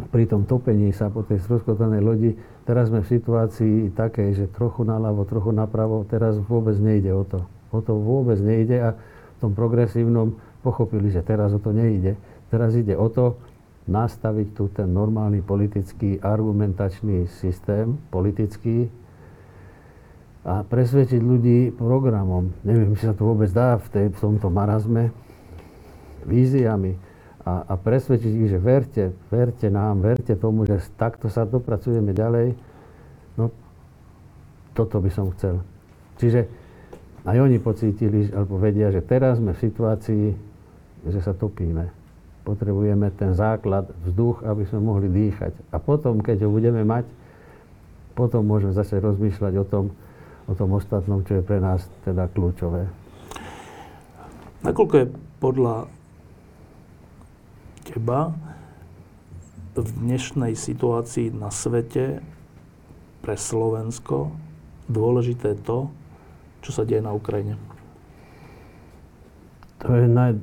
pri 0.10 0.24
tom 0.24 0.48
topení 0.48 0.96
sa 0.96 1.12
po 1.12 1.22
tej 1.22 1.44
stroskotanej 1.44 2.02
lodi, 2.02 2.32
teraz 2.64 2.88
sme 2.88 3.04
v 3.04 3.12
situácii 3.12 3.92
takej, 3.92 4.30
že 4.34 4.46
trochu 4.56 4.88
naľavo, 4.88 5.28
trochu 5.28 5.52
napravo, 5.52 6.08
teraz 6.08 6.40
vôbec 6.40 6.80
nejde 6.80 7.12
o 7.12 7.28
to. 7.28 7.44
O 7.76 7.84
to 7.84 8.00
vôbec 8.00 8.40
nejde 8.40 8.80
a 8.80 8.90
v 8.96 9.38
tom 9.44 9.52
progresívnom 9.52 10.40
pochopili, 10.64 11.12
že 11.12 11.22
teraz 11.22 11.52
o 11.52 11.60
to 11.60 11.76
nejde. 11.76 12.16
Teraz 12.48 12.74
ide 12.74 12.96
o 12.96 13.12
to 13.12 13.36
nastaviť 13.90 14.48
tu 14.54 14.70
ten 14.70 14.90
normálny 14.90 15.42
politický 15.42 16.22
argumentačný 16.22 17.26
systém, 17.30 17.98
politický, 18.14 18.90
a 20.42 20.66
presvedčiť 20.66 21.22
ľudí 21.22 21.60
programom. 21.78 22.50
Neviem, 22.66 22.98
či 22.98 23.06
sa 23.06 23.14
to 23.14 23.30
vôbec 23.30 23.50
dá 23.54 23.78
v, 23.78 23.88
tej, 23.94 24.06
v 24.10 24.18
tomto 24.18 24.50
marazme, 24.50 25.14
víziami 26.26 26.98
a, 27.46 27.66
a 27.70 27.74
presvedčiť 27.78 28.34
ich, 28.34 28.50
že 28.50 28.58
verte, 28.58 29.14
verte 29.30 29.70
nám, 29.70 30.02
verte 30.02 30.34
tomu, 30.34 30.66
že 30.66 30.82
takto 30.98 31.30
sa 31.30 31.46
dopracujeme 31.46 32.14
ďalej. 32.14 32.58
No, 33.38 33.54
toto 34.74 34.98
by 34.98 35.10
som 35.14 35.30
chcel. 35.38 35.62
Čiže 36.18 36.50
aj 37.22 37.38
oni 37.38 37.62
pocítili, 37.62 38.30
alebo 38.34 38.58
vedia, 38.58 38.90
že 38.90 39.06
teraz 39.06 39.38
sme 39.38 39.54
v 39.54 39.62
situácii, 39.62 40.26
že 41.06 41.20
sa 41.22 41.38
topíme. 41.38 42.01
Potrebujeme 42.42 43.14
ten 43.14 43.38
základ, 43.38 43.90
vzduch, 44.08 44.42
aby 44.42 44.66
sme 44.66 44.82
mohli 44.82 45.08
dýchať. 45.08 45.54
A 45.70 45.78
potom, 45.78 46.20
keď 46.26 46.46
ho 46.46 46.50
budeme 46.50 46.82
mať, 46.82 47.06
potom 48.18 48.44
môžeme 48.44 48.74
zase 48.74 48.98
rozmýšľať 48.98 49.54
o 49.62 49.66
tom, 49.66 49.86
o 50.50 50.54
tom 50.58 50.74
ostatnom, 50.74 51.22
čo 51.22 51.40
je 51.40 51.44
pre 51.46 51.62
nás 51.62 51.86
teda 52.02 52.26
kľúčové. 52.34 52.90
Nakoľko 54.62 54.94
je 54.98 55.08
podľa 55.42 55.76
teba 57.86 58.34
v 59.74 59.90
dnešnej 60.04 60.54
situácii 60.54 61.32
na 61.34 61.50
svete 61.50 62.20
pre 63.22 63.36
Slovensko 63.38 64.34
dôležité 64.92 65.56
to, 65.64 65.88
čo 66.62 66.70
sa 66.76 66.84
deje 66.84 67.02
na 67.02 67.16
Ukrajine? 67.16 67.56
To 69.82 69.96
je 69.96 70.06
naj... 70.06 70.38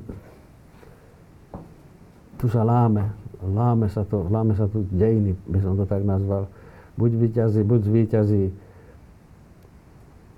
Tu 2.39 2.47
sa 2.47 2.63
láme. 2.63 3.11
Láme 3.39 3.87
sa, 3.87 4.03
to, 4.03 4.27
láme 4.27 4.51
sa 4.55 4.67
tu 4.67 4.83
dejiny, 4.91 5.31
by 5.47 5.59
som 5.63 5.79
to 5.79 5.87
tak 5.87 6.03
nazval. 6.03 6.51
Buď 6.99 7.11
vyťazí, 7.15 7.63
buď 7.63 7.79
zvýťazí 7.87 8.43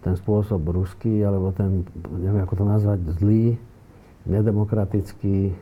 ten 0.02 0.14
spôsob 0.18 0.62
ruský, 0.70 1.22
alebo 1.26 1.50
ten, 1.50 1.86
neviem 2.22 2.46
ako 2.46 2.62
to 2.62 2.66
nazvať, 2.66 3.00
zlý, 3.18 3.58
nedemokratický, 4.30 5.54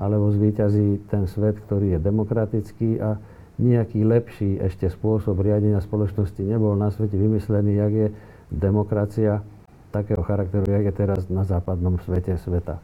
alebo 0.00 0.32
zvýťazí 0.32 1.08
ten 1.08 1.24
svet, 1.28 1.60
ktorý 1.64 1.96
je 1.96 1.98
demokratický 2.00 2.90
a 3.00 3.16
nejaký 3.60 4.00
lepší 4.04 4.56
ešte 4.56 4.88
spôsob 4.88 5.36
riadenia 5.44 5.84
spoločnosti 5.84 6.40
nebol 6.40 6.72
na 6.72 6.88
svete 6.88 7.20
vymyslený, 7.20 7.76
jak 7.76 7.92
je 7.92 8.08
demokracia 8.48 9.44
takého 9.92 10.24
charakteru, 10.24 10.64
jak 10.64 10.88
je 10.88 10.94
teraz 10.96 11.28
na 11.28 11.44
západnom 11.44 12.00
svete 12.04 12.40
sveta. 12.40 12.80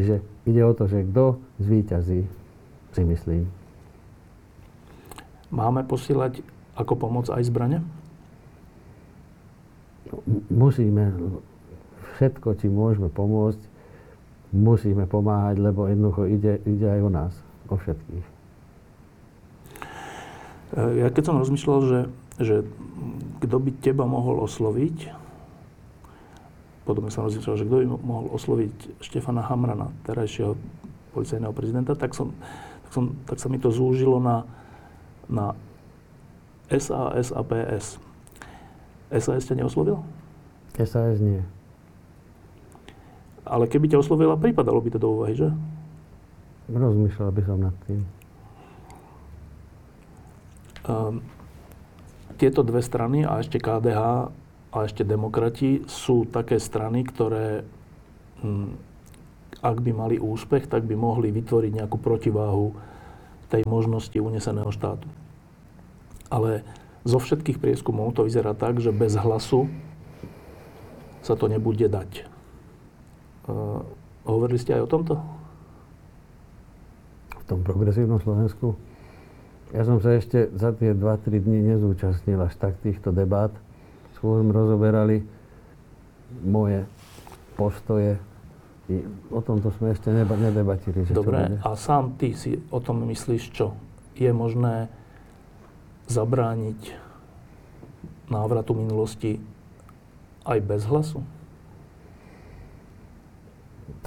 Čiže 0.00 0.24
ide 0.48 0.64
o 0.64 0.72
to, 0.72 0.88
že 0.88 1.04
kto 1.12 1.36
zvíťazí, 1.60 2.20
si 2.96 3.02
myslím. 3.04 3.44
Máme 5.52 5.84
posielať 5.84 6.40
ako 6.76 6.94
pomoc 6.96 7.28
aj 7.28 7.44
zbrane? 7.44 7.84
Musíme. 10.48 11.12
Všetko, 12.16 12.58
či 12.58 12.66
môžeme 12.66 13.12
pomôcť, 13.12 13.60
musíme 14.50 15.06
pomáhať, 15.06 15.60
lebo 15.60 15.86
jednoducho 15.86 16.26
ide, 16.26 16.58
ide 16.66 16.88
aj 16.88 17.00
o 17.04 17.10
nás, 17.12 17.32
o 17.70 17.78
všetkých. 17.78 18.26
Ja 20.98 21.08
keď 21.14 21.22
som 21.22 21.40
rozmýšľal, 21.40 21.78
že 21.86 22.00
že 22.38 22.62
kto 23.42 23.56
by 23.58 23.70
teba 23.82 24.06
mohol 24.06 24.46
osloviť, 24.46 25.10
potom 26.88 27.04
som 27.12 27.28
rozmýšľal, 27.28 27.60
že 27.60 27.68
kto 27.68 27.76
by 27.76 27.86
mohol 28.00 28.32
osloviť 28.32 29.04
Štefana 29.04 29.44
Hamrana, 29.44 29.92
terajšieho 30.08 30.56
policajného 31.12 31.52
prezidenta, 31.52 31.92
tak, 31.92 32.16
som, 32.16 32.32
tak, 32.88 32.92
som, 32.96 33.04
tak 33.28 33.36
sa 33.36 33.52
mi 33.52 33.60
to 33.60 33.68
zúžilo 33.68 34.16
na, 34.16 34.48
na 35.28 35.52
SAS 36.72 37.28
a 37.28 37.44
PS. 37.44 38.00
SAS 39.12 39.44
ťa 39.44 39.60
neoslovil? 39.60 40.00
SAS 40.80 41.20
nie. 41.20 41.44
Ale 43.44 43.68
keby 43.68 43.92
ťa 43.92 44.00
oslovila, 44.00 44.40
pripadalo 44.40 44.80
by 44.80 44.88
to 44.88 45.00
do 45.00 45.08
úvahy, 45.12 45.36
že? 45.36 45.52
Rozmýšľal 46.72 47.30
by 47.36 47.42
som 47.44 47.58
nad 47.60 47.76
tým. 47.84 48.00
Um, 50.88 51.20
tieto 52.40 52.64
dve 52.64 52.80
strany 52.80 53.28
a 53.28 53.44
ešte 53.44 53.60
KDH 53.60 54.32
a 54.68 54.84
ešte 54.84 55.02
demokrati 55.02 55.84
sú 55.88 56.28
také 56.28 56.60
strany, 56.60 57.04
ktoré 57.06 57.64
hm, 58.44 58.88
ak 59.58 59.82
by 59.82 59.90
mali 59.90 60.16
úspech, 60.22 60.70
tak 60.70 60.86
by 60.86 60.94
mohli 60.94 61.34
vytvoriť 61.34 61.72
nejakú 61.82 61.98
protiváhu 61.98 62.74
tej 63.48 63.66
možnosti 63.66 64.14
uneseného 64.14 64.70
štátu. 64.70 65.08
Ale 66.28 66.62
zo 67.02 67.18
všetkých 67.18 67.58
prieskumov 67.58 68.14
to 68.14 68.28
vyzerá 68.28 68.52
tak, 68.52 68.78
že 68.78 68.92
bez 68.92 69.16
hlasu 69.16 69.66
sa 71.24 71.34
to 71.34 71.48
nebude 71.48 71.88
dať. 71.88 72.28
Uh, 73.48 73.80
hovorili 74.28 74.60
ste 74.60 74.76
aj 74.76 74.84
o 74.84 74.92
tomto? 74.92 75.14
V 77.32 77.44
tom 77.48 77.64
progresívnom 77.64 78.20
Slovensku? 78.20 78.76
Ja 79.72 79.84
som 79.84 80.00
sa 80.00 80.16
ešte 80.16 80.52
za 80.52 80.72
tie 80.76 80.92
2-3 80.92 81.44
dní 81.44 81.64
nezúčastnil 81.72 82.40
až 82.44 82.56
tak 82.60 82.76
týchto 82.84 83.12
debát. 83.12 83.52
Skôr 84.18 84.42
rozoberali 84.42 85.22
moje 86.42 86.82
postoje. 87.54 88.18
I 88.88 89.04
o 89.30 89.40
tomto 89.44 89.70
sme 89.78 89.94
ešte 89.94 90.10
neba, 90.10 90.34
nedebatili. 90.34 91.06
Že 91.06 91.12
Dobre, 91.14 91.60
a 91.60 91.70
sám 91.76 92.16
ty 92.18 92.34
si 92.34 92.58
o 92.72 92.82
tom 92.82 93.04
myslíš 93.06 93.42
čo? 93.52 93.76
Je 94.18 94.32
možné 94.34 94.90
zabrániť 96.08 96.98
návratu 98.32 98.74
minulosti 98.74 99.38
aj 100.48 100.58
bez 100.64 100.82
hlasu? 100.88 101.20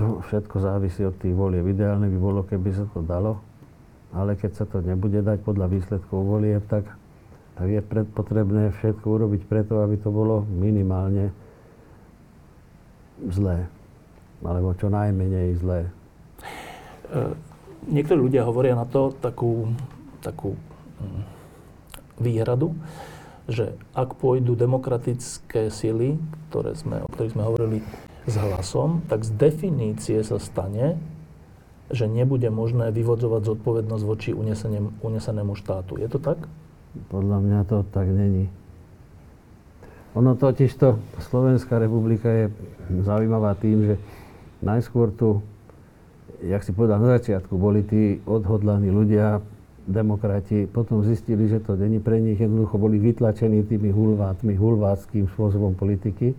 To 0.01 0.19
všetko 0.25 0.55
závisí 0.59 1.05
od 1.05 1.13
tých 1.21 1.33
volieb. 1.37 1.63
Ideálne 1.71 2.09
by 2.09 2.17
bolo, 2.17 2.41
keby 2.41 2.73
sa 2.73 2.85
to 2.89 3.05
dalo 3.05 3.39
ale 4.11 4.35
keď 4.35 4.51
sa 4.53 4.65
to 4.67 4.83
nebude 4.83 5.23
dať 5.23 5.39
podľa 5.43 5.71
výsledkov 5.71 6.19
volieb, 6.19 6.63
tak, 6.67 6.83
tak 7.61 7.69
je 7.69 7.81
potrebné 8.09 8.73
všetko 8.73 9.05
urobiť 9.05 9.45
preto, 9.45 9.85
aby 9.85 9.93
to 10.01 10.09
bolo 10.09 10.41
minimálne 10.49 11.29
zlé. 13.29 13.69
alebo 14.41 14.73
čo 14.73 14.89
najmenej 14.89 15.61
zlé. 15.61 15.85
E, 15.85 17.37
niektorí 17.85 18.17
ľudia 18.17 18.41
hovoria 18.49 18.73
na 18.73 18.89
to 18.89 19.13
takú, 19.13 19.69
takú 20.25 20.57
hm, 20.97 21.21
výhradu, 22.17 22.73
že 23.45 23.77
ak 23.93 24.17
pôjdu 24.17 24.57
demokratické 24.57 25.69
sily, 25.69 26.17
ktoré 26.49 26.73
sme, 26.73 27.05
o 27.05 27.09
ktorých 27.13 27.33
sme 27.37 27.45
hovorili 27.45 27.79
s 28.25 28.41
hlasom, 28.41 29.05
tak 29.05 29.21
z 29.21 29.37
definície 29.37 30.17
sa 30.25 30.41
stane, 30.41 30.97
že 31.93 32.09
nebude 32.09 32.49
možné 32.49 32.89
vyvodzovať 32.89 33.53
zodpovednosť 33.53 34.03
voči 34.09 34.33
unesenému 35.05 35.53
štátu. 35.53 36.01
Je 36.01 36.09
to 36.09 36.17
tak? 36.17 36.49
Podľa 37.07 37.37
mňa 37.39 37.59
to 37.67 37.87
tak 37.91 38.07
není. 38.11 38.51
Ono 40.11 40.35
totiž 40.35 40.75
to, 40.75 40.99
Slovenská 41.23 41.79
republika 41.79 42.27
je 42.27 42.45
zaujímavá 43.07 43.55
tým, 43.55 43.87
že 43.87 43.95
najskôr 44.59 45.15
tu, 45.15 45.39
jak 46.43 46.59
si 46.67 46.75
povedal 46.75 46.99
na 46.99 47.15
začiatku, 47.15 47.55
boli 47.55 47.79
tí 47.87 48.19
odhodlaní 48.27 48.91
ľudia, 48.91 49.39
demokrati, 49.87 50.69
potom 50.69 51.01
zistili, 51.01 51.49
že 51.49 51.59
to 51.63 51.73
není 51.73 51.97
pre 51.97 52.21
nich, 52.21 52.37
jednoducho 52.37 52.77
boli 52.77 53.01
vytlačení 53.01 53.65
tými 53.65 53.89
hulvátmi, 53.89 54.53
hulváckým 54.53 55.25
spôsobom 55.33 55.73
politiky. 55.73 56.37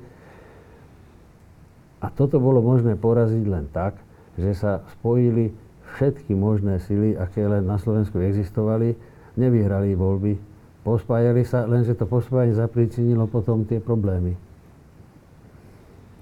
A 2.02 2.10
toto 2.10 2.38
bolo 2.38 2.62
možné 2.62 2.94
poraziť 2.94 3.44
len 3.46 3.66
tak, 3.70 3.98
že 4.38 4.54
sa 4.54 4.82
spojili 4.98 5.54
všetky 5.94 6.34
možné 6.34 6.80
sily, 6.82 7.14
aké 7.18 7.44
len 7.46 7.66
na 7.66 7.78
Slovensku 7.78 8.18
existovali, 8.18 8.94
nevyhrali 9.38 9.96
voľby, 9.96 10.36
pospájali 10.82 11.42
sa, 11.46 11.64
lenže 11.64 11.94
to 11.94 12.04
pospájanie 12.04 12.56
zapričinilo 12.56 13.30
potom 13.30 13.64
tie 13.64 13.78
problémy. 13.78 14.36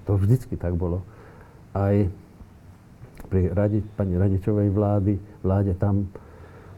To 0.09 0.17
vždycky 0.17 0.57
tak 0.57 0.75
bolo. 0.77 1.03
Aj 1.71 1.95
pri 3.31 3.47
radi, 3.53 3.79
pani 3.95 4.19
Radičovej 4.19 4.69
vlády, 4.75 5.15
vláde 5.39 5.71
tam 5.79 6.11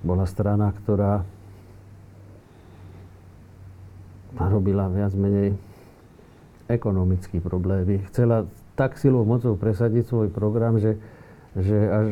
bola 0.05 0.27
strana, 0.29 0.69
ktorá 0.69 1.25
robila 4.38 4.89
viac 4.89 5.13
menej 5.17 5.57
ekonomické 6.69 7.41
problémy. 7.41 8.05
Chcela 8.11 8.45
tak 8.73 8.97
silou 8.97 9.25
mocou 9.25 9.53
presadiť 9.53 10.09
svoj 10.09 10.27
program, 10.34 10.81
že, 10.81 10.97
že 11.53 11.77
až, 11.77 12.07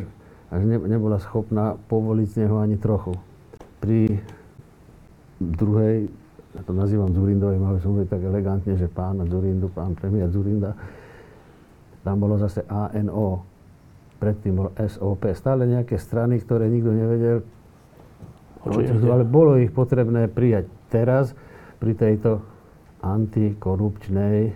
až 0.54 0.62
ne, 0.62 0.78
nebola 0.78 1.18
schopná 1.18 1.74
povoliť 1.90 2.28
z 2.30 2.36
neho 2.46 2.62
ani 2.62 2.78
trochu. 2.78 3.18
Pri 3.82 4.06
druhej, 5.42 6.06
ja 6.54 6.62
to 6.62 6.70
nazývam 6.70 7.10
Zurindovej, 7.10 7.58
ale 7.58 7.82
som 7.82 7.98
tak 8.06 8.22
elegantne, 8.22 8.78
že 8.78 8.86
pán 8.86 9.18
Zurindu, 9.26 9.66
pán 9.74 9.98
premiér 9.98 10.30
Zurinda, 10.30 10.78
tam 12.06 12.22
bolo 12.22 12.38
zase 12.38 12.62
ANO, 12.70 13.42
predtým 14.22 14.54
bolo 14.54 14.70
SOP, 14.78 15.34
stále 15.34 15.66
nejaké 15.66 15.98
strany, 15.98 16.38
ktoré 16.38 16.70
nikto 16.70 16.94
nevedel, 16.94 17.42
ale 19.10 19.26
bolo 19.26 19.58
ich 19.58 19.74
potrebné 19.74 20.30
prijať 20.30 20.70
teraz 20.86 21.34
pri 21.82 21.98
tejto 21.98 22.38
antikorupčnej, 23.02 24.54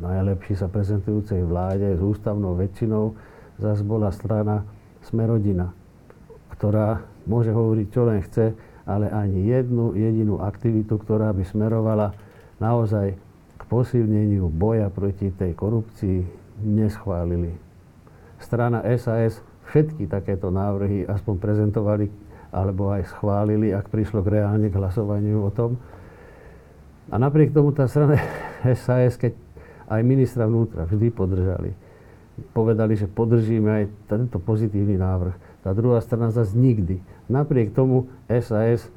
najlepšie 0.00 0.56
sa 0.56 0.72
prezentujúcej 0.72 1.44
vláde 1.44 1.92
s 1.92 2.00
ústavnou 2.00 2.56
väčšinou, 2.56 3.12
zase 3.60 3.84
bola 3.84 4.08
strana 4.08 4.64
Smerodina, 5.04 5.76
ktorá 6.56 7.04
môže 7.26 7.52
hovoriť, 7.52 7.86
čo 7.90 8.02
len 8.08 8.20
chce, 8.24 8.52
ale 8.88 9.06
ani 9.12 9.46
jednu 9.46 9.94
jedinú 9.94 10.40
aktivitu, 10.40 10.98
ktorá 10.98 11.30
by 11.36 11.44
smerovala 11.46 12.16
naozaj 12.58 13.16
k 13.56 13.62
posilneniu 13.68 14.48
boja 14.48 14.88
proti 14.88 15.30
tej 15.30 15.52
korupcii, 15.54 16.24
neschválili. 16.64 17.56
Strana 18.40 18.84
SAS 18.96 19.40
všetky 19.68 20.08
takéto 20.08 20.48
návrhy 20.48 21.06
aspoň 21.06 21.34
prezentovali 21.38 22.06
alebo 22.50 22.90
aj 22.90 23.06
schválili, 23.14 23.70
ak 23.70 23.86
prišlo 23.92 24.26
k 24.26 24.42
reálne 24.42 24.66
k 24.68 24.78
hlasovaniu 24.78 25.46
o 25.46 25.50
tom. 25.54 25.78
A 27.10 27.18
napriek 27.18 27.54
tomu 27.54 27.70
tá 27.70 27.86
strana 27.86 28.18
SAS, 28.74 29.14
keď 29.14 29.38
aj 29.90 30.00
ministra 30.02 30.46
vnútra 30.46 30.86
vždy 30.86 31.10
podržali, 31.14 31.70
povedali, 32.54 32.94
že 32.98 33.06
podržíme 33.10 33.70
aj 33.70 33.84
tento 34.10 34.38
pozitívny 34.42 34.98
návrh. 34.98 35.49
Tá 35.60 35.76
druhá 35.76 36.00
strana 36.00 36.32
zase 36.32 36.56
nikdy. 36.56 37.00
Napriek 37.28 37.76
tomu 37.76 38.08
SAS 38.28 38.88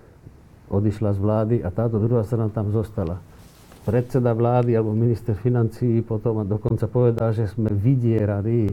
odišla 0.71 1.11
z 1.13 1.19
vlády 1.19 1.55
a 1.61 1.69
táto 1.69 1.99
druhá 1.99 2.23
strana 2.23 2.47
tam 2.47 2.71
zostala. 2.71 3.19
Predseda 3.83 4.31
vlády 4.31 4.79
alebo 4.79 4.95
minister 4.95 5.35
financií 5.35 5.99
potom 5.99 6.39
a 6.39 6.47
dokonca 6.47 6.87
povedal, 6.87 7.35
že 7.35 7.51
sme 7.51 7.67
vydieraní. 7.67 8.71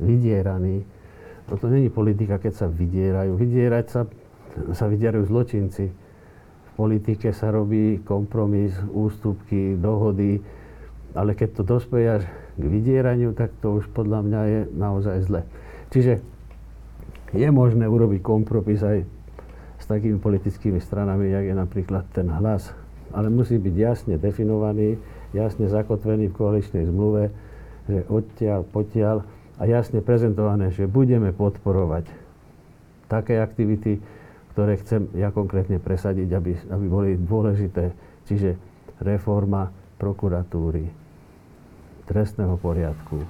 Vydieraní 0.00 0.98
toto 1.48 1.72
není 1.72 1.88
politika, 1.88 2.36
keď 2.36 2.52
sa 2.52 2.66
vydierajú. 2.68 3.32
Vydierať 3.40 3.86
sa, 3.88 4.04
sa 4.76 4.84
vydierajú 4.84 5.24
zločinci. 5.24 5.84
V 5.88 6.70
politike 6.76 7.32
sa 7.32 7.48
robí 7.48 8.04
kompromis, 8.04 8.76
ústupky, 8.92 9.80
dohody, 9.80 10.44
ale 11.16 11.32
keď 11.32 11.48
to 11.56 11.62
dospeje 11.64 12.20
až 12.20 12.24
k 12.60 12.64
vydieraniu, 12.68 13.32
tak 13.32 13.56
to 13.64 13.80
už 13.80 13.88
podľa 13.96 14.20
mňa 14.28 14.40
je 14.44 14.60
naozaj 14.76 15.16
zle. 15.24 15.40
Čiže 15.88 16.20
je 17.32 17.48
možné 17.52 17.84
urobiť 17.84 18.20
kompromis 18.24 18.80
aj 18.80 19.04
s 19.78 19.84
takými 19.86 20.18
politickými 20.18 20.80
stranami, 20.80 21.30
jak 21.30 21.44
je 21.48 21.54
napríklad 21.54 22.04
ten 22.10 22.28
hlas, 22.28 22.72
ale 23.12 23.30
musí 23.30 23.56
byť 23.56 23.74
jasne 23.74 24.14
definovaný, 24.16 24.98
jasne 25.32 25.68
zakotvený 25.68 26.32
v 26.32 26.36
koaličnej 26.36 26.84
zmluve, 26.88 27.30
že 27.88 28.04
odtiaľ, 28.08 28.64
potiaľ 28.68 29.16
a 29.58 29.62
jasne 29.66 30.04
prezentované, 30.04 30.70
že 30.70 30.86
budeme 30.86 31.34
podporovať 31.34 32.06
také 33.10 33.40
aktivity, 33.40 33.98
ktoré 34.54 34.78
chcem 34.82 35.08
ja 35.16 35.32
konkrétne 35.32 35.80
presadiť, 35.82 36.28
aby, 36.34 36.52
aby 36.68 36.86
boli 36.86 37.10
dôležité. 37.16 37.90
Čiže 38.28 38.54
reforma 39.00 39.72
prokuratúry, 39.96 40.84
trestného 42.06 42.54
poriadku, 42.60 43.24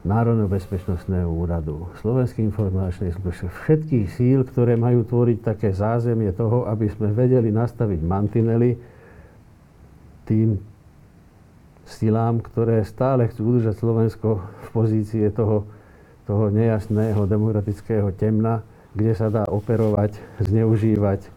Národného 0.00 0.48
bezpečnostného 0.48 1.28
úradu, 1.28 1.92
Slovenskej 2.00 2.48
informačnej 2.48 3.12
služby, 3.12 3.52
všetkých 3.52 4.06
síl, 4.08 4.48
ktoré 4.48 4.72
majú 4.72 5.04
tvoriť 5.04 5.38
také 5.44 5.76
zázemie 5.76 6.32
toho, 6.32 6.64
aby 6.64 6.88
sme 6.88 7.12
vedeli 7.12 7.52
nastaviť 7.52 8.00
mantinely 8.00 8.80
tým 10.24 10.56
silám, 11.84 12.40
ktoré 12.40 12.80
stále 12.88 13.28
chcú 13.28 13.52
udržať 13.52 13.76
Slovensko 13.76 14.40
v 14.40 14.68
pozície 14.72 15.28
toho, 15.36 15.68
toho 16.24 16.48
nejasného 16.48 17.26
demokratického 17.28 18.08
temna, 18.16 18.64
kde 18.96 19.12
sa 19.12 19.28
dá 19.28 19.44
operovať, 19.52 20.16
zneužívať, 20.40 21.28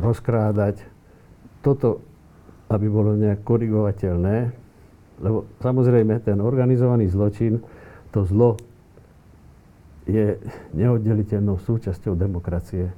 rozkrádať. 0.00 0.80
Toto, 1.60 2.00
aby 2.72 2.88
bolo 2.88 3.18
nejak 3.20 3.44
korigovateľné, 3.44 4.59
lebo 5.20 5.46
samozrejme 5.60 6.18
ten 6.24 6.40
organizovaný 6.40 7.12
zločin, 7.12 7.60
to 8.10 8.24
zlo 8.26 8.56
je 10.08 10.40
neoddeliteľnou 10.74 11.60
súčasťou 11.62 12.18
demokracie. 12.18 12.90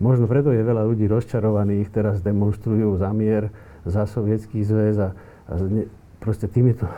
Možno 0.00 0.24
preto 0.24 0.48
je 0.48 0.64
veľa 0.64 0.88
ľudí 0.88 1.04
rozčarovaných, 1.04 1.92
teraz 1.92 2.24
demonstrujú 2.24 2.96
za 2.96 3.12
mier, 3.12 3.52
za 3.84 4.08
sovietský 4.08 4.64
zväz 4.64 4.96
a, 4.96 5.08
a 5.12 5.52
ne, 5.68 5.84
proste 6.16 6.48
týmito, 6.48 6.88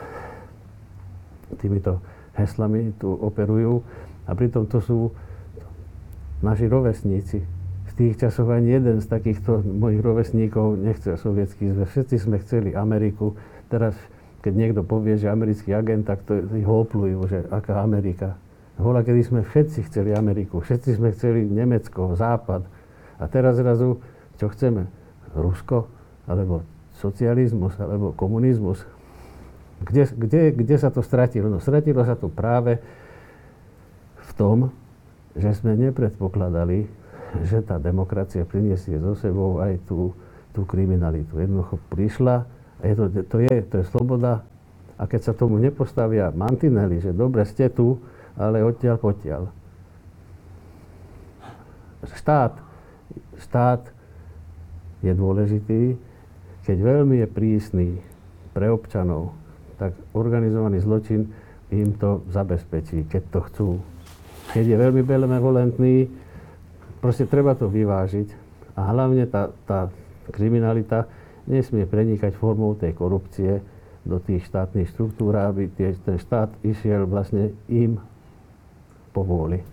týmito 1.59 1.99
heslami 2.39 2.95
tu 2.95 3.11
operujú 3.11 3.83
a 4.23 4.31
pritom 4.31 4.71
to 4.71 4.79
sú 4.79 5.11
naši 6.39 6.71
rovesníci. 6.71 7.43
V 7.43 7.91
tých 7.99 8.23
časoch 8.23 8.47
ani 8.49 8.73
jeden 8.73 9.03
z 9.03 9.07
takýchto 9.11 9.61
mojich 9.67 9.99
rovesníkov 9.99 10.79
nechcel 10.79 11.19
sovietský 11.19 11.75
zväz. 11.75 11.87
Všetci 11.91 12.15
sme 12.23 12.39
chceli 12.39 12.71
Ameriku. 12.71 13.35
Teraz, 13.73 13.97
keď 14.45 14.53
niekto 14.53 14.81
povie, 14.85 15.17
že 15.17 15.33
americký 15.33 15.73
agent, 15.73 16.05
tak 16.05 16.21
to 16.29 16.45
ho 16.45 16.75
oplujú, 16.85 17.25
že 17.25 17.41
aká 17.49 17.81
Amerika. 17.81 18.37
Hola, 18.77 19.01
kedy 19.01 19.25
sme 19.25 19.41
všetci 19.41 19.89
chceli 19.89 20.13
Ameriku, 20.13 20.61
všetci 20.61 21.01
sme 21.01 21.09
chceli 21.09 21.49
Nemecko, 21.49 22.13
Západ. 22.13 22.69
A 23.17 23.25
teraz 23.25 23.57
zrazu, 23.57 23.97
čo 24.37 24.53
chceme? 24.53 24.85
Rusko? 25.33 25.89
Alebo 26.29 26.61
socializmus 27.01 27.73
alebo 27.81 28.13
komunizmus. 28.13 28.85
Kde, 29.81 30.05
kde, 30.21 30.41
kde 30.53 30.75
sa 30.77 30.93
to 30.93 31.01
stratilo? 31.01 31.49
No 31.49 31.57
stratilo 31.57 32.05
sa 32.05 32.13
to 32.13 32.29
práve 32.29 32.77
v 34.21 34.31
tom, 34.37 34.69
že 35.33 35.49
sme 35.57 35.73
nepredpokladali, 35.81 36.85
že 37.41 37.65
tá 37.65 37.81
demokracia 37.81 38.45
priniesie 38.45 39.01
so 39.01 39.17
sebou 39.17 39.65
aj 39.65 39.81
tú, 39.89 40.13
tú 40.53 40.61
kriminalitu. 40.61 41.41
Jednoducho 41.41 41.81
prišla 41.89 42.52
je 42.83 42.93
to, 42.99 43.05
to, 43.31 43.37
je, 43.39 43.55
to 43.71 43.75
je 43.79 43.85
sloboda 43.87 44.43
a 44.99 45.03
keď 45.07 45.31
sa 45.31 45.33
tomu 45.33 45.57
nepostavia 45.57 46.29
mantinely, 46.35 46.99
že 46.99 47.15
dobre 47.15 47.47
ste 47.47 47.71
tu, 47.71 47.97
ale 48.35 48.61
odtiaľ 48.61 48.99
potiaľ. 48.99 49.43
Štát, 52.03 52.59
štát 53.39 53.81
je 54.99 55.11
dôležitý, 55.15 55.95
keď 56.67 56.77
veľmi 56.79 57.23
je 57.23 57.27
prísny 57.27 57.89
pre 58.51 58.67
občanov, 58.67 59.35
tak 59.79 59.95
organizovaný 60.15 60.79
zločin 60.83 61.31
im 61.73 61.95
to 61.97 62.21
zabezpečí, 62.29 63.07
keď 63.09 63.23
to 63.33 63.39
chcú. 63.49 63.69
Keď 64.53 64.65
je 64.69 64.77
veľmi 64.77 65.01
benevolentný, 65.01 66.07
proste 67.01 67.25
treba 67.25 67.57
to 67.57 67.67
vyvážiť. 67.67 68.29
A 68.77 68.93
hlavne 68.93 69.25
tá, 69.27 69.49
tá 69.65 69.89
kriminalita 70.31 71.09
nesmie 71.47 71.83
prenikať 71.87 72.35
formou 72.35 72.75
tej 72.75 72.95
korupcie 72.95 73.59
do 74.03 74.19
tých 74.19 74.47
štátnych 74.51 74.91
štruktúr, 74.91 75.35
aby 75.39 75.71
tie, 75.71 75.95
ten 76.03 76.19
štát 76.19 76.51
išiel 76.63 77.07
vlastne 77.07 77.55
im 77.71 77.99
povôli. 79.15 79.63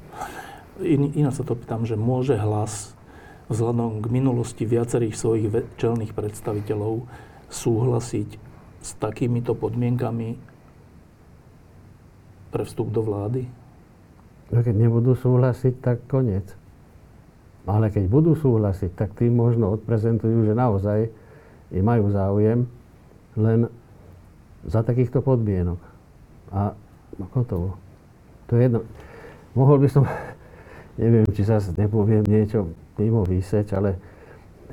In, 0.80 1.10
iná 1.12 1.34
sa 1.34 1.42
to 1.42 1.58
pýtam, 1.58 1.82
že 1.84 1.98
môže 1.98 2.38
hlas 2.38 2.94
vzhľadom 3.50 3.98
k 4.00 4.06
minulosti 4.14 4.62
viacerých 4.62 5.18
svojich 5.18 5.46
čelných 5.76 6.14
predstaviteľov 6.14 7.10
súhlasiť 7.50 8.28
s 8.80 8.90
takýmito 9.02 9.58
podmienkami 9.58 10.38
pre 12.54 12.62
vstup 12.62 12.94
do 12.94 13.02
vlády? 13.02 13.50
No 14.50 14.62
keď 14.62 14.74
nebudú 14.74 15.18
súhlasiť, 15.18 15.74
tak 15.82 16.06
koniec. 16.06 16.46
Ale 17.66 17.92
keď 17.92 18.10
budú 18.10 18.34
súhlasiť, 18.34 18.94
tak 18.98 19.14
tým 19.14 19.36
možno 19.36 19.70
odprezentujú, 19.74 20.46
že 20.46 20.54
naozaj 20.58 20.98
majú 21.78 22.10
záujem 22.10 22.66
len 23.38 23.70
za 24.66 24.82
takýchto 24.82 25.22
podmienok. 25.22 25.78
A 26.50 26.74
no, 27.14 27.24
hotovo. 27.30 27.78
To 28.50 28.58
je 28.58 28.66
jedno. 28.66 28.82
Mohol 29.54 29.86
by 29.86 29.88
som, 29.88 30.02
neviem, 31.00 31.22
či 31.30 31.46
sa 31.46 31.62
nepoviem 31.78 32.26
niečo 32.26 32.74
mimo 32.98 33.22
výseč, 33.22 33.70
ale 33.70 33.96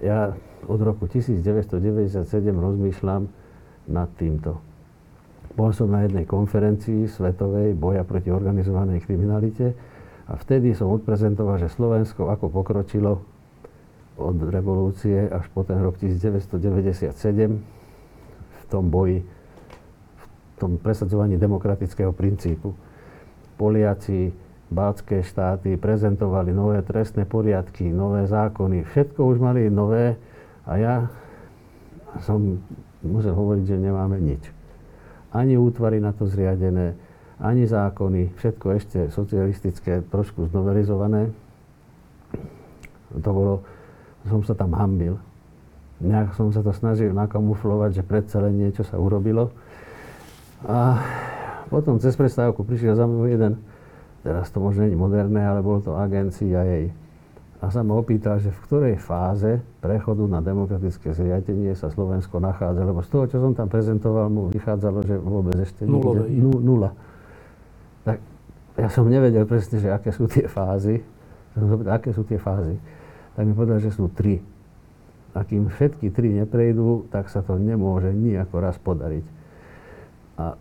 ja 0.02 0.34
od 0.66 0.80
roku 0.82 1.06
1997 1.06 2.26
rozmýšľam 2.52 3.30
nad 3.88 4.10
týmto. 4.18 4.60
Bol 5.58 5.74
som 5.74 5.89
na 5.89 6.06
jednej 6.06 6.28
konferencii 6.28 7.10
svetovej 7.10 7.74
boja 7.74 8.06
proti 8.06 8.30
organizovanej 8.30 9.02
kriminalite 9.08 9.74
a 10.28 10.38
vtedy 10.38 10.76
som 10.78 10.91
odprezentoval, 10.91 11.58
že 11.58 11.72
Slovensko 11.72 12.30
ako 12.30 12.52
pokročilo 12.52 13.36
od 14.18 14.38
revolúcie 14.49 15.30
až 15.30 15.45
po 15.53 15.61
ten 15.63 15.78
rok 15.80 15.95
1997 16.01 17.13
v 18.49 18.63
tom 18.68 18.89
boji, 18.89 19.22
v 19.24 20.26
tom 20.57 20.82
presadzovaní 20.82 21.38
demokratického 21.38 22.11
princípu. 22.11 22.74
Poliaci, 23.57 24.34
Baltské 24.68 25.24
štáty 25.24 25.80
prezentovali 25.80 26.51
nové 26.51 26.84
trestné 26.84 27.24
poriadky, 27.24 27.88
nové 27.88 28.28
zákony, 28.28 28.84
všetko 28.84 29.22
už 29.24 29.38
mali 29.39 29.72
nové 29.72 30.20
a 30.68 30.72
ja 30.76 30.95
som 32.20 32.59
musel 32.99 33.32
hovoriť, 33.32 33.63
že 33.63 33.78
nemáme 33.80 34.20
nič 34.20 34.57
ani 35.38 35.59
útvary 35.59 35.99
na 35.99 36.15
to 36.15 36.26
zriadené, 36.28 36.95
ani 37.38 37.68
zákony, 37.68 38.34
všetko 38.39 38.65
ešte 38.74 38.99
socialistické, 39.13 40.01
trošku 40.07 40.49
znovelizované. 40.49 41.30
To 43.13 43.30
bolo, 43.30 43.53
som 44.28 44.43
sa 44.43 44.53
tam 44.53 44.75
hambil. 44.75 45.17
Nejak 45.97 46.38
som 46.38 46.53
sa 46.53 46.61
to 46.61 46.69
snažil 46.75 47.09
nakamuflovať, 47.15 47.99
že 47.99 48.03
predsa 48.05 48.38
len 48.43 48.59
niečo 48.59 48.86
sa 48.86 49.01
urobilo. 49.01 49.49
A 50.67 51.01
potom 51.73 51.97
cez 51.97 52.13
prestávku 52.13 52.61
prišiel 52.61 52.93
za 52.93 53.09
mnou 53.09 53.25
jeden, 53.25 53.57
teraz 54.21 54.53
to 54.53 54.61
možno 54.61 54.86
nie 54.86 54.93
je 54.93 54.99
moderné, 54.99 55.41
ale 55.41 55.65
bol 55.65 55.82
to 55.82 55.97
agencia 55.97 56.61
jej 56.63 56.93
a 57.57 57.73
sa 57.73 57.82
ma 57.82 57.97
opýtal, 57.97 58.38
že 58.38 58.53
v 58.53 58.59
ktorej 58.69 58.95
fáze 59.01 59.57
prechodu 59.82 60.21
na 60.30 60.45
demokratické 60.45 61.09
zriadenie 61.09 61.73
sa 61.73 61.89
Slovensko 61.89 62.38
nachádza. 62.38 62.86
Lebo 62.86 63.01
z 63.01 63.09
toho, 63.09 63.25
čo 63.25 63.38
som 63.41 63.57
tam 63.57 63.65
prezentoval, 63.65 64.30
mu 64.30 64.53
vychádzalo, 64.53 65.01
že 65.01 65.17
vôbec 65.17 65.57
ešte 65.57 65.89
nikde, 65.89 66.38
nula. 66.61 66.93
Tak 68.05 68.21
ja 68.78 68.89
som 68.93 69.09
nevedel 69.09 69.49
presne, 69.49 69.82
že 69.82 69.89
aké 69.89 70.13
sú 70.13 70.30
tie 70.30 70.45
fázy. 70.45 71.01
Som 71.57 71.73
zapýtal, 71.73 71.97
aké 71.97 72.09
sú 72.13 72.21
tie 72.30 72.38
fázy. 72.38 72.78
Tak 73.38 73.45
mi 73.45 73.53
povedal, 73.53 73.77
že 73.77 73.93
sú 73.93 74.09
tri. 74.09 74.41
A 75.38 75.45
kým 75.45 75.69
všetky 75.69 76.09
tri 76.09 76.33
neprejdú, 76.33 77.05
tak 77.13 77.29
sa 77.29 77.45
to 77.45 77.61
nemôže 77.61 78.09
nejako 78.09 78.57
raz 78.57 78.81
podariť. 78.81 79.25
A 80.41 80.57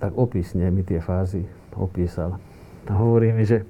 tak 0.00 0.16
opisne 0.16 0.72
mi 0.72 0.80
tie 0.80 1.04
fázy 1.04 1.44
opísal. 1.76 2.40
A 2.88 2.92
hovorí 2.96 3.36
mi, 3.36 3.44
že 3.44 3.68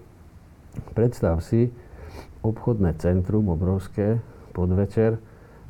predstav 0.94 1.42
si, 1.42 1.74
obchodné 2.46 2.94
centrum 3.02 3.50
obrovské, 3.50 4.22
podvečer 4.54 5.18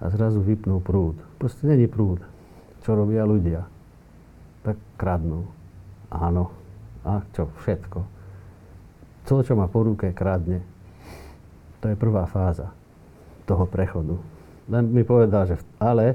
a 0.00 0.12
zrazu 0.12 0.44
vypnú 0.44 0.84
prúd. 0.84 1.16
Proste 1.40 1.64
není 1.64 1.88
prúd. 1.88 2.20
Čo 2.84 2.92
robia 2.92 3.24
ľudia? 3.24 3.64
Tak 4.60 4.76
kradnú. 5.00 5.48
Áno. 6.12 6.52
A 7.02 7.24
čo? 7.32 7.48
Všetko. 7.64 8.00
To, 9.26 9.40
čo 9.40 9.54
má 9.56 9.70
po 9.70 9.86
ruke, 9.86 10.10
kradne. 10.12 10.71
To 11.82 11.90
je 11.90 11.96
prvá 11.98 12.30
fáza 12.30 12.70
toho 13.44 13.66
prechodu. 13.66 14.14
Len 14.70 14.86
mi 14.86 15.02
povedal, 15.02 15.50
že 15.50 15.58
ale 15.82 16.14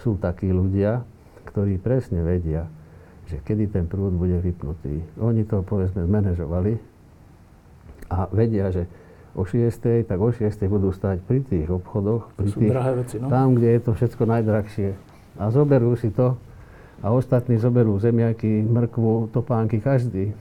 sú 0.00 0.16
takí 0.16 0.48
ľudia, 0.48 1.04
ktorí 1.52 1.76
presne 1.76 2.24
vedia, 2.24 2.66
že 3.28 3.38
kedy 3.44 3.70
ten 3.70 3.84
prúd 3.84 4.16
bude 4.16 4.40
vypnutý. 4.40 5.04
Oni 5.20 5.44
to 5.44 5.60
povedzme 5.60 6.08
zmanéžovali 6.08 6.80
a 8.08 8.26
vedia, 8.32 8.72
že 8.72 8.88
o 9.36 9.44
6, 9.44 10.08
tak 10.08 10.18
o 10.18 10.30
6 10.32 10.48
budú 10.70 10.94
stať 10.94 11.20
pri 11.26 11.44
tých 11.44 11.68
obchodoch, 11.68 12.30
pri 12.38 12.48
tých, 12.54 12.72
veci, 12.72 13.16
no? 13.20 13.28
tam, 13.28 13.58
kde 13.58 13.68
je 13.76 13.80
to 13.82 13.92
všetko 13.92 14.22
najdrahšie. 14.24 14.88
A 15.36 15.50
zoberú 15.50 15.98
si 15.98 16.14
to 16.14 16.38
a 17.02 17.10
ostatní 17.10 17.58
zoberú 17.58 17.98
zemiaky, 17.98 18.62
mrkvu, 18.64 19.34
topánky, 19.34 19.82
každý. 19.82 20.32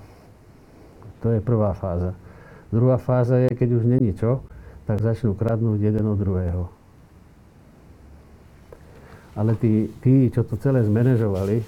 To 1.25 1.33
je 1.33 1.39
prvá 1.41 1.73
fáza. 1.73 2.13
Druhá 2.73 2.97
fáza 2.97 3.37
je, 3.37 3.53
keď 3.53 3.69
už 3.77 3.83
není 3.85 4.17
čo, 4.17 4.41
tak 4.89 4.97
začnú 4.97 5.37
kradnúť 5.37 5.77
jeden 5.77 6.09
od 6.09 6.17
druhého. 6.17 6.73
Ale 9.37 9.53
tí, 9.61 9.93
tí, 10.01 10.33
čo 10.33 10.41
to 10.41 10.57
celé 10.57 10.81
zmanéžovali, 10.81 11.61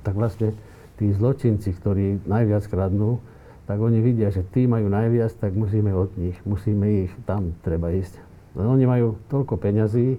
tak 0.00 0.16
vlastne 0.16 0.56
tí 0.96 1.12
zločinci, 1.12 1.68
ktorí 1.76 2.24
najviac 2.24 2.64
kradnú, 2.64 3.20
tak 3.68 3.76
oni 3.76 4.00
vidia, 4.00 4.32
že 4.32 4.40
tí 4.40 4.64
majú 4.64 4.88
najviac, 4.88 5.36
tak 5.36 5.52
musíme 5.52 5.92
od 5.92 6.08
nich, 6.16 6.36
musíme 6.48 7.04
ich, 7.04 7.12
tam 7.28 7.52
treba 7.60 7.92
ísť. 7.92 8.16
Len 8.56 8.66
oni 8.72 8.84
majú 8.88 9.20
toľko 9.28 9.60
peňazí, 9.60 10.16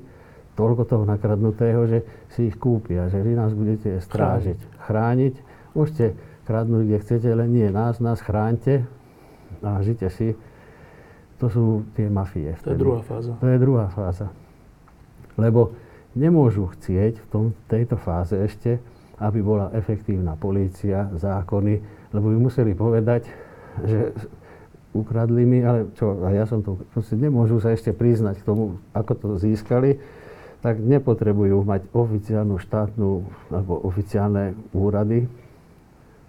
toľko 0.53 0.83
toho 0.85 1.03
nakradnutého, 1.09 1.89
že 1.89 2.05
si 2.37 2.53
ich 2.53 2.57
kúpia, 2.61 3.09
že 3.09 3.17
vy 3.17 3.33
nás 3.33 3.49
budete 3.49 3.97
strážiť, 3.97 4.57
chrániť. 4.85 5.33
Môžete 5.73 6.13
kradnúť, 6.45 6.83
kde 6.85 6.97
chcete, 7.01 7.29
len 7.33 7.49
nie 7.49 7.69
nás, 7.73 7.97
nás 7.97 8.21
chránte 8.21 8.85
a 9.63 9.81
žite 9.81 10.09
si. 10.13 10.33
To 11.37 11.47
sú 11.47 11.65
tie 11.93 12.09
mafie. 12.09 12.57
To 12.65 12.73
je 12.73 12.79
druhá 12.81 13.01
fáza. 13.05 13.33
To 13.37 13.45
je 13.45 13.57
druhá 13.61 13.87
fáza. 13.93 14.27
Lebo 15.37 15.77
nemôžu 16.17 16.73
chcieť 16.73 17.21
v 17.21 17.27
tom, 17.29 17.43
tejto 17.69 17.93
fáze 18.01 18.33
ešte, 18.33 18.81
aby 19.21 19.41
bola 19.45 19.69
efektívna 19.77 20.33
polícia, 20.33 21.09
zákony, 21.13 21.81
lebo 22.13 22.25
by 22.33 22.37
museli 22.41 22.73
povedať, 22.73 23.29
že 23.85 24.13
ukradli 24.97 25.45
mi, 25.45 25.61
ale 25.61 25.93
čo, 25.93 26.25
a 26.25 26.33
ja 26.33 26.49
som 26.49 26.65
to, 26.65 26.81
proste 26.89 27.13
nemôžu 27.13 27.61
sa 27.61 27.69
ešte 27.69 27.93
priznať 27.93 28.41
k 28.41 28.47
tomu, 28.49 28.81
ako 28.97 29.13
to 29.13 29.27
získali, 29.37 30.01
tak 30.65 30.81
nepotrebujú 30.81 31.61
mať 31.61 31.85
oficiálnu 31.93 32.57
štátnu 32.57 33.09
alebo 33.53 33.77
oficiálne 33.85 34.57
úrady, 34.73 35.29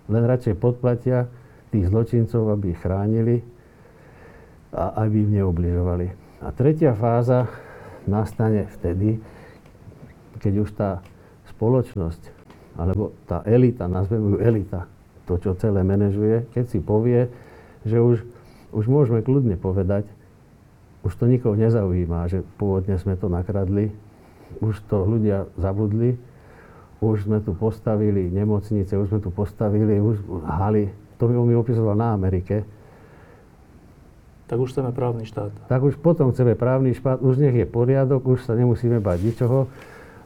len 0.09 0.23
radšej 0.25 0.61
podplatia 0.61 1.33
tých 1.73 1.89
zločincov, 1.89 2.53
aby 2.53 2.73
ich 2.73 2.81
chránili 2.81 3.45
a 4.73 5.05
aby 5.05 5.25
im 5.25 5.31
neobližovali. 5.41 6.07
A 6.45 6.49
tretia 6.55 6.95
fáza 6.95 7.49
nastane 8.07 8.71
vtedy, 8.79 9.19
keď 10.39 10.55
už 10.65 10.71
tá 10.77 10.91
spoločnosť, 11.55 12.23
alebo 12.79 13.11
tá 13.27 13.43
elita, 13.43 13.91
nazveme 13.91 14.37
ju 14.37 14.39
elita, 14.39 14.87
to, 15.27 15.37
čo 15.37 15.59
celé 15.59 15.83
manažuje, 15.83 16.47
keď 16.55 16.65
si 16.71 16.79
povie, 16.79 17.27
že 17.83 17.99
už, 17.99 18.23
už 18.73 18.85
môžeme 18.87 19.21
kľudne 19.21 19.59
povedať, 19.59 20.07
už 21.03 21.13
to 21.15 21.27
nikoho 21.27 21.59
nezaujíma, 21.59 22.31
že 22.31 22.47
pôvodne 22.57 22.97
sme 22.97 23.19
to 23.19 23.27
nakradli, 23.27 23.93
už 24.65 24.81
to 24.89 25.05
ľudia 25.05 25.47
zabudli, 25.61 26.17
už 26.99 27.31
sme 27.31 27.39
tu 27.39 27.55
postavili 27.55 28.27
nemocnice, 28.31 28.91
už 28.99 29.07
sme 29.15 29.21
tu 29.23 29.31
postavili 29.31 30.03
už 30.03 30.19
haly. 30.47 30.91
To 31.19 31.27
mi 31.27 31.55
opisoval 31.55 31.99
na 31.99 32.15
Amerike. 32.15 32.63
Tak 34.49 34.57
už 34.57 34.73
chceme 34.73 34.95
právny 34.97 35.29
štát. 35.29 35.53
Tak 35.69 35.83
už 35.85 36.01
potom 36.01 36.33
chceme 36.33 36.57
právny 36.57 36.97
štát, 36.97 37.21
už 37.21 37.37
nech 37.37 37.53
je 37.53 37.67
poriadok, 37.69 38.25
už 38.25 38.49
sa 38.49 38.57
nemusíme 38.57 38.97
bať 38.97 39.19
ničoho 39.21 39.69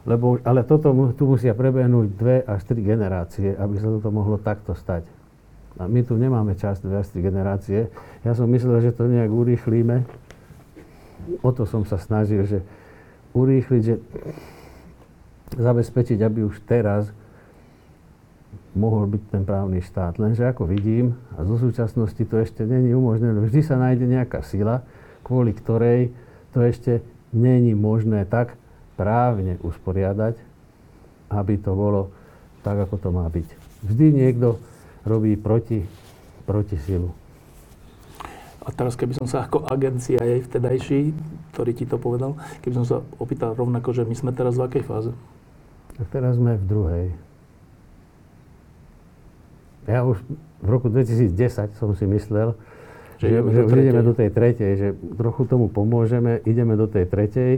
lebo, 0.03 0.35
ale 0.43 0.67
toto 0.67 0.91
tu 1.15 1.23
musia 1.23 1.55
prebehnúť 1.55 2.07
dve 2.19 2.37
až 2.43 2.61
tri 2.67 2.83
generácie, 2.83 3.55
aby 3.55 3.79
sa 3.79 3.87
toto 3.87 4.11
mohlo 4.11 4.35
takto 4.35 4.75
stať. 4.75 5.07
A 5.79 5.87
my 5.87 6.03
tu 6.03 6.19
nemáme 6.19 6.59
čas 6.59 6.83
dve 6.83 7.01
až 7.01 7.07
tri 7.15 7.23
generácie. 7.23 7.87
Ja 8.27 8.35
som 8.35 8.51
myslel, 8.51 8.83
že 8.83 8.91
to 8.91 9.07
nejak 9.07 9.31
urýchlíme. 9.31 10.03
O 11.39 11.49
to 11.55 11.63
som 11.63 11.87
sa 11.87 11.95
snažil, 11.95 12.43
že 12.43 12.59
urýchliť, 13.31 13.81
že 13.81 13.95
zabezpečiť, 15.55 16.19
aby 16.19 16.51
už 16.51 16.59
teraz 16.67 17.07
mohol 18.73 19.05
byť 19.09 19.21
ten 19.29 19.43
právny 19.45 19.81
štát. 19.81 20.17
Lenže 20.17 20.49
ako 20.49 20.65
vidím, 20.65 21.17
a 21.37 21.45
zo 21.45 21.57
súčasnosti 21.61 22.19
to 22.25 22.35
ešte 22.41 22.65
není 22.65 22.93
umožnené, 22.93 23.37
vždy 23.37 23.61
sa 23.61 23.77
nájde 23.77 24.05
nejaká 24.09 24.41
sila, 24.41 24.81
kvôli 25.21 25.53
ktorej 25.53 26.13
to 26.53 26.61
ešte 26.61 27.01
není 27.33 27.73
možné 27.73 28.25
tak 28.25 28.57
právne 28.93 29.57
usporiadať, 29.61 30.37
aby 31.33 31.53
to 31.57 31.71
bolo 31.73 32.13
tak, 32.61 32.77
ako 32.77 32.95
to 33.01 33.09
má 33.09 33.25
byť. 33.29 33.47
Vždy 33.85 34.05
niekto 34.13 34.61
robí 35.03 35.33
proti, 35.35 35.83
proti 36.45 36.77
silu. 36.77 37.11
A 38.63 38.71
teraz, 38.71 38.95
keby 38.95 39.11
som 39.19 39.27
sa 39.27 39.43
ako 39.43 39.67
agencia 39.67 40.23
jej 40.23 40.39
vtedajší, 40.39 41.11
ktorý 41.51 41.71
ti 41.75 41.83
to 41.83 41.99
povedal, 41.99 42.39
keby 42.63 42.79
som 42.79 42.85
sa 42.87 42.97
opýtal 43.19 43.59
rovnako, 43.59 43.91
že 43.91 44.07
my 44.07 44.15
sme 44.15 44.31
teraz 44.31 44.55
v 44.55 44.63
akej 44.63 44.83
fáze? 44.87 45.11
Tak 45.99 46.07
teraz 46.07 46.39
sme 46.39 46.55
v 46.55 46.63
druhej. 46.63 47.05
Ja 49.87 50.07
už 50.07 50.23
v 50.63 50.67
roku 50.67 50.87
2010 50.87 51.75
som 51.75 51.91
si 51.91 52.07
myslel, 52.07 52.55
že, 53.19 53.27
že, 53.27 53.39
ideme, 53.39 53.49
že 53.51 53.61
do 53.63 53.75
ideme 53.75 54.01
do 54.03 54.13
tej 54.15 54.29
tretej, 54.31 54.71
že 54.79 54.87
trochu 55.15 55.43
tomu 55.47 55.67
pomôžeme, 55.67 56.39
ideme 56.47 56.75
do 56.79 56.87
tej 56.87 57.05
tretej. 57.07 57.53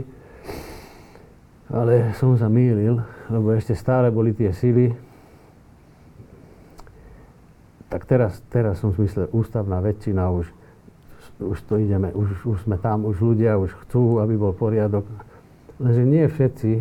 Ale 1.66 2.14
som 2.14 2.38
sa 2.38 2.46
mýlil, 2.46 3.02
lebo 3.26 3.50
ešte 3.50 3.74
stále 3.74 4.14
boli 4.14 4.30
tie 4.30 4.54
sily. 4.54 4.94
Tak 7.90 8.06
teraz, 8.06 8.38
teraz 8.50 8.78
som 8.78 8.94
si 8.94 9.02
myslel, 9.02 9.30
ústavná 9.34 9.82
väčšina 9.82 10.30
už, 10.30 10.46
už 11.42 11.58
to 11.66 11.78
ideme, 11.78 12.14
už, 12.14 12.46
už 12.46 12.58
sme 12.66 12.78
tam, 12.78 13.06
už 13.06 13.18
ľudia 13.18 13.58
už 13.58 13.74
chcú, 13.86 14.22
aby 14.22 14.38
bol 14.38 14.54
poriadok. 14.54 15.06
Lenže 15.82 16.02
nie 16.06 16.24
všetci, 16.30 16.72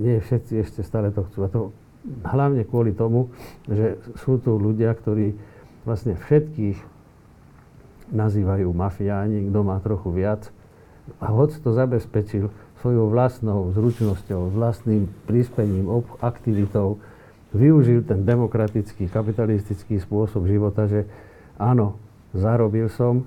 nie 0.00 0.16
všetci 0.20 0.52
ešte 0.60 0.80
stále 0.84 1.12
to 1.12 1.24
chcú. 1.28 1.38
A 1.44 1.48
to 1.48 1.60
hlavne 2.04 2.64
kvôli 2.64 2.96
tomu, 2.96 3.32
že 3.68 4.00
sú 4.20 4.40
tu 4.40 4.56
ľudia, 4.56 4.92
ktorí 4.96 5.36
vlastne 5.84 6.16
všetkých 6.16 6.78
nazývajú 8.10 8.68
mafiáni, 8.72 9.48
kto 9.48 9.60
má 9.62 9.78
trochu 9.80 10.10
viac. 10.10 10.48
A 11.18 11.30
hoď 11.30 11.58
to 11.62 11.70
zabezpečil 11.74 12.50
svojou 12.80 13.12
vlastnou 13.12 13.70
zručnosťou, 13.76 14.56
vlastným 14.56 15.10
príspením, 15.28 15.86
aktivitou, 16.24 16.96
využil 17.50 18.06
ten 18.06 18.22
demokratický, 18.22 19.10
kapitalistický 19.10 19.98
spôsob 19.98 20.46
života, 20.46 20.86
že 20.86 21.04
áno, 21.58 21.98
zarobil 22.32 22.88
som, 22.88 23.26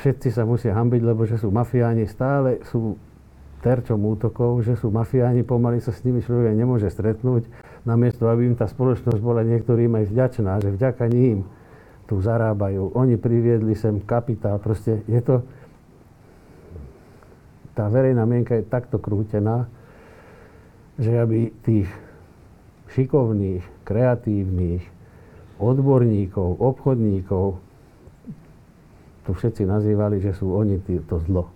všetci 0.00 0.32
sa 0.32 0.48
musia 0.48 0.72
hambiť, 0.72 1.02
lebo 1.04 1.28
že 1.28 1.36
sú 1.36 1.52
mafiáni, 1.52 2.08
stále 2.08 2.64
sú 2.66 2.96
terčom 3.60 3.98
útokov, 3.98 4.64
že 4.64 4.76
sú 4.76 4.92
mafiáni, 4.92 5.44
pomaly 5.44 5.80
sa 5.80 5.92
s 5.92 6.04
nimi 6.04 6.24
človek 6.24 6.56
nemôže 6.56 6.88
stretnúť, 6.88 7.48
namiesto 7.86 8.26
aby 8.26 8.50
im 8.50 8.58
tá 8.58 8.66
spoločnosť 8.66 9.22
bola 9.22 9.46
niektorým 9.46 9.94
aj 10.02 10.04
vďačná, 10.10 10.58
že 10.58 10.74
vďaka 10.74 11.06
ním 11.06 11.46
tu 12.10 12.18
zarábajú. 12.18 12.94
Oni 12.98 13.14
priviedli 13.18 13.74
sem 13.78 14.02
kapitál. 14.02 14.58
Proste 14.58 15.06
je 15.06 15.20
to... 15.22 15.42
Tá 17.76 17.86
verejná 17.92 18.24
mienka 18.24 18.56
je 18.56 18.64
takto 18.64 18.96
krútená, 18.96 19.68
že 20.96 21.12
aby 21.12 21.52
tých 21.60 21.90
šikovných, 22.96 23.62
kreatívnych, 23.84 24.80
odborníkov, 25.60 26.56
obchodníkov, 26.56 27.60
tu 29.26 29.30
všetci 29.34 29.66
nazývali, 29.66 30.22
že 30.22 30.32
sú 30.32 30.54
oni 30.54 30.78
to 31.04 31.20
zlo. 31.26 31.50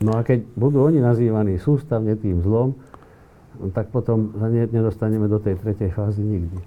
No 0.00 0.16
a 0.16 0.24
keď 0.24 0.46
budú 0.56 0.86
oni 0.86 1.02
nazývaní 1.02 1.58
sústavne 1.58 2.14
tým 2.16 2.40
zlom, 2.40 2.74
tak 3.70 3.94
potom 3.94 4.34
sa 4.34 4.50
nedostaneme 4.50 5.30
do 5.30 5.38
tej 5.38 5.54
tretej 5.62 5.94
fázy 5.94 6.24
nikdy. 6.26 6.58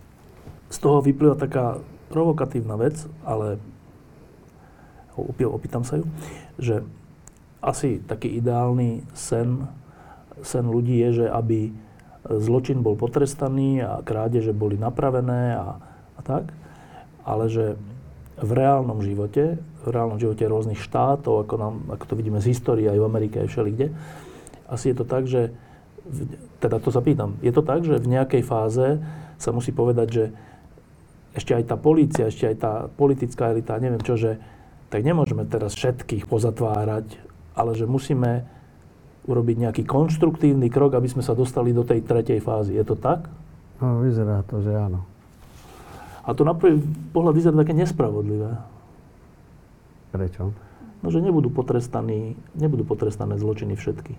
Z 0.71 0.77
toho 0.79 1.03
vyplýva 1.03 1.35
taká 1.35 1.83
provokatívna 2.07 2.79
vec, 2.79 3.03
ale 3.27 3.59
opýtam 5.19 5.83
sa 5.83 5.99
ju, 5.99 6.05
že 6.55 6.79
asi 7.59 7.99
taký 7.99 8.39
ideálny 8.39 9.03
sen, 9.17 9.67
sen 10.45 10.65
ľudí 10.69 11.01
je, 11.09 11.23
že 11.23 11.27
aby 11.27 11.73
zločin 12.25 12.81
bol 12.81 12.97
potrestaný 12.97 13.81
a 13.85 14.01
krádeže 14.01 14.53
boli 14.53 14.77
napravené 14.77 15.57
a, 15.57 15.77
a 16.17 16.21
tak, 16.21 16.53
ale 17.25 17.49
že 17.49 17.77
v 18.35 18.51
reálnom 18.51 18.99
živote, 18.99 19.55
v 19.57 19.87
reálnom 19.87 20.19
živote 20.19 20.43
rôznych 20.43 20.81
štátov, 20.81 21.47
ako, 21.47 21.55
nám, 21.55 21.75
ako 21.95 22.03
to 22.03 22.17
vidíme 22.19 22.43
z 22.43 22.51
histórie 22.51 22.91
aj 22.91 22.99
v 22.99 23.07
Amerike, 23.07 23.35
aj 23.45 23.49
všelikde, 23.49 23.95
asi 24.67 24.91
je 24.91 24.95
to 24.97 25.05
tak, 25.05 25.29
že 25.29 25.55
teda 26.61 26.77
to 26.79 26.89
sa 26.93 27.01
pýtam, 27.01 27.37
je 27.41 27.51
to 27.51 27.65
tak, 27.65 27.81
že 27.81 27.97
v 27.97 28.11
nejakej 28.13 28.43
fáze 28.45 29.01
sa 29.41 29.49
musí 29.51 29.73
povedať, 29.73 30.07
že 30.09 30.25
ešte 31.35 31.51
aj 31.51 31.63
tá 31.67 31.75
polícia, 31.75 32.31
ešte 32.31 32.47
aj 32.47 32.55
tá 32.57 32.73
politická 32.87 33.51
elita, 33.51 33.75
neviem 33.81 33.99
čo, 33.99 34.15
že 34.15 34.39
tak 34.87 35.03
nemôžeme 35.03 35.43
teraz 35.43 35.75
všetkých 35.75 36.29
pozatvárať, 36.31 37.19
ale 37.57 37.71
že 37.75 37.83
musíme 37.83 38.47
urobiť 39.25 39.55
nejaký 39.67 39.83
konštruktívny 39.83 40.69
krok, 40.69 40.95
aby 40.95 41.09
sme 41.09 41.25
sa 41.25 41.33
dostali 41.33 41.73
do 41.73 41.81
tej 41.81 42.05
tretej 42.05 42.39
fázy. 42.39 42.77
Je 42.77 42.85
to 42.85 42.95
tak? 42.95 43.25
No, 43.81 44.05
vyzerá 44.05 44.45
to, 44.45 44.61
že 44.61 44.71
áno. 44.71 45.03
A 46.25 46.31
to 46.31 46.45
na 46.45 46.53
prvý 46.53 46.79
pohľad 47.11 47.33
vyzerá 47.35 47.55
také 47.57 47.73
nespravodlivé. 47.73 48.55
Prečo? 50.13 50.53
No, 51.03 51.07
že 51.11 51.19
nebudú 51.19 51.51
potrestaní, 51.51 52.37
nebudú 52.55 52.87
potrestané 52.87 53.35
zločiny 53.35 53.75
všetky. 53.75 54.15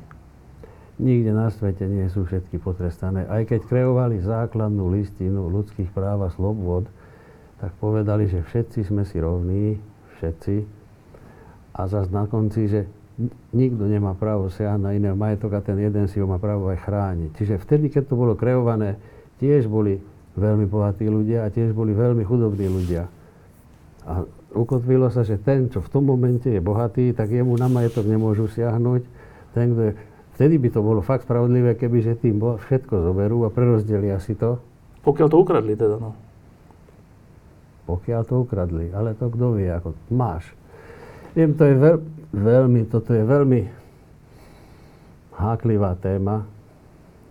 Nikde 0.96 1.32
na 1.36 1.52
svete 1.52 1.84
nie 1.84 2.08
sú 2.08 2.24
všetky 2.24 2.56
potrestané. 2.56 3.28
Aj 3.28 3.44
keď 3.44 3.68
kreovali 3.68 4.24
základnú 4.24 4.88
listinu 4.96 5.52
ľudských 5.52 5.92
práv 5.92 6.24
a 6.24 6.32
slobod, 6.32 6.88
tak 7.60 7.72
povedali, 7.76 8.28
že 8.28 8.40
všetci 8.40 8.88
sme 8.88 9.04
si 9.04 9.20
rovní, 9.20 9.76
všetci. 10.16 10.56
A 11.76 11.84
zase 11.84 12.08
na 12.08 12.24
konci, 12.24 12.68
že 12.72 12.88
nikto 13.52 13.84
nemá 13.88 14.16
právo 14.16 14.48
siahnuť 14.48 14.84
na 14.84 14.92
iného 14.96 15.16
majetok 15.16 15.56
a 15.56 15.64
ten 15.64 15.76
jeden 15.76 16.08
si 16.08 16.20
ho 16.20 16.28
má 16.28 16.40
právo 16.40 16.72
aj 16.72 16.84
chrániť. 16.84 17.30
Čiže 17.36 17.54
vtedy, 17.60 17.92
keď 17.92 18.12
to 18.12 18.14
bolo 18.16 18.32
kreované, 18.36 18.96
tiež 19.40 19.68
boli 19.68 20.00
veľmi 20.36 20.68
bohatí 20.68 21.08
ľudia 21.08 21.48
a 21.48 21.52
tiež 21.52 21.72
boli 21.72 21.96
veľmi 21.96 22.24
chudobní 22.24 22.68
ľudia. 22.68 23.08
A 24.08 24.24
ukotvilo 24.52 25.08
sa, 25.12 25.24
že 25.24 25.40
ten, 25.40 25.68
čo 25.72 25.80
v 25.80 25.92
tom 25.92 26.08
momente 26.08 26.48
je 26.48 26.60
bohatý, 26.60 27.12
tak 27.16 27.32
jemu 27.32 27.56
na 27.56 27.68
majetok 27.68 28.04
nemôžu 28.08 28.48
siahnuť. 28.52 29.02
Ten, 29.56 29.72
kto 29.72 29.80
je 29.80 29.92
Vtedy 30.36 30.60
by 30.60 30.68
to 30.68 30.84
bolo 30.84 31.00
fakt 31.00 31.24
spravodlivé, 31.24 31.80
keby 31.80 32.04
že 32.04 32.20
tým 32.20 32.36
všetko 32.36 33.08
zoberú 33.08 33.48
a 33.48 33.50
prerozdelia 33.50 34.20
si 34.20 34.36
to. 34.36 34.60
Pokiaľ 35.00 35.28
to 35.32 35.40
ukradli 35.40 35.72
teda, 35.72 35.96
no. 35.96 36.12
Pokiaľ 37.88 38.20
to 38.28 38.44
ukradli, 38.44 38.92
ale 38.92 39.16
to 39.16 39.32
kto 39.32 39.56
vie, 39.56 39.72
ako 39.72 39.96
máš. 40.12 40.44
Viem, 41.32 41.56
to 41.56 41.64
je 41.64 41.74
veľ, 41.80 41.96
veľmi, 42.36 42.80
toto 42.92 43.16
je 43.16 43.24
veľmi 43.24 43.60
háklivá 45.40 45.96
téma. 46.04 46.44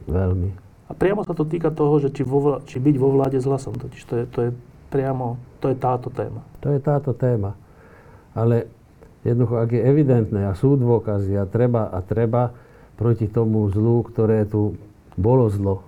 Veľmi. 0.09 0.49
A 0.85 0.93
priamo 0.93 1.25
sa 1.25 1.33
to 1.33 1.45
týka 1.45 1.73
toho, 1.73 1.97
že 1.97 2.13
či, 2.13 2.21
vo, 2.21 2.61
či 2.65 2.77
byť 2.77 2.95
vo 2.97 3.09
vláde 3.17 3.41
s 3.41 3.45
hlasom. 3.49 3.73
Totiž 3.73 4.01
to 4.05 4.13
je, 4.21 4.23
to 4.29 4.39
je 4.45 4.49
priamo, 4.93 5.37
to 5.61 5.73
je 5.73 5.77
táto 5.77 6.13
téma. 6.13 6.45
To 6.61 6.69
je 6.69 6.79
táto 6.81 7.13
téma. 7.17 7.57
Ale 8.37 8.69
jednoducho, 9.25 9.61
ak 9.61 9.69
je 9.73 9.81
evidentné 9.81 10.45
a 10.45 10.53
sú 10.53 10.77
dôkazy 10.77 11.33
a 11.37 11.49
treba 11.49 11.89
a 11.89 11.99
treba, 12.05 12.53
proti 12.95 13.27
tomu 13.27 13.67
zlu, 13.71 14.03
ktoré 14.03 14.47
tu 14.47 14.79
bolo 15.15 15.47
zlo 15.51 15.83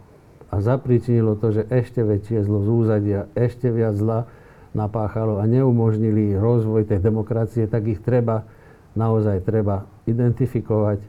a 0.48 0.64
zapričinilo 0.64 1.36
to, 1.36 1.52
že 1.52 1.64
ešte 1.68 2.04
väčšie 2.04 2.48
zlo 2.48 2.64
z 2.64 2.68
úzadia, 2.72 3.22
ešte 3.36 3.68
viac 3.68 4.00
zla 4.00 4.28
napáchalo 4.72 5.42
a 5.42 5.44
neumožnili 5.50 6.38
rozvoj 6.38 6.88
tej 6.88 7.04
demokracie, 7.04 7.68
tak 7.68 7.88
ich 7.90 8.00
treba, 8.00 8.48
naozaj 8.96 9.44
treba 9.44 9.84
identifikovať, 10.08 11.04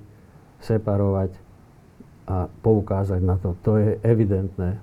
separovať 0.64 1.30
a 2.28 2.50
poukázať 2.60 3.20
na 3.22 3.36
to. 3.38 3.54
To 3.62 3.78
je 3.78 3.96
evidentné. 4.02 4.80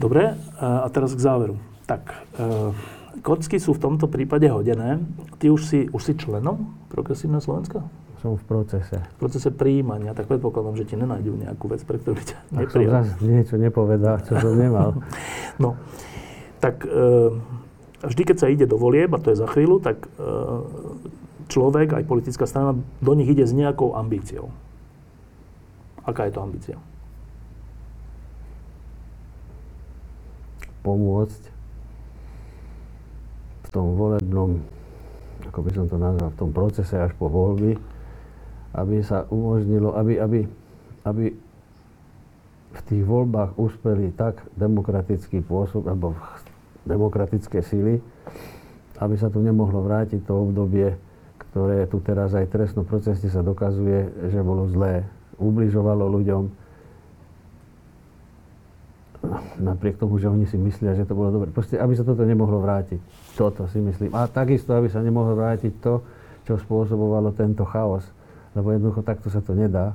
Dobre, 0.00 0.32
a 0.56 0.88
teraz 0.88 1.12
k 1.12 1.20
záveru. 1.20 1.60
Tak, 1.84 2.08
e, 2.40 2.72
kocky 3.18 3.58
sú 3.58 3.74
v 3.74 3.82
tomto 3.82 4.06
prípade 4.06 4.46
hodené. 4.46 5.02
Ty 5.42 5.50
už 5.50 5.62
si, 5.66 5.78
už 5.90 6.02
si 6.02 6.12
členom 6.14 6.78
Progresívneho 6.90 7.42
Slovenska? 7.42 7.82
Som 8.20 8.36
v 8.36 8.44
procese. 8.44 9.00
V 9.16 9.18
procese 9.18 9.48
príjmania, 9.48 10.12
tak 10.12 10.28
predpokladám, 10.28 10.76
že 10.76 10.84
ti 10.84 10.94
nenájdú 10.94 11.40
nejakú 11.40 11.72
vec, 11.72 11.80
pre 11.88 11.96
ktorú 11.96 12.20
ťa 12.20 12.36
Ak 12.60 12.68
som 12.68 12.84
niečo 13.24 13.56
nepovedal, 13.56 14.20
čo 14.28 14.36
som 14.36 14.52
nemal. 14.54 15.00
no, 15.62 15.80
tak 16.60 16.84
e, 16.84 17.32
vždy, 18.04 18.22
keď 18.28 18.36
sa 18.36 18.52
ide 18.52 18.68
do 18.68 18.76
volieb, 18.76 19.08
a 19.16 19.18
to 19.18 19.32
je 19.32 19.40
za 19.40 19.48
chvíľu, 19.48 19.80
tak 19.80 20.04
e, 20.04 20.28
človek, 21.48 21.96
aj 21.96 22.04
politická 22.04 22.44
strana, 22.44 22.76
do 23.00 23.12
nich 23.16 23.32
ide 23.32 23.48
s 23.48 23.56
nejakou 23.56 23.96
ambíciou. 23.96 24.52
Aká 26.04 26.28
je 26.28 26.32
to 26.36 26.44
ambícia? 26.44 26.76
Pomôcť 30.84 31.49
tom 33.70 33.94
volebnom, 33.94 34.58
ako 35.46 35.58
by 35.62 35.70
som 35.74 35.86
to 35.86 35.96
nazval, 35.96 36.28
v 36.30 36.38
tom 36.38 36.50
procese 36.50 36.94
až 36.98 37.14
po 37.16 37.30
voľby, 37.30 37.78
aby 38.74 38.96
sa 39.02 39.26
umožnilo, 39.30 39.94
aby, 39.98 40.18
aby, 40.18 40.40
aby 41.06 41.24
v 42.70 42.80
tých 42.86 43.02
voľbách 43.02 43.58
uspeli 43.58 44.14
tak 44.14 44.38
demokratický 44.54 45.42
pôsob, 45.42 45.90
alebo 45.90 46.14
demokratické 46.86 47.62
síly, 47.66 47.98
aby 49.02 49.14
sa 49.18 49.26
tu 49.32 49.42
nemohlo 49.42 49.82
vrátiť 49.82 50.22
to 50.22 50.32
obdobie, 50.34 50.94
ktoré 51.50 51.82
tu 51.90 51.98
teraz 51.98 52.30
aj 52.30 52.46
trestno 52.46 52.86
procesne 52.86 53.26
sa 53.26 53.42
dokazuje, 53.42 54.30
že 54.30 54.38
bolo 54.42 54.70
zlé. 54.70 55.02
Ubližovalo 55.40 56.06
ľuďom, 56.20 56.59
napriek 59.60 60.00
tomu, 60.00 60.16
že 60.16 60.32
oni 60.32 60.48
si 60.48 60.56
myslia, 60.56 60.96
že 60.96 61.04
to 61.04 61.12
bolo 61.12 61.28
dobre. 61.28 61.52
Proste, 61.52 61.76
aby 61.76 61.92
sa 61.92 62.04
toto 62.04 62.24
nemohlo 62.24 62.64
vrátiť. 62.64 63.00
Toto 63.36 63.68
si 63.68 63.78
myslím. 63.78 64.16
A 64.16 64.24
takisto, 64.26 64.72
aby 64.72 64.88
sa 64.88 65.04
nemohlo 65.04 65.36
vrátiť 65.36 65.72
to, 65.84 66.00
čo 66.48 66.56
spôsobovalo 66.56 67.36
tento 67.36 67.68
chaos. 67.68 68.04
Lebo 68.56 68.72
jednoducho 68.72 69.04
takto 69.04 69.28
sa 69.28 69.44
to 69.44 69.52
nedá. 69.52 69.92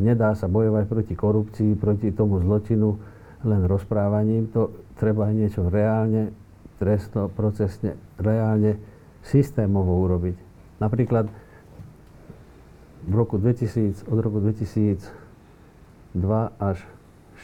Nedá 0.00 0.32
sa 0.32 0.48
bojovať 0.48 0.84
proti 0.88 1.14
korupcii, 1.14 1.76
proti 1.76 2.10
tomu 2.16 2.40
zločinu 2.40 2.96
len 3.44 3.62
rozprávaním. 3.68 4.48
To 4.56 4.72
treba 4.96 5.28
niečo 5.28 5.68
reálne, 5.68 6.32
trestno, 6.80 7.28
procesne, 7.28 7.94
reálne, 8.16 8.80
systémovo 9.22 10.02
urobiť. 10.02 10.36
Napríklad 10.82 11.30
v 13.06 13.12
roku 13.14 13.38
2000, 13.38 14.08
od 14.08 14.18
roku 14.18 14.40
2002 14.42 15.04
až 16.58 16.78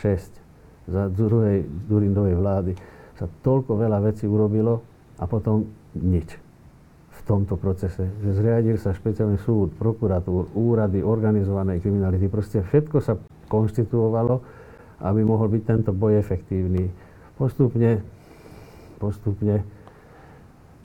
6 0.03 0.48
za 0.89 1.13
druhej 1.13 1.69
Durindovej 1.87 2.35
vlády 2.35 2.73
sa 3.15 3.29
toľko 3.29 3.77
veľa 3.77 3.99
vecí 4.09 4.25
urobilo 4.25 4.81
a 5.21 5.29
potom 5.29 5.69
nič 5.95 6.49
tomto 7.29 7.61
procese, 7.61 8.09
že 8.25 8.31
zriadil 8.33 8.81
sa 8.81 8.97
špeciálny 8.97 9.37
súd, 9.45 9.77
prokuratúr, 9.77 10.57
úrady 10.57 11.05
organizovanej 11.05 11.85
kriminality. 11.85 12.25
Proste 12.33 12.65
všetko 12.65 13.05
sa 13.05 13.21
konštituovalo, 13.53 14.41
aby 15.05 15.21
mohol 15.21 15.53
byť 15.53 15.63
tento 15.69 15.93
boj 15.93 16.17
efektívny. 16.17 16.89
Postupne, 17.37 18.01
postupne... 18.97 19.61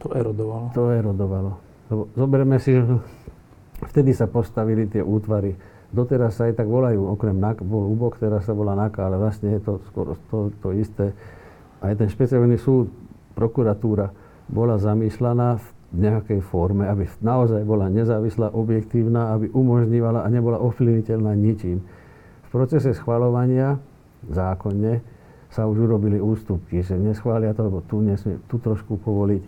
To 0.03 0.11
erodovalo. 0.11 0.65
To 0.75 0.91
erodovalo. 0.91 1.51
Lebo 1.87 2.11
zoberme 2.19 2.59
si, 2.59 2.75
že 2.75 2.83
vtedy 3.87 4.11
sa 4.11 4.27
postavili 4.27 4.83
tie 4.91 4.99
útvary. 4.99 5.55
Doteraz 5.93 6.41
sa 6.41 6.49
aj 6.49 6.57
tak 6.57 6.65
volajú, 6.65 7.05
okrem 7.05 7.37
NAK, 7.37 7.61
bol 7.61 7.85
úbok, 7.85 8.17
teraz 8.17 8.49
sa 8.49 8.57
volá 8.57 8.73
NAKA, 8.73 9.13
ale 9.13 9.21
vlastne 9.21 9.53
je 9.53 9.61
to 9.61 9.77
skoro 9.93 10.17
to, 10.33 10.49
to 10.57 10.73
isté. 10.73 11.13
Aj 11.85 11.93
ten 11.93 12.09
špeciálny 12.09 12.57
súd, 12.57 12.89
prokuratúra 13.37 14.09
bola 14.49 14.81
zamýšľaná 14.81 15.61
v 15.61 15.67
nejakej 15.93 16.41
forme, 16.41 16.89
aby 16.89 17.05
naozaj 17.21 17.61
bola 17.61 17.93
nezávislá, 17.93 18.57
objektívna, 18.57 19.37
aby 19.37 19.53
umožnívala 19.53 20.25
a 20.25 20.27
nebola 20.33 20.57
ovplyvniteľná 20.65 21.37
ničím. 21.37 21.85
V 22.45 22.49
procese 22.49 22.97
schvalovania 22.97 23.77
zákonne 24.25 25.05
sa 25.53 25.69
už 25.69 25.85
urobili 25.85 26.17
ústupky, 26.17 26.81
že 26.81 26.97
neschvália 26.97 27.53
to, 27.53 27.69
lebo 27.69 27.85
tu, 27.85 28.01
nesmie, 28.01 28.41
tu 28.49 28.57
trošku 28.57 28.97
povoliť. 28.97 29.45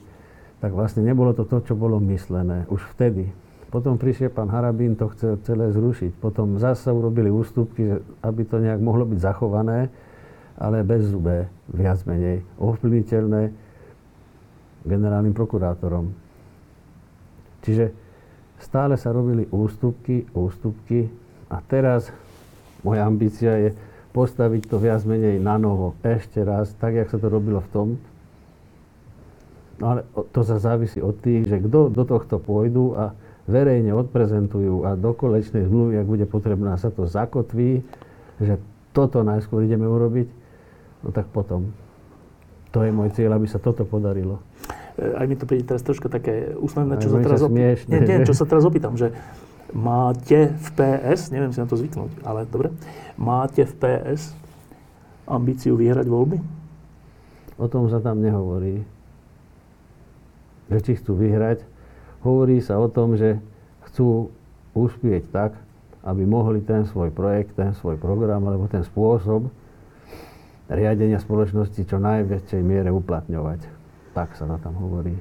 Tak 0.62 0.78
vlastne 0.78 1.02
nebolo 1.02 1.34
to 1.34 1.50
to, 1.50 1.58
čo 1.66 1.74
bolo 1.74 1.98
myslené 1.98 2.70
už 2.70 2.86
vtedy. 2.94 3.34
Potom 3.76 4.00
prišiel 4.00 4.32
pán 4.32 4.48
Harabín, 4.48 4.96
to 4.96 5.12
chcel 5.12 5.36
celé 5.44 5.68
zrušiť. 5.76 6.16
Potom 6.24 6.56
zase 6.56 6.96
urobili 6.96 7.28
ústupky, 7.28 8.00
aby 8.24 8.48
to 8.48 8.64
nejak 8.64 8.80
mohlo 8.80 9.04
byť 9.04 9.20
zachované, 9.20 9.92
ale 10.56 10.80
bez 10.88 11.12
zubé, 11.12 11.52
viac 11.68 12.00
menej, 12.08 12.40
ovplyvniteľné 12.56 13.52
generálnym 14.88 15.36
prokurátorom. 15.36 16.08
Čiže 17.68 17.92
stále 18.64 18.96
sa 18.96 19.12
robili 19.12 19.44
ústupky, 19.52 20.24
ústupky 20.32 21.12
a 21.52 21.60
teraz 21.60 22.16
moja 22.80 23.04
ambícia 23.04 23.60
je 23.60 23.76
postaviť 24.16 24.72
to 24.72 24.80
viac 24.80 25.04
menej 25.04 25.36
na 25.44 25.60
novo, 25.60 26.00
ešte 26.00 26.40
raz, 26.48 26.72
tak, 26.80 26.96
jak 26.96 27.12
sa 27.12 27.20
to 27.20 27.28
robilo 27.28 27.60
v 27.60 27.72
tom. 27.76 27.88
No 29.84 30.00
ale 30.00 30.08
to 30.32 30.48
sa 30.48 30.64
závisí 30.64 31.04
od 31.04 31.20
tých, 31.20 31.44
že 31.44 31.60
kto 31.60 31.92
do 31.92 32.08
tohto 32.08 32.40
pôjdu 32.40 32.96
a 32.96 33.25
verejne 33.46 33.94
odprezentujú 33.94 34.90
a 34.90 34.98
do 34.98 35.14
kolečnej 35.14 35.70
zmluvy, 35.70 36.02
ak 36.02 36.08
bude 36.10 36.26
potrebná, 36.26 36.78
sa 36.82 36.90
to 36.90 37.06
zakotví, 37.06 37.86
že 38.42 38.58
toto 38.92 39.22
najskôr 39.22 39.64
ideme 39.64 39.86
urobiť, 39.86 40.28
no 41.06 41.10
tak 41.14 41.30
potom. 41.30 41.70
To 42.74 42.84
je 42.84 42.92
môj 42.92 43.14
cieľ, 43.14 43.38
aby 43.38 43.48
sa 43.48 43.62
toto 43.62 43.86
podarilo. 43.86 44.42
E, 44.98 45.14
aj 45.16 45.26
mi 45.30 45.36
to 45.38 45.48
príde 45.48 45.64
teraz 45.64 45.86
troška 45.86 46.10
také 46.10 46.58
úsmevné, 46.58 47.00
čo 47.00 47.14
sa 47.14 47.20
teraz 47.22 47.40
opýtam. 47.46 47.78
Nie, 47.88 48.00
nie, 48.02 48.18
čo 48.28 48.36
sa 48.36 48.46
teraz 48.50 48.64
opýtam, 48.66 48.98
že 48.98 49.14
máte 49.72 50.52
v 50.52 50.68
PS, 50.76 51.30
neviem 51.30 51.54
si 51.54 51.62
na 51.62 51.68
to 51.70 51.78
zvyknúť, 51.78 52.26
ale 52.26 52.50
dobre, 52.50 52.74
máte 53.16 53.64
v 53.64 53.74
PS 53.78 54.34
ambíciu 55.30 55.78
vyhrať 55.78 56.08
voľby? 56.10 56.38
O 57.56 57.66
tom 57.72 57.88
sa 57.88 58.04
tam 58.04 58.20
nehovorí. 58.20 58.84
Že 60.68 60.80
či 60.82 60.92
chcú 61.00 61.16
vyhrať. 61.16 61.75
Hovorí 62.26 62.58
sa 62.58 62.82
o 62.82 62.90
tom, 62.90 63.14
že 63.14 63.38
chcú 63.86 64.34
uspieť 64.74 65.30
tak, 65.30 65.52
aby 66.02 66.26
mohli 66.26 66.66
ten 66.66 66.90
svoj 66.90 67.14
projekt, 67.14 67.54
ten 67.54 67.78
svoj 67.78 68.02
program 68.02 68.42
alebo 68.50 68.66
ten 68.66 68.82
spôsob 68.82 69.54
riadenia 70.66 71.22
spoločnosti 71.22 71.78
čo 71.86 72.02
najväčšej 72.02 72.62
miere 72.66 72.90
uplatňovať. 72.90 73.62
Tak 74.18 74.34
sa 74.34 74.50
na 74.50 74.58
tam 74.58 74.74
hovorí. 74.82 75.14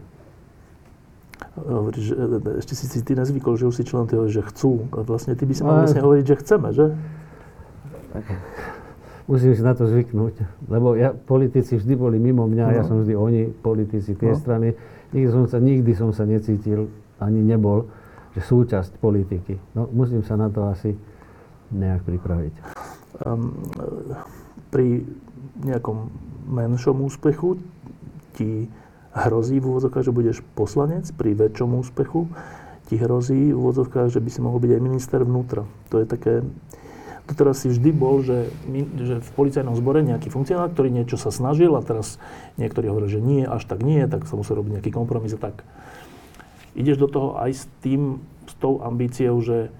Hovoríš, 1.60 2.04
že 2.08 2.14
e, 2.16 2.24
e, 2.40 2.50
ešte 2.64 2.72
si 2.72 3.00
ty 3.04 3.12
nezvykol, 3.12 3.60
že 3.60 3.68
už 3.68 3.76
si 3.76 3.84
člen 3.84 4.08
toho, 4.08 4.24
že 4.30 4.40
chcú. 4.40 4.88
Vlastne 4.88 5.36
ty 5.36 5.44
by 5.44 5.52
si 5.52 5.62
mal 5.62 5.84
vlastne 5.84 6.00
hovoriť, 6.00 6.24
že 6.24 6.36
chceme, 6.40 6.68
že? 6.72 6.86
Tak, 8.16 8.24
musím 9.28 9.52
si 9.52 9.62
na 9.62 9.76
to 9.76 9.84
zvyknúť. 9.84 10.34
Lebo 10.72 10.96
ja, 10.96 11.12
politici 11.12 11.76
vždy 11.76 11.94
boli 11.98 12.16
mimo 12.16 12.48
mňa, 12.48 12.66
no. 12.70 12.74
ja 12.74 12.82
som 12.86 13.02
vždy 13.02 13.14
oni, 13.18 13.42
politici, 13.50 14.16
tie 14.16 14.32
no. 14.32 14.38
strany. 14.38 14.72
Nikdy 15.14 15.30
som, 15.30 15.44
sa, 15.46 15.58
nikdy 15.62 15.92
som 15.94 16.10
sa 16.10 16.26
necítil, 16.26 16.90
ani 17.22 17.38
nebol, 17.38 17.86
že 18.34 18.42
súčasť 18.42 18.98
politiky. 18.98 19.54
No, 19.78 19.86
musím 19.94 20.26
sa 20.26 20.34
na 20.34 20.50
to 20.50 20.66
asi 20.66 20.98
nejak 21.70 22.02
pripraviť. 22.02 22.54
Um, 23.22 23.54
pri 24.74 25.06
nejakom 25.62 26.10
menšom 26.50 26.98
úspechu 27.06 27.62
ti 28.34 28.66
hrozí 29.14 29.62
v 29.62 29.70
úvodzovkách, 29.70 30.10
že 30.10 30.10
budeš 30.10 30.42
poslanec 30.58 31.06
pri 31.14 31.38
väčšom 31.38 31.78
úspechu, 31.78 32.26
ti 32.90 32.98
hrozí 32.98 33.54
v 33.54 33.58
úvodzovkách, 33.58 34.10
že 34.10 34.18
by 34.18 34.28
si 34.34 34.42
mohol 34.42 34.58
byť 34.58 34.72
aj 34.74 34.82
minister 34.82 35.20
vnútra. 35.22 35.62
To 35.94 36.02
je 36.02 36.06
také... 36.10 36.42
To 37.24 37.32
teraz 37.32 37.64
si 37.64 37.72
vždy 37.72 37.90
bol, 37.96 38.20
že, 38.20 38.52
že 39.00 39.16
v 39.24 39.30
policajnom 39.32 39.72
zbore 39.80 40.04
nejaký 40.04 40.28
funkcionár, 40.28 40.68
ktorý 40.76 40.92
niečo 40.92 41.16
sa 41.16 41.32
snažil 41.32 41.72
a 41.72 41.80
teraz 41.80 42.20
niektorí 42.60 42.92
hovoria, 42.92 43.08
že 43.08 43.24
nie, 43.24 43.48
až 43.48 43.64
tak 43.64 43.80
nie, 43.80 44.04
tak 44.04 44.28
sa 44.28 44.36
musel 44.36 44.60
robiť 44.60 44.80
nejaký 44.80 44.90
kompromis 44.92 45.32
a 45.32 45.40
tak. 45.40 45.64
Ideš 46.76 47.00
do 47.00 47.08
toho 47.08 47.28
aj 47.40 47.50
s 47.56 47.64
tým, 47.80 48.20
s 48.44 48.54
tou 48.60 48.84
ambíciou, 48.84 49.40
že 49.40 49.72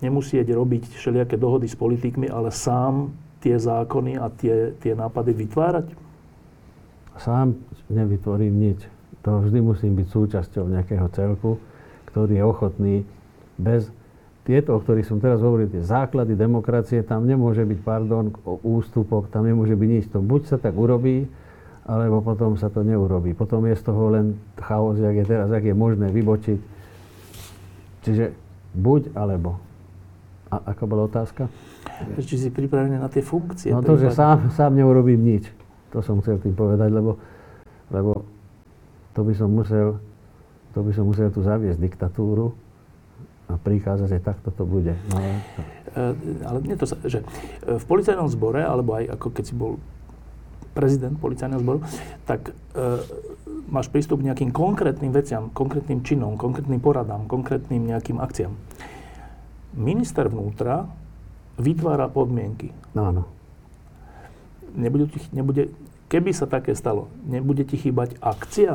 nemusieť 0.00 0.48
robiť 0.48 0.96
všelijaké 0.96 1.36
dohody 1.36 1.68
s 1.68 1.76
politikmi, 1.76 2.32
ale 2.32 2.48
sám 2.48 3.12
tie 3.44 3.60
zákony 3.60 4.16
a 4.16 4.32
tie, 4.32 4.72
tie 4.80 4.96
nápady 4.96 5.32
vytvárať? 5.44 5.92
Sám 7.20 7.60
nevytvorím 7.92 8.54
nič. 8.56 8.80
To 9.28 9.44
vždy 9.44 9.60
musím 9.60 9.92
byť 9.96 10.08
súčasťou 10.08 10.72
nejakého 10.72 11.08
celku, 11.12 11.60
ktorý 12.12 12.40
je 12.40 12.44
ochotný 12.44 12.94
bez 13.60 13.88
tieto, 14.44 14.76
o 14.76 14.78
ktorých 14.80 15.08
som 15.08 15.18
teraz 15.24 15.40
hovoril, 15.40 15.72
tie 15.72 15.80
základy 15.80 16.36
demokracie, 16.36 17.00
tam 17.00 17.24
nemôže 17.24 17.64
byť, 17.64 17.80
pardon, 17.80 18.28
o 18.44 18.60
ústupok, 18.60 19.32
tam 19.32 19.48
nemôže 19.48 19.72
byť 19.72 19.88
nič. 19.88 20.04
To 20.12 20.20
buď 20.20 20.42
sa 20.52 20.56
tak 20.60 20.76
urobí, 20.76 21.24
alebo 21.88 22.20
potom 22.20 22.60
sa 22.60 22.68
to 22.68 22.84
neurobí. 22.84 23.32
Potom 23.32 23.64
je 23.64 23.72
z 23.72 23.82
toho 23.88 24.12
len 24.12 24.36
chaos, 24.60 25.00
jak 25.00 25.16
je 25.16 25.24
teraz, 25.24 25.48
jak 25.48 25.64
je 25.64 25.72
možné 25.72 26.12
vybočiť. 26.12 26.60
Čiže 28.04 28.36
buď 28.76 29.16
alebo. 29.16 29.56
A 30.52 30.76
aká 30.76 30.84
bola 30.84 31.08
otázka? 31.08 31.48
Či 32.20 32.36
si 32.36 32.48
pripravený 32.52 33.00
na 33.00 33.08
tie 33.08 33.24
funkcie. 33.24 33.72
No 33.72 33.80
to, 33.80 33.96
že 33.96 34.12
sám, 34.12 34.52
sám 34.52 34.76
neurobím 34.76 35.24
nič. 35.24 35.48
To 35.96 36.04
som 36.04 36.20
chcel 36.20 36.36
tým 36.36 36.52
povedať, 36.52 36.92
lebo, 36.92 37.16
lebo 37.88 38.28
to 39.16 39.24
by 39.24 39.32
som 39.32 39.48
musel, 39.48 39.96
to 40.76 40.84
by 40.84 40.92
som 40.92 41.08
musel 41.08 41.32
tu 41.32 41.40
zaviesť 41.40 41.80
diktatúru 41.80 42.63
a 43.44 43.60
prikázať, 43.60 44.08
že 44.08 44.24
takto 44.24 44.48
to 44.48 44.64
bude. 44.64 44.96
No, 45.12 45.20
e, 45.20 46.16
ale 46.48 46.58
nie 46.64 46.80
to, 46.80 46.88
že 46.88 47.20
e, 47.20 47.26
v 47.76 47.84
policajnom 47.84 48.28
zbore, 48.32 48.64
alebo 48.64 48.96
aj 48.96 49.20
ako 49.20 49.26
keď 49.36 49.44
si 49.44 49.54
bol 49.54 49.76
prezident 50.72 51.14
policajného 51.20 51.60
zboru, 51.62 51.80
tak 52.24 52.50
e, 52.50 52.52
máš 53.70 53.92
prístup 53.92 54.24
k 54.24 54.32
nejakým 54.32 54.50
konkrétnym 54.50 55.14
veciam, 55.14 55.52
konkrétnym 55.54 56.02
činom, 56.02 56.34
konkrétnym 56.34 56.82
poradám, 56.82 57.30
konkrétnym 57.30 57.84
nejakým 57.84 58.18
akciám. 58.18 58.52
Minister 59.76 60.26
vnútra 60.26 60.88
vytvára 61.60 62.10
podmienky. 62.10 62.74
No, 62.96 63.12
áno. 63.12 63.22
Nebude, 64.74 65.06
nebude, 65.30 65.70
keby 66.10 66.34
sa 66.34 66.50
také 66.50 66.74
stalo, 66.74 67.06
nebude 67.22 67.62
ti 67.62 67.78
chýbať 67.78 68.18
akcia? 68.18 68.74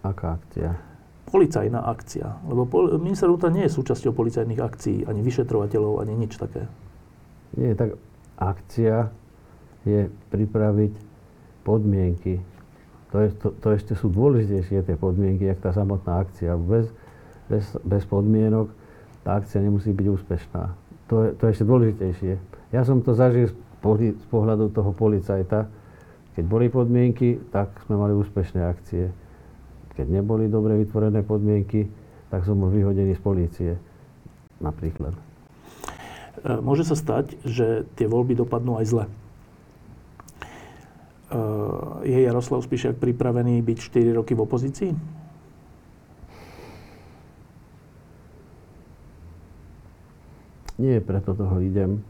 Aká 0.00 0.40
akcia? 0.40 0.87
Policajná 1.28 1.84
akcia? 1.84 2.40
Lebo 2.48 2.64
pol, 2.64 2.96
minister 2.98 3.28
vnútra 3.28 3.52
nie 3.52 3.68
je 3.68 3.76
súčasťou 3.76 4.16
policajných 4.16 4.60
akcií, 4.60 5.04
ani 5.04 5.20
vyšetrovateľov, 5.20 6.00
ani 6.02 6.16
nič 6.16 6.40
také. 6.40 6.66
Nie, 7.56 7.76
tak 7.76 7.96
akcia 8.40 9.12
je 9.84 10.08
pripraviť 10.32 10.92
podmienky. 11.64 12.40
To, 13.12 13.24
je, 13.24 13.28
to, 13.40 13.48
to 13.56 13.68
ešte 13.72 13.92
sú 13.96 14.12
dôležitejšie 14.12 14.84
tie 14.84 14.96
podmienky, 14.96 15.48
jak 15.48 15.60
tá 15.64 15.72
samotná 15.72 16.20
akcia. 16.20 16.56
Bez, 16.60 16.92
bez, 17.48 17.64
bez 17.80 18.04
podmienok 18.04 18.68
tá 19.24 19.40
akcia 19.40 19.64
nemusí 19.64 19.92
byť 19.92 20.06
úspešná. 20.12 20.64
To 21.08 21.24
je, 21.24 21.28
to 21.36 21.42
je 21.48 21.52
ešte 21.56 21.66
dôležitejšie. 21.68 22.32
Ja 22.72 22.84
som 22.84 23.00
to 23.00 23.16
zažil 23.16 23.48
z, 23.48 23.54
z 24.12 24.26
pohľadu 24.28 24.68
toho 24.72 24.92
policajta. 24.92 25.68
Keď 26.36 26.44
boli 26.44 26.68
podmienky, 26.68 27.40
tak 27.48 27.72
sme 27.88 27.96
mali 27.96 28.12
úspešné 28.12 28.60
akcie. 28.60 29.08
Keď 29.98 30.06
neboli 30.06 30.46
dobre 30.46 30.78
vytvorené 30.78 31.26
podmienky, 31.26 31.90
tak 32.30 32.46
som 32.46 32.54
bol 32.62 32.70
vyhodený 32.70 33.18
z 33.18 33.22
polície. 33.22 33.72
Napríklad. 34.62 35.10
E, 36.46 36.62
môže 36.62 36.86
sa 36.86 36.94
stať, 36.94 37.34
že 37.42 37.82
tie 37.98 38.06
voľby 38.06 38.38
dopadnú 38.38 38.78
aj 38.78 38.86
zle. 38.86 39.04
Eh, 41.28 42.08
je 42.08 42.24
Jaroslav 42.24 42.64
Spišiak 42.64 42.96
pripravený 42.96 43.60
byť 43.60 43.78
4 43.84 44.16
roky 44.16 44.32
v 44.32 44.48
opozícii? 44.48 44.90
Nie 50.80 51.04
preto 51.04 51.36
toho 51.36 51.60
idem, 51.60 52.00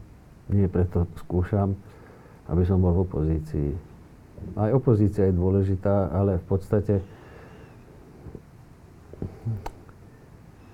nie 0.47 0.71
preto 0.71 1.03
skúšam, 1.19 1.75
aby 2.47 2.63
som 2.63 2.79
bol 2.79 2.95
v 2.95 3.03
opozícii. 3.03 3.69
Aj 4.55 4.71
opozícia 4.71 5.27
je 5.27 5.35
dôležitá, 5.35 6.15
ale 6.15 6.39
v 6.39 6.45
podstate 6.47 7.03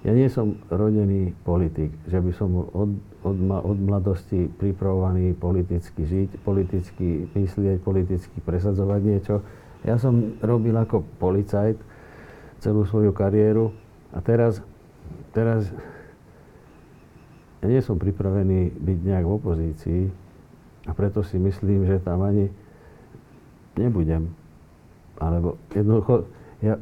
ja 0.06 0.14
nie 0.14 0.30
som 0.30 0.62
rodený 0.70 1.34
politik, 1.42 1.90
že 2.06 2.22
by 2.22 2.32
som 2.38 2.54
bol 2.54 2.70
od, 2.78 2.92
od, 3.26 3.38
od 3.42 3.78
mladosti 3.82 4.46
pripravovaný 4.54 5.34
politicky 5.34 6.06
žiť, 6.06 6.46
politicky 6.46 7.26
myslieť, 7.34 7.82
politicky 7.82 8.38
presadzovať 8.46 9.02
niečo. 9.02 9.42
Ja 9.82 9.98
som 9.98 10.38
robil 10.46 10.78
ako 10.78 11.02
policajt 11.18 11.82
celú 12.62 12.86
svoju 12.86 13.18
kariéru 13.18 13.74
a 14.14 14.22
teraz, 14.22 14.62
teraz 15.34 15.74
ja 17.66 17.74
nie 17.74 17.82
som 17.82 17.98
pripravený 17.98 18.78
byť 18.78 18.98
nejak 19.10 19.26
v 19.26 19.36
opozícii 19.42 20.02
a 20.86 20.94
preto 20.94 21.26
si 21.26 21.42
myslím, 21.42 21.90
že 21.90 21.98
tam 21.98 22.22
ani 22.22 22.54
nebudem. 23.74 24.30
Alebo 25.18 25.58
jednoducho, 25.74 26.30
ja, 26.62 26.78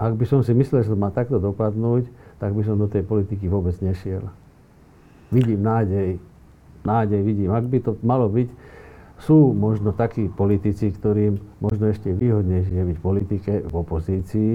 ak 0.00 0.16
by 0.16 0.24
som 0.24 0.40
si 0.40 0.56
myslel, 0.56 0.80
že 0.80 0.92
to 0.92 0.96
má 0.96 1.12
takto 1.12 1.36
dopadnúť, 1.36 2.08
tak 2.40 2.56
by 2.56 2.64
som 2.64 2.80
do 2.80 2.88
tej 2.88 3.04
politiky 3.04 3.52
vôbec 3.52 3.76
nešiel. 3.84 4.24
Vidím 5.28 5.60
nádej. 5.60 6.16
Nádej 6.80 7.20
vidím. 7.20 7.52
Ak 7.52 7.68
by 7.68 7.78
to 7.84 8.00
malo 8.00 8.32
byť, 8.32 8.48
sú 9.20 9.52
možno 9.52 9.92
takí 9.92 10.32
politici, 10.32 10.88
ktorým 10.88 11.36
možno 11.60 11.92
ešte 11.92 12.08
výhodnejšie 12.16 12.80
byť 12.80 12.96
v 12.96 13.04
politike, 13.04 13.52
v 13.60 13.74
opozícii, 13.76 14.52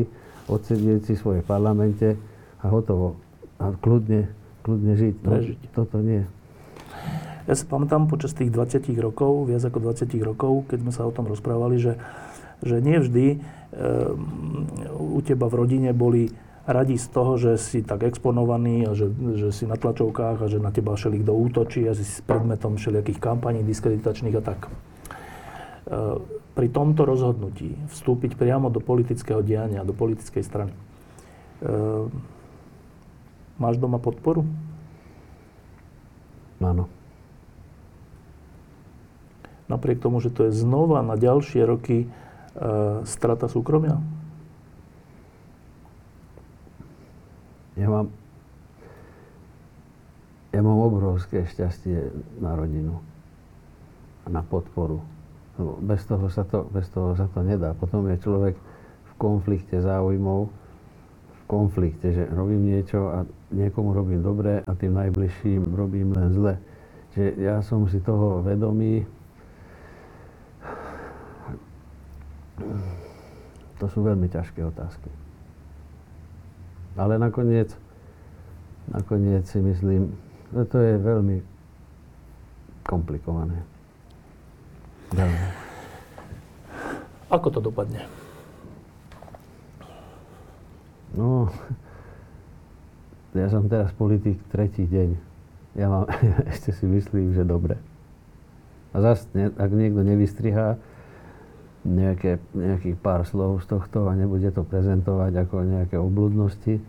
odsedieť 0.49 1.05
si 1.05 1.13
svoje 1.13 1.45
parlamente 1.45 2.17
a 2.61 2.65
hotovo. 2.65 3.21
A 3.61 3.69
kľudne, 3.77 4.25
kľudne 4.65 4.97
žiť. 4.97 5.15
No, 5.21 5.37
toto 5.77 6.01
nie. 6.01 6.25
Ja 7.45 7.53
si 7.53 7.69
pamätám 7.69 8.09
počas 8.09 8.33
tých 8.33 8.49
20 8.49 8.89
rokov, 8.97 9.45
viac 9.45 9.61
ako 9.61 9.93
20 9.93 10.09
rokov, 10.25 10.65
keď 10.65 10.81
sme 10.81 10.91
sa 10.91 11.05
o 11.05 11.13
tom 11.13 11.29
rozprávali, 11.29 11.77
že, 11.77 11.93
že 12.63 12.79
nie 12.79 13.01
vždy 13.01 13.25
e, 13.33 13.37
u 14.95 15.19
teba 15.25 15.51
v 15.51 15.55
rodine 15.55 15.91
boli 15.91 16.31
radi 16.65 16.97
z 16.97 17.07
toho, 17.13 17.37
že 17.37 17.61
si 17.61 17.85
tak 17.85 18.01
exponovaný 18.03 18.89
a 18.89 18.91
že, 18.97 19.13
že 19.37 19.53
si 19.53 19.69
na 19.69 19.77
tlačovkách 19.77 20.41
a 20.41 20.47
že 20.49 20.57
na 20.57 20.73
teba 20.73 20.97
všelik 20.97 21.21
do 21.21 21.37
útočí 21.37 21.85
a 21.85 21.93
si 21.93 22.01
s 22.01 22.25
predmetom 22.25 22.81
všelijakých 22.81 23.21
kampaní 23.21 23.61
diskreditačných 23.61 24.35
a 24.37 24.43
tak. 24.43 24.59
E, 24.65 24.69
pri 26.55 26.67
tomto 26.71 27.03
rozhodnutí 27.03 27.75
vstúpiť 27.91 28.39
priamo 28.39 28.71
do 28.71 28.81
politického 28.81 29.43
diania, 29.43 29.85
do 29.85 29.93
politickej 29.93 30.43
strany, 30.43 30.73
e, 30.73 30.79
máš 33.61 33.77
doma 33.77 34.01
podporu? 34.01 34.47
Áno. 36.63 36.89
Napriek 39.65 40.01
tomu, 40.01 40.21
že 40.21 40.33
to 40.33 40.49
je 40.49 40.51
znova 40.53 41.01
na 41.01 41.17
ďalšie 41.17 41.61
roky 41.65 42.09
strata 43.03 43.51
súkromia? 43.51 43.99
Ja 47.75 47.91
mám, 47.91 48.07
ja 50.55 50.63
mám 50.63 50.79
obrovské 50.79 51.43
šťastie 51.43 52.07
na 52.39 52.55
rodinu 52.55 53.03
a 54.23 54.31
na 54.31 54.39
podporu. 54.39 55.03
Lebo 55.59 55.79
bez 55.83 56.03
toho, 56.07 56.31
sa 56.31 56.47
to, 56.47 56.67
bez 56.71 56.87
toho 56.91 57.15
sa 57.19 57.27
to 57.31 57.43
nedá. 57.43 57.75
Potom 57.75 58.07
je 58.07 58.15
človek 58.19 58.55
v 59.03 59.11
konflikte 59.19 59.79
záujmov, 59.83 60.47
v 61.31 61.41
konflikte, 61.47 62.11
že 62.15 62.23
robím 62.31 62.63
niečo 62.63 63.11
a 63.11 63.17
niekomu 63.51 63.91
robím 63.91 64.23
dobre 64.23 64.63
a 64.63 64.71
tým 64.75 64.95
najbližším 64.95 65.75
robím 65.75 66.15
len 66.15 66.31
zle. 66.31 66.53
Čiže 67.15 67.29
ja 67.39 67.59
som 67.63 67.87
si 67.87 67.99
toho 67.99 68.43
vedomý. 68.43 69.07
To 73.79 73.85
sú 73.91 74.07
veľmi 74.07 74.31
ťažké 74.31 74.63
otázky. 74.63 75.11
Ale 76.95 77.19
nakoniec, 77.19 77.75
nakoniec 78.87 79.43
si 79.51 79.59
myslím, 79.59 80.15
že 80.55 80.63
to 80.71 80.77
je 80.79 80.93
veľmi 80.95 81.37
komplikované. 82.87 83.59
Veľmi. 85.11 85.47
Ako 87.27 87.51
to 87.51 87.59
dopadne? 87.59 88.07
No, 91.15 91.51
ja 93.35 93.51
som 93.51 93.67
teraz 93.67 93.91
politik 93.91 94.39
tretí 94.47 94.87
deň. 94.87 95.09
Ja 95.75 95.91
mám, 95.91 96.07
ešte 96.51 96.71
si 96.71 96.87
myslím, 96.87 97.35
že 97.35 97.43
dobre. 97.43 97.75
A 98.95 99.03
zase, 99.03 99.27
ak 99.59 99.71
niekto 99.75 99.99
nevystrihá, 99.99 100.79
nejaké, 101.85 102.41
nejakých 102.57 102.97
pár 102.97 103.29
slov 103.29 103.61
z 103.61 103.77
tohto 103.77 104.09
a 104.09 104.17
nebude 104.17 104.49
to 104.49 104.65
prezentovať 104.65 105.45
ako 105.45 105.55
nejaké 105.61 105.95
obludnosti. 106.01 106.81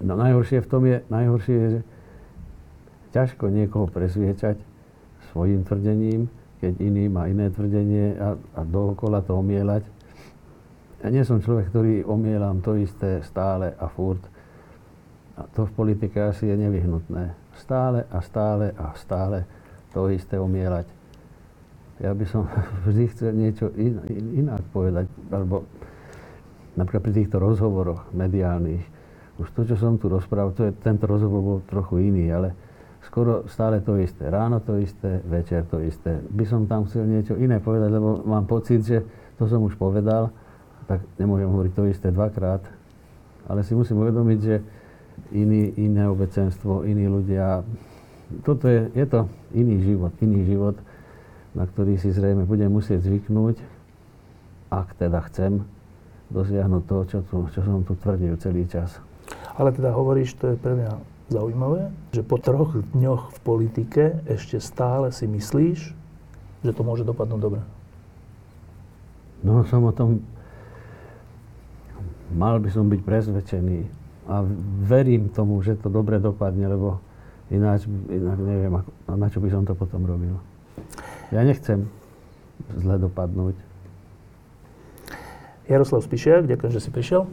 No 0.00 0.16
najhoršie 0.16 0.64
v 0.64 0.70
tom 0.70 0.82
je, 0.88 1.04
najhoršie 1.12 1.54
je, 1.54 1.68
že 1.78 1.80
ťažko 3.12 3.52
niekoho 3.52 3.86
presviečať 3.92 4.56
svojim 5.30 5.62
tvrdením, 5.68 6.32
keď 6.64 6.72
iný 6.80 7.12
má 7.12 7.28
iné 7.28 7.52
tvrdenie 7.52 8.16
a, 8.16 8.34
a 8.34 8.60
dookola 8.64 9.20
to 9.20 9.36
omielať. 9.36 9.84
Ja 11.04 11.12
nie 11.12 11.22
som 11.22 11.38
človek, 11.38 11.70
ktorý 11.70 12.02
omielam 12.08 12.64
to 12.64 12.74
isté 12.74 13.22
stále 13.22 13.70
a 13.76 13.86
furt. 13.86 14.24
A 15.38 15.46
to 15.54 15.70
v 15.70 15.74
politike 15.76 16.18
asi 16.18 16.50
je 16.50 16.56
nevyhnutné. 16.58 17.54
Stále 17.54 18.08
a 18.10 18.18
stále 18.18 18.74
a 18.74 18.90
stále 18.98 19.46
to 19.94 20.10
isté 20.10 20.34
omielať 20.34 20.97
ja 21.98 22.14
by 22.14 22.24
som 22.26 22.46
vždy 22.86 23.04
chcel 23.10 23.30
niečo 23.34 23.70
in, 23.74 23.98
in, 24.10 24.46
inak 24.46 24.62
povedať, 24.70 25.10
alebo 25.30 25.66
napríklad 26.78 27.02
pri 27.10 27.14
týchto 27.24 27.42
rozhovoroch 27.42 28.10
mediálnych, 28.14 28.82
už 29.38 29.54
to, 29.54 29.62
čo 29.66 29.76
som 29.78 29.98
tu 29.98 30.10
rozprával, 30.10 30.50
to 30.54 30.66
je, 30.66 30.72
tento 30.82 31.06
rozhovor 31.06 31.40
bol 31.42 31.58
trochu 31.66 32.10
iný, 32.10 32.26
ale 32.30 32.54
skoro 33.06 33.46
stále 33.46 33.78
to 33.82 33.94
isté. 33.98 34.26
Ráno 34.26 34.58
to 34.58 34.78
isté, 34.82 35.22
večer 35.22 35.62
to 35.70 35.78
isté. 35.78 36.18
By 36.18 36.44
som 36.46 36.66
tam 36.66 36.90
chcel 36.90 37.06
niečo 37.06 37.38
iné 37.38 37.62
povedať, 37.62 37.90
lebo 37.94 38.26
mám 38.26 38.50
pocit, 38.50 38.82
že 38.82 39.06
to 39.38 39.46
som 39.46 39.62
už 39.62 39.78
povedal, 39.78 40.34
tak 40.90 41.06
nemôžem 41.22 41.46
hovoriť 41.46 41.72
to 41.74 41.84
isté 41.86 42.08
dvakrát, 42.10 42.62
ale 43.46 43.62
si 43.62 43.78
musím 43.78 44.02
uvedomiť, 44.02 44.38
že 44.42 44.56
iný, 45.30 45.70
iné 45.78 46.10
obecenstvo, 46.10 46.82
iní 46.82 47.06
ľudia, 47.06 47.62
toto 48.42 48.66
je, 48.66 48.90
je 48.92 49.06
to 49.06 49.30
iný 49.54 49.86
život, 49.86 50.12
iný 50.18 50.44
život 50.46 50.76
na 51.58 51.66
ktorý 51.66 51.98
si 51.98 52.14
zrejme 52.14 52.46
budem 52.46 52.70
musieť 52.70 53.02
zvyknúť, 53.02 53.58
ak 54.70 54.94
teda 54.94 55.18
chcem 55.26 55.66
dosiahnuť 56.30 56.82
to, 56.86 56.96
čo, 57.10 57.18
tu, 57.26 57.36
čo 57.50 57.60
som 57.66 57.82
tu 57.82 57.98
tvrdil 57.98 58.38
celý 58.38 58.62
čas. 58.70 59.02
Ale 59.58 59.74
teda 59.74 59.90
hovoríš, 59.90 60.38
to 60.38 60.54
je 60.54 60.56
pre 60.60 60.78
mňa 60.78 60.92
zaujímavé, 61.34 61.90
že 62.14 62.22
po 62.22 62.38
troch 62.38 62.78
dňoch 62.94 63.34
v 63.34 63.38
politike 63.42 64.02
ešte 64.30 64.62
stále 64.62 65.10
si 65.10 65.26
myslíš, 65.26 65.80
že 66.62 66.70
to 66.70 66.82
môže 66.86 67.02
dopadnúť 67.02 67.40
dobre. 67.42 67.60
No 69.42 69.66
som 69.66 69.82
o 69.82 69.90
tom, 69.90 70.22
mal 72.34 72.62
by 72.62 72.70
som 72.70 72.86
byť 72.86 73.00
presvedčený 73.02 73.80
a 74.30 74.46
verím 74.86 75.32
tomu, 75.34 75.58
že 75.64 75.74
to 75.74 75.90
dobre 75.90 76.22
dopadne, 76.22 76.70
lebo 76.70 77.02
ináč, 77.50 77.88
inak 78.12 78.38
neviem, 78.38 78.72
ako, 78.78 78.90
na 79.16 79.26
čo 79.26 79.38
by 79.40 79.48
som 79.48 79.62
to 79.64 79.72
potom 79.72 80.04
robil. 80.04 80.36
Ja 81.28 81.44
nechcem 81.44 81.92
zle 82.72 82.96
dopadnúť. 82.96 83.56
Jaroslav 85.68 86.00
Spišiak, 86.00 86.48
ďakujem, 86.48 86.72
že 86.72 86.80
si 86.80 86.88
prišiel. 86.88 87.28
E, 87.28 87.30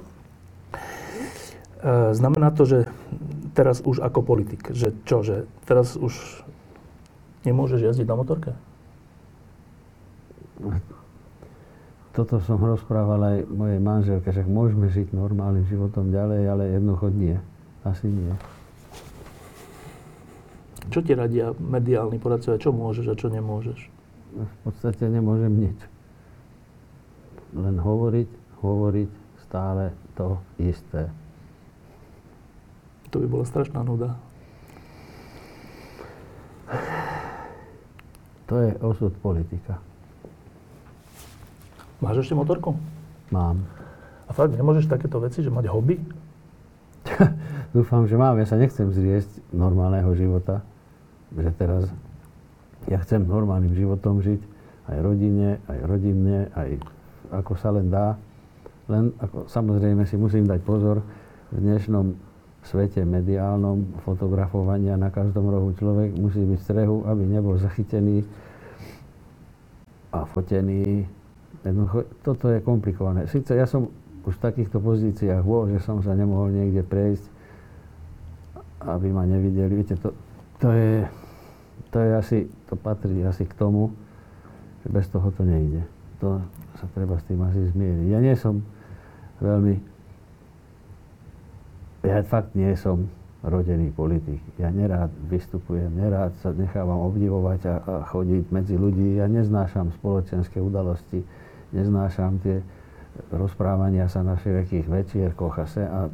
znamená 2.12 2.52
to, 2.52 2.68
že 2.68 2.92
teraz 3.56 3.80
už 3.80 4.04
ako 4.04 4.20
politik, 4.28 4.68
že 4.76 4.92
čo, 5.08 5.24
že 5.24 5.48
teraz 5.64 5.96
už 5.96 6.12
nemôžeš 7.48 7.80
jazdiť 7.80 8.08
na 8.08 8.16
motorke? 8.20 8.52
Toto 12.16 12.40
som 12.44 12.60
rozprával 12.60 13.20
aj 13.24 13.38
mojej 13.48 13.80
manželke, 13.80 14.32
že 14.32 14.44
môžeme 14.44 14.88
žiť 14.88 15.12
normálnym 15.16 15.68
životom 15.68 16.12
ďalej, 16.12 16.42
ale 16.48 16.64
jednoducho 16.76 17.12
nie. 17.12 17.36
Asi 17.84 18.08
nie. 18.08 18.32
Čo 20.94 21.00
ti 21.02 21.18
radia 21.18 21.54
mediálni 21.58 22.22
poradcovia? 22.22 22.62
Čo 22.62 22.72
môžeš 22.76 23.06
a 23.12 23.16
čo 23.18 23.28
nemôžeš? 23.34 23.80
V 24.36 24.56
podstate 24.68 25.08
nemôžem 25.08 25.54
nič. 25.54 25.80
Len 27.56 27.80
hovoriť, 27.80 28.30
hovoriť 28.60 29.12
stále 29.48 29.96
to 30.20 30.36
isté. 30.60 31.08
To 33.16 33.24
by 33.24 33.28
bola 33.32 33.46
strašná 33.48 33.80
nuda. 33.80 34.20
To 38.46 38.56
je 38.60 38.76
osud 38.84 39.16
politika. 39.24 39.80
Máš 42.04 42.28
ešte 42.28 42.36
motorku? 42.36 42.76
Mám. 43.32 43.64
A 44.28 44.32
fakt 44.36 44.54
nemôžeš 44.54 44.92
takéto 44.92 45.18
veci, 45.24 45.42
že 45.42 45.50
mať 45.50 45.72
hobby? 45.72 45.98
Dúfam, 47.76 48.06
že 48.06 48.20
mám. 48.20 48.36
Ja 48.38 48.46
sa 48.46 48.60
nechcem 48.60 48.92
zriesť 48.92 49.32
normálneho 49.56 50.12
života. 50.14 50.62
Že 51.36 51.52
teraz 51.60 51.84
ja 52.88 52.98
chcem 53.04 53.28
normálnym 53.28 53.76
životom 53.76 54.24
žiť. 54.24 54.42
Aj 54.86 54.98
rodine, 55.02 55.58
aj 55.66 55.80
rodinne, 55.84 56.40
aj 56.54 56.78
ako 57.34 57.54
sa 57.58 57.74
len 57.74 57.90
dá. 57.90 58.16
Len 58.86 59.10
ako, 59.18 59.50
samozrejme 59.50 60.06
si 60.06 60.16
musím 60.16 60.46
dať 60.46 60.62
pozor 60.62 61.02
v 61.50 61.58
dnešnom 61.58 62.14
svete 62.66 63.06
mediálnom 63.06 64.02
fotografovania 64.02 64.98
na 64.98 65.14
každom 65.14 65.54
rohu 65.54 65.70
človek 65.78 66.18
musí 66.18 66.42
byť 66.42 66.60
strehu, 66.66 67.06
aby 67.06 67.24
nebol 67.30 67.62
zachytený 67.62 68.26
a 70.10 70.26
fotený. 70.26 71.06
Jednoducho, 71.62 72.10
toto 72.26 72.50
je 72.50 72.62
komplikované. 72.62 73.30
Sice 73.30 73.54
ja 73.54 73.70
som 73.70 73.90
už 74.26 74.42
v 74.42 74.44
takýchto 74.50 74.82
pozíciách 74.82 75.46
bol, 75.46 75.70
že 75.70 75.78
som 75.82 76.02
sa 76.02 76.18
nemohol 76.18 76.50
niekde 76.50 76.82
prejsť, 76.82 77.26
aby 78.82 79.14
ma 79.14 79.30
nevideli. 79.30 79.82
Viete, 79.82 79.98
to, 80.02 80.14
to 80.58 80.74
je, 80.74 81.06
to 81.92 81.98
je 82.00 82.12
asi, 82.16 82.40
to 82.68 82.76
patrí 82.76 83.24
asi 83.24 83.48
k 83.48 83.54
tomu, 83.56 83.92
že 84.84 84.88
bez 84.92 85.08
toho 85.08 85.32
to 85.32 85.48
nejde. 85.48 85.82
To 86.20 86.44
sa 86.80 86.86
treba 86.92 87.16
s 87.20 87.26
tým 87.28 87.40
asi 87.44 87.72
zmieriť. 87.72 88.08
Ja 88.12 88.20
nie 88.20 88.36
som 88.36 88.64
veľmi, 89.40 89.76
ja 92.06 92.22
fakt 92.24 92.54
nie 92.54 92.72
som 92.76 93.08
rodený 93.46 93.94
politik. 93.94 94.42
Ja 94.58 94.74
nerád 94.74 95.14
vystupujem, 95.30 95.94
nerád 95.94 96.34
sa 96.42 96.50
nechávam 96.50 97.06
obdivovať 97.14 97.62
a, 97.70 97.76
a 97.78 97.96
chodiť 98.10 98.50
medzi 98.50 98.76
ľudí. 98.76 99.22
Ja 99.22 99.30
neznášam 99.30 99.94
spoločenské 100.02 100.58
udalosti, 100.58 101.22
neznášam 101.70 102.42
tie 102.42 102.66
rozprávania 103.32 104.10
sa 104.10 104.26
na 104.26 104.36
všetkých 104.36 104.88
večierkoch 104.90 105.56
a, 105.62 105.66
se, 105.70 105.84
a, 105.86 106.10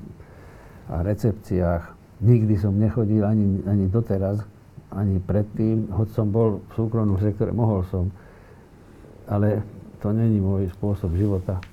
a 0.92 0.96
recepciách. 1.02 1.84
Nikdy 2.22 2.54
som 2.60 2.78
nechodil 2.78 3.26
ani, 3.26 3.66
ani 3.66 3.90
doteraz, 3.90 4.46
ani 4.92 5.24
predtým, 5.24 5.88
hoď 5.92 6.08
som 6.12 6.28
bol 6.30 6.60
v 6.60 6.72
súkromnom 6.76 7.18
sektore, 7.20 7.56
mohol 7.56 7.88
som. 7.88 8.12
Ale 9.28 9.64
to 10.04 10.12
není 10.12 10.44
môj 10.44 10.68
spôsob 10.76 11.16
života. 11.16 11.64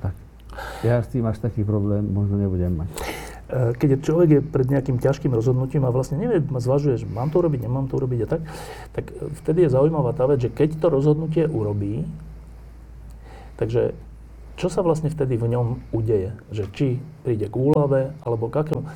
Tak 0.00 0.14
ja 0.86 1.04
s 1.04 1.12
tým 1.12 1.28
až 1.28 1.42
taký 1.44 1.66
problém 1.66 2.08
možno 2.08 2.40
nebudem 2.40 2.72
mať. 2.84 2.88
E, 3.44 3.76
keď 3.76 3.88
človek 4.00 4.28
je 4.30 4.40
pred 4.40 4.66
nejakým 4.72 4.96
ťažkým 4.96 5.36
rozhodnutím 5.36 5.84
a 5.84 5.92
vlastne 5.92 6.16
nevie, 6.16 6.40
že 6.40 7.06
mám 7.10 7.28
to 7.28 7.44
urobiť, 7.44 7.60
nemám 7.68 7.92
to 7.92 8.00
urobiť 8.00 8.20
a 8.24 8.28
tak, 8.28 8.42
tak 8.96 9.04
vtedy 9.44 9.68
je 9.68 9.74
zaujímavá 9.76 10.16
tá 10.16 10.24
vec, 10.24 10.40
že 10.40 10.48
keď 10.48 10.80
to 10.80 10.88
rozhodnutie 10.88 11.44
urobí, 11.44 12.08
takže 13.60 13.92
čo 14.54 14.70
sa 14.70 14.86
vlastne 14.86 15.10
vtedy 15.10 15.34
v 15.34 15.50
ňom 15.50 15.66
udeje? 15.90 16.30
Že 16.54 16.64
či 16.72 16.88
príde 17.26 17.50
k 17.50 17.56
úlave, 17.58 18.14
alebo 18.22 18.46
k 18.46 18.62
akému... 18.62 18.86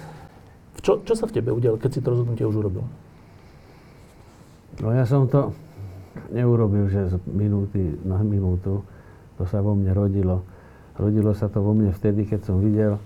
Čo, 0.83 1.03
čo 1.03 1.15
sa 1.19 1.27
v 1.27 1.35
tebe 1.35 1.51
udialo, 1.51 1.81
keď 1.81 1.91
si 1.91 2.01
to 2.01 2.15
rozhodnutie 2.15 2.47
už 2.47 2.63
urobil? 2.63 2.87
No 4.79 4.95
ja 4.95 5.03
som 5.03 5.27
to 5.27 5.51
neurobil, 6.31 6.87
že 6.87 7.11
z 7.11 7.15
minúty 7.27 7.99
na 8.07 8.23
minútu. 8.23 8.87
To 9.39 9.43
sa 9.47 9.63
vo 9.63 9.75
mne 9.75 9.95
rodilo. 9.95 10.43
Rodilo 10.99 11.35
sa 11.35 11.47
to 11.47 11.63
vo 11.63 11.75
mne 11.75 11.95
vtedy, 11.95 12.27
keď 12.27 12.41
som 12.47 12.59
videl 12.59 12.99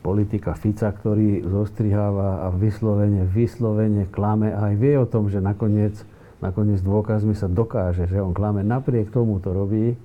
politika 0.00 0.56
Fica, 0.56 0.88
ktorý 0.88 1.44
zostriháva 1.44 2.48
a 2.48 2.52
vyslovene, 2.52 3.28
vyslovene 3.28 4.08
klame 4.08 4.48
a 4.52 4.72
aj 4.72 4.74
vie 4.80 4.96
o 4.96 5.04
tom, 5.04 5.28
že 5.28 5.44
nakoniec, 5.44 5.92
nakoniec 6.40 6.80
dôkazmi 6.80 7.36
sa 7.36 7.48
dokáže, 7.48 8.08
že 8.08 8.16
on 8.20 8.32
klame. 8.32 8.64
Napriek 8.64 9.12
tomu 9.12 9.40
to 9.44 9.52
robí 9.52 9.96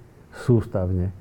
sústavne. 0.44 1.16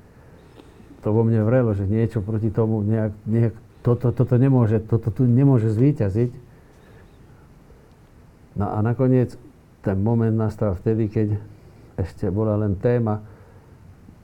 To 1.07 1.15
vo 1.15 1.23
mne 1.23 1.47
vrelo, 1.47 1.71
že 1.71 1.87
niečo 1.87 2.19
proti 2.19 2.51
tomu 2.51 2.83
nejak, 2.83 3.13
nejak 3.23 3.55
toto, 3.85 4.09
toto, 4.09 4.35
nemôže, 4.41 4.81
toto 4.81 5.13
tu 5.13 5.29
nemôže 5.29 5.69
zvíťaziť. 5.69 6.33
No 8.57 8.73
a 8.73 8.81
nakoniec 8.81 9.37
ten 9.85 10.01
moment 10.01 10.33
nastal 10.33 10.73
vtedy, 10.73 11.05
keď 11.05 11.37
ešte 12.01 12.25
bola 12.33 12.57
len 12.57 12.73
téma 12.81 13.21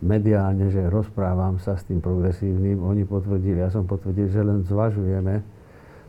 mediálne, 0.01 0.73
že 0.73 0.89
rozprávam 0.89 1.61
sa 1.61 1.77
s 1.77 1.85
tým 1.85 2.01
progresívnym, 2.01 2.81
oni 2.81 3.05
potvrdili, 3.05 3.61
ja 3.61 3.69
som 3.69 3.85
potvrdil, 3.85 4.33
že 4.33 4.41
len 4.41 4.65
zvažujeme, 4.65 5.45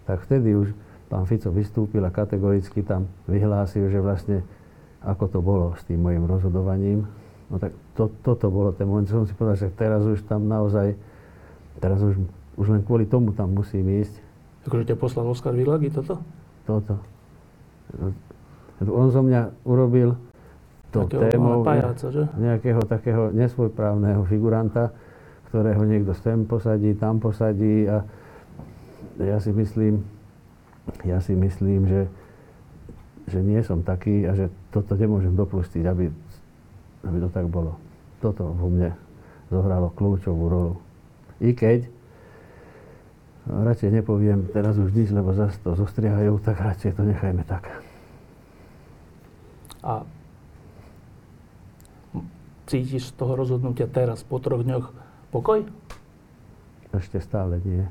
tak 0.08 0.24
vtedy 0.24 0.56
už 0.56 0.72
pán 1.12 1.28
Fico 1.28 1.52
vystúpil 1.52 2.00
a 2.00 2.08
kategoricky 2.08 2.80
tam 2.80 3.04
vyhlásil, 3.28 3.92
že 3.92 4.00
vlastne 4.00 4.40
ako 5.04 5.24
to 5.28 5.38
bolo 5.44 5.76
s 5.76 5.84
tým 5.84 6.00
mojim 6.00 6.24
rozhodovaním. 6.24 7.04
No 7.52 7.60
tak 7.60 7.76
to, 7.92 8.08
toto 8.24 8.48
bolo 8.48 8.72
ten 8.72 8.88
moment, 8.88 9.04
som 9.04 9.28
si 9.28 9.36
povedal, 9.36 9.68
že 9.68 9.68
teraz 9.76 10.00
už 10.08 10.24
tam 10.24 10.48
naozaj, 10.48 10.96
teraz 11.84 12.00
už, 12.00 12.16
už 12.56 12.66
len 12.68 12.80
kvôli 12.84 13.08
tomu 13.08 13.32
tam 13.32 13.56
musím 13.56 13.88
ísť. 14.02 14.14
Akože 14.68 14.92
ťa 14.92 14.96
poslal 14.98 15.26
Oskar 15.26 15.56
Vilagy 15.56 15.90
toto? 15.90 16.20
Toto. 16.68 16.94
On 18.82 19.08
zo 19.10 19.22
mňa 19.22 19.66
urobil 19.66 20.14
to 20.92 21.08
témou 21.08 21.64
že? 21.96 22.28
nejakého 22.36 22.84
takého 22.84 23.32
nesvojprávneho 23.32 24.28
figuranta, 24.28 24.92
ktorého 25.48 25.82
niekto 25.88 26.12
sem 26.12 26.44
posadí, 26.44 26.92
tam 26.92 27.16
posadí 27.16 27.88
a 27.88 28.04
ja 29.16 29.40
si 29.40 29.52
myslím, 29.52 30.04
ja 31.04 31.20
si 31.24 31.32
myslím, 31.32 31.88
že, 31.88 32.02
že 33.28 33.38
nie 33.40 33.60
som 33.64 33.80
taký 33.80 34.28
a 34.28 34.36
že 34.36 34.52
toto 34.68 34.92
nemôžem 34.96 35.32
dopustiť, 35.32 35.84
aby, 35.88 36.12
aby 37.08 37.16
to 37.24 37.28
tak 37.32 37.48
bolo. 37.48 37.76
Toto 38.20 38.52
vo 38.52 38.68
mne 38.68 38.92
zohralo 39.48 39.92
kľúčovú 39.96 40.44
rolu. 40.48 40.74
I 41.40 41.56
keď 41.56 41.88
radšej 43.46 43.90
nepoviem 43.90 44.46
teraz 44.54 44.78
už 44.78 44.94
nič, 44.94 45.10
lebo 45.10 45.34
zase 45.34 45.58
to 45.62 45.74
zostrihajú, 45.74 46.38
tak 46.38 46.62
radšej 46.62 46.94
to 46.94 47.02
nechajme 47.02 47.42
tak. 47.42 47.66
A 49.82 50.06
cítiš 52.70 53.10
z 53.10 53.18
toho 53.18 53.34
rozhodnutia 53.34 53.90
teraz, 53.90 54.22
po 54.22 54.38
troch 54.38 54.62
dňoch, 54.62 54.94
pokoj? 55.34 55.66
Ešte 56.94 57.18
stále 57.18 57.58
nie. 57.66 57.82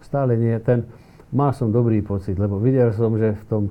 Stále 0.00 0.38
nie. 0.40 0.56
Ten, 0.64 0.88
mal 1.34 1.52
som 1.52 1.68
dobrý 1.68 2.00
pocit, 2.00 2.40
lebo 2.40 2.56
videl 2.56 2.94
som, 2.96 3.12
že 3.20 3.36
v 3.36 3.44
tom 3.46 3.62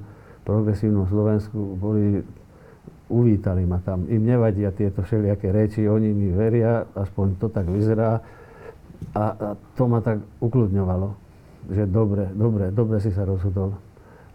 progresívnom 0.46 1.10
Slovensku 1.10 1.74
boli, 1.80 2.22
uvítali 3.10 3.66
ma 3.66 3.82
tam. 3.82 4.06
Im 4.06 4.22
nevadia 4.22 4.70
tieto 4.70 5.02
všelijaké 5.02 5.50
reči, 5.50 5.90
oni 5.90 6.14
mi 6.14 6.30
veria, 6.30 6.86
aspoň 6.94 7.26
to 7.42 7.48
tak 7.50 7.66
vyzerá. 7.66 8.22
A, 9.16 9.26
a 9.32 9.48
to 9.78 9.84
ma 9.88 10.04
tak 10.04 10.20
ukludňovalo, 10.44 11.16
že 11.72 11.88
dobre, 11.88 12.30
dobre, 12.36 12.72
dobre 12.72 12.98
si 13.00 13.10
sa 13.12 13.24
rozhodol. 13.24 13.76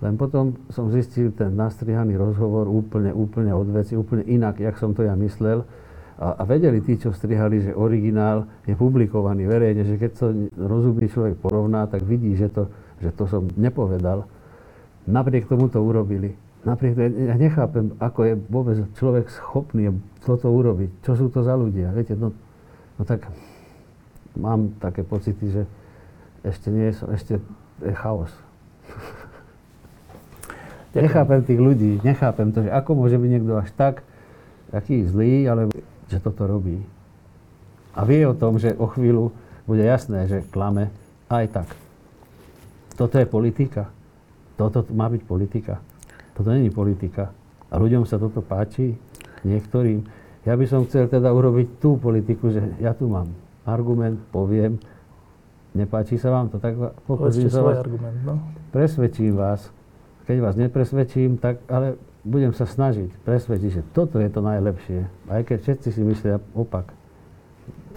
Len 0.00 0.16
potom 0.16 0.56
som 0.72 0.88
zistil 0.88 1.28
ten 1.36 1.52
nastrihaný 1.52 2.16
rozhovor 2.16 2.64
úplne, 2.64 3.12
úplne 3.12 3.52
od 3.52 3.68
veci, 3.68 3.92
úplne 3.92 4.24
inak, 4.24 4.56
jak 4.56 4.80
som 4.80 4.96
to 4.96 5.04
ja 5.04 5.12
myslel. 5.12 5.60
A, 6.20 6.40
a 6.40 6.42
vedeli 6.48 6.80
tí, 6.80 6.96
čo 6.96 7.12
strihali, 7.12 7.68
že 7.68 7.76
originál 7.76 8.48
je 8.64 8.72
publikovaný 8.72 9.44
verejne, 9.44 9.84
že 9.84 10.00
keď 10.00 10.10
to 10.16 10.26
rozumný 10.56 11.08
človek 11.08 11.36
porovná, 11.40 11.84
tak 11.84 12.04
vidí, 12.04 12.32
že 12.32 12.48
to, 12.48 12.72
že 13.04 13.12
to 13.12 13.28
som 13.28 13.48
nepovedal. 13.60 14.24
Napriek 15.04 15.48
tomu 15.48 15.68
to 15.68 15.80
urobili. 15.84 16.32
Napriek 16.64 16.92
tomu, 16.96 17.08
ja 17.24 17.36
nechápem, 17.36 17.92
ako 18.00 18.20
je 18.24 18.34
vôbec 18.48 18.76
človek 18.96 19.28
schopný 19.32 19.92
toto 20.24 20.48
urobiť. 20.48 21.04
Čo 21.04 21.12
sú 21.16 21.26
to 21.28 21.44
za 21.44 21.56
ľudia? 21.56 21.92
Viete, 21.92 22.16
no, 22.16 22.32
no 22.96 23.02
tak 23.04 23.28
mám 24.36 24.74
také 24.78 25.02
pocity, 25.02 25.50
že 25.50 25.62
ešte 26.46 26.68
nie 26.72 26.90
som, 26.94 27.10
ešte 27.12 27.38
je 27.82 27.94
chaos. 27.96 28.32
Ďakujem. 30.90 31.04
Nechápem 31.06 31.40
tých 31.46 31.60
ľudí, 31.60 31.92
nechápem 32.02 32.50
to, 32.50 32.66
že 32.66 32.70
ako 32.74 32.90
môže 32.98 33.14
byť 33.14 33.30
niekto 33.30 33.54
až 33.58 33.70
tak 33.78 34.02
taký 34.74 35.06
zlý, 35.06 35.46
ale 35.46 35.70
že 36.10 36.18
toto 36.18 36.46
robí. 36.46 36.82
A 37.94 38.06
vie 38.06 38.22
o 38.26 38.34
tom, 38.34 38.58
že 38.58 38.74
o 38.78 38.86
chvíľu 38.90 39.34
bude 39.66 39.82
jasné, 39.82 40.26
že 40.26 40.46
klame 40.50 40.90
aj 41.30 41.62
tak. 41.62 41.68
Toto 42.98 43.18
je 43.18 43.26
politika. 43.26 43.90
Toto 44.58 44.82
má 44.94 45.06
byť 45.06 45.22
politika. 45.24 45.78
Toto 46.34 46.50
není 46.50 46.70
politika. 46.70 47.30
A 47.70 47.78
ľuďom 47.78 48.02
sa 48.06 48.18
toto 48.18 48.42
páči, 48.42 48.98
niektorým. 49.46 50.02
Ja 50.42 50.58
by 50.58 50.64
som 50.66 50.86
chcel 50.86 51.06
teda 51.06 51.30
urobiť 51.30 51.78
tú 51.78 51.96
politiku, 51.96 52.50
že 52.50 52.60
ja 52.82 52.92
tu 52.96 53.06
mám 53.06 53.30
argument, 53.70 54.18
poviem, 54.34 54.82
nepáči 55.74 56.18
sa 56.18 56.34
vám 56.34 56.50
to, 56.50 56.58
tak 56.58 56.74
pokúsim 57.06 57.46
sa 57.46 57.62
vás, 57.62 57.86
argument, 57.86 58.18
no? 58.26 58.34
presvedčím 58.74 59.38
vás. 59.38 59.70
Keď 60.26 60.36
vás 60.42 60.54
nepresvedčím, 60.58 61.38
tak 61.38 61.62
ale 61.70 61.98
budem 62.26 62.52
sa 62.52 62.68
snažiť 62.68 63.22
presvedčiť, 63.24 63.70
že 63.70 63.82
toto 63.94 64.20
je 64.20 64.28
to 64.30 64.42
najlepšie. 64.42 65.06
Aj 65.30 65.42
keď 65.42 65.58
všetci 65.62 65.88
si 65.90 66.02
myslia 66.04 66.42
opak, 66.54 66.92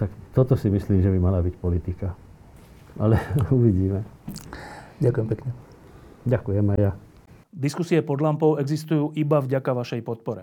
tak 0.00 0.10
toto 0.34 0.58
si 0.58 0.70
myslím, 0.72 1.02
že 1.02 1.10
by 1.12 1.18
mala 1.18 1.38
byť 1.44 1.54
politika. 1.58 2.14
Ale 2.98 3.18
uvidíme. 3.54 4.02
Ďakujem 5.02 5.26
pekne. 5.26 5.50
Ďakujem 6.24 6.66
aj 6.74 6.80
ja. 6.80 6.92
Diskusie 7.54 8.02
pod 8.02 8.18
lampou 8.18 8.58
existujú 8.58 9.14
iba 9.14 9.38
vďaka 9.38 9.70
vašej 9.70 10.02
podpore. 10.02 10.42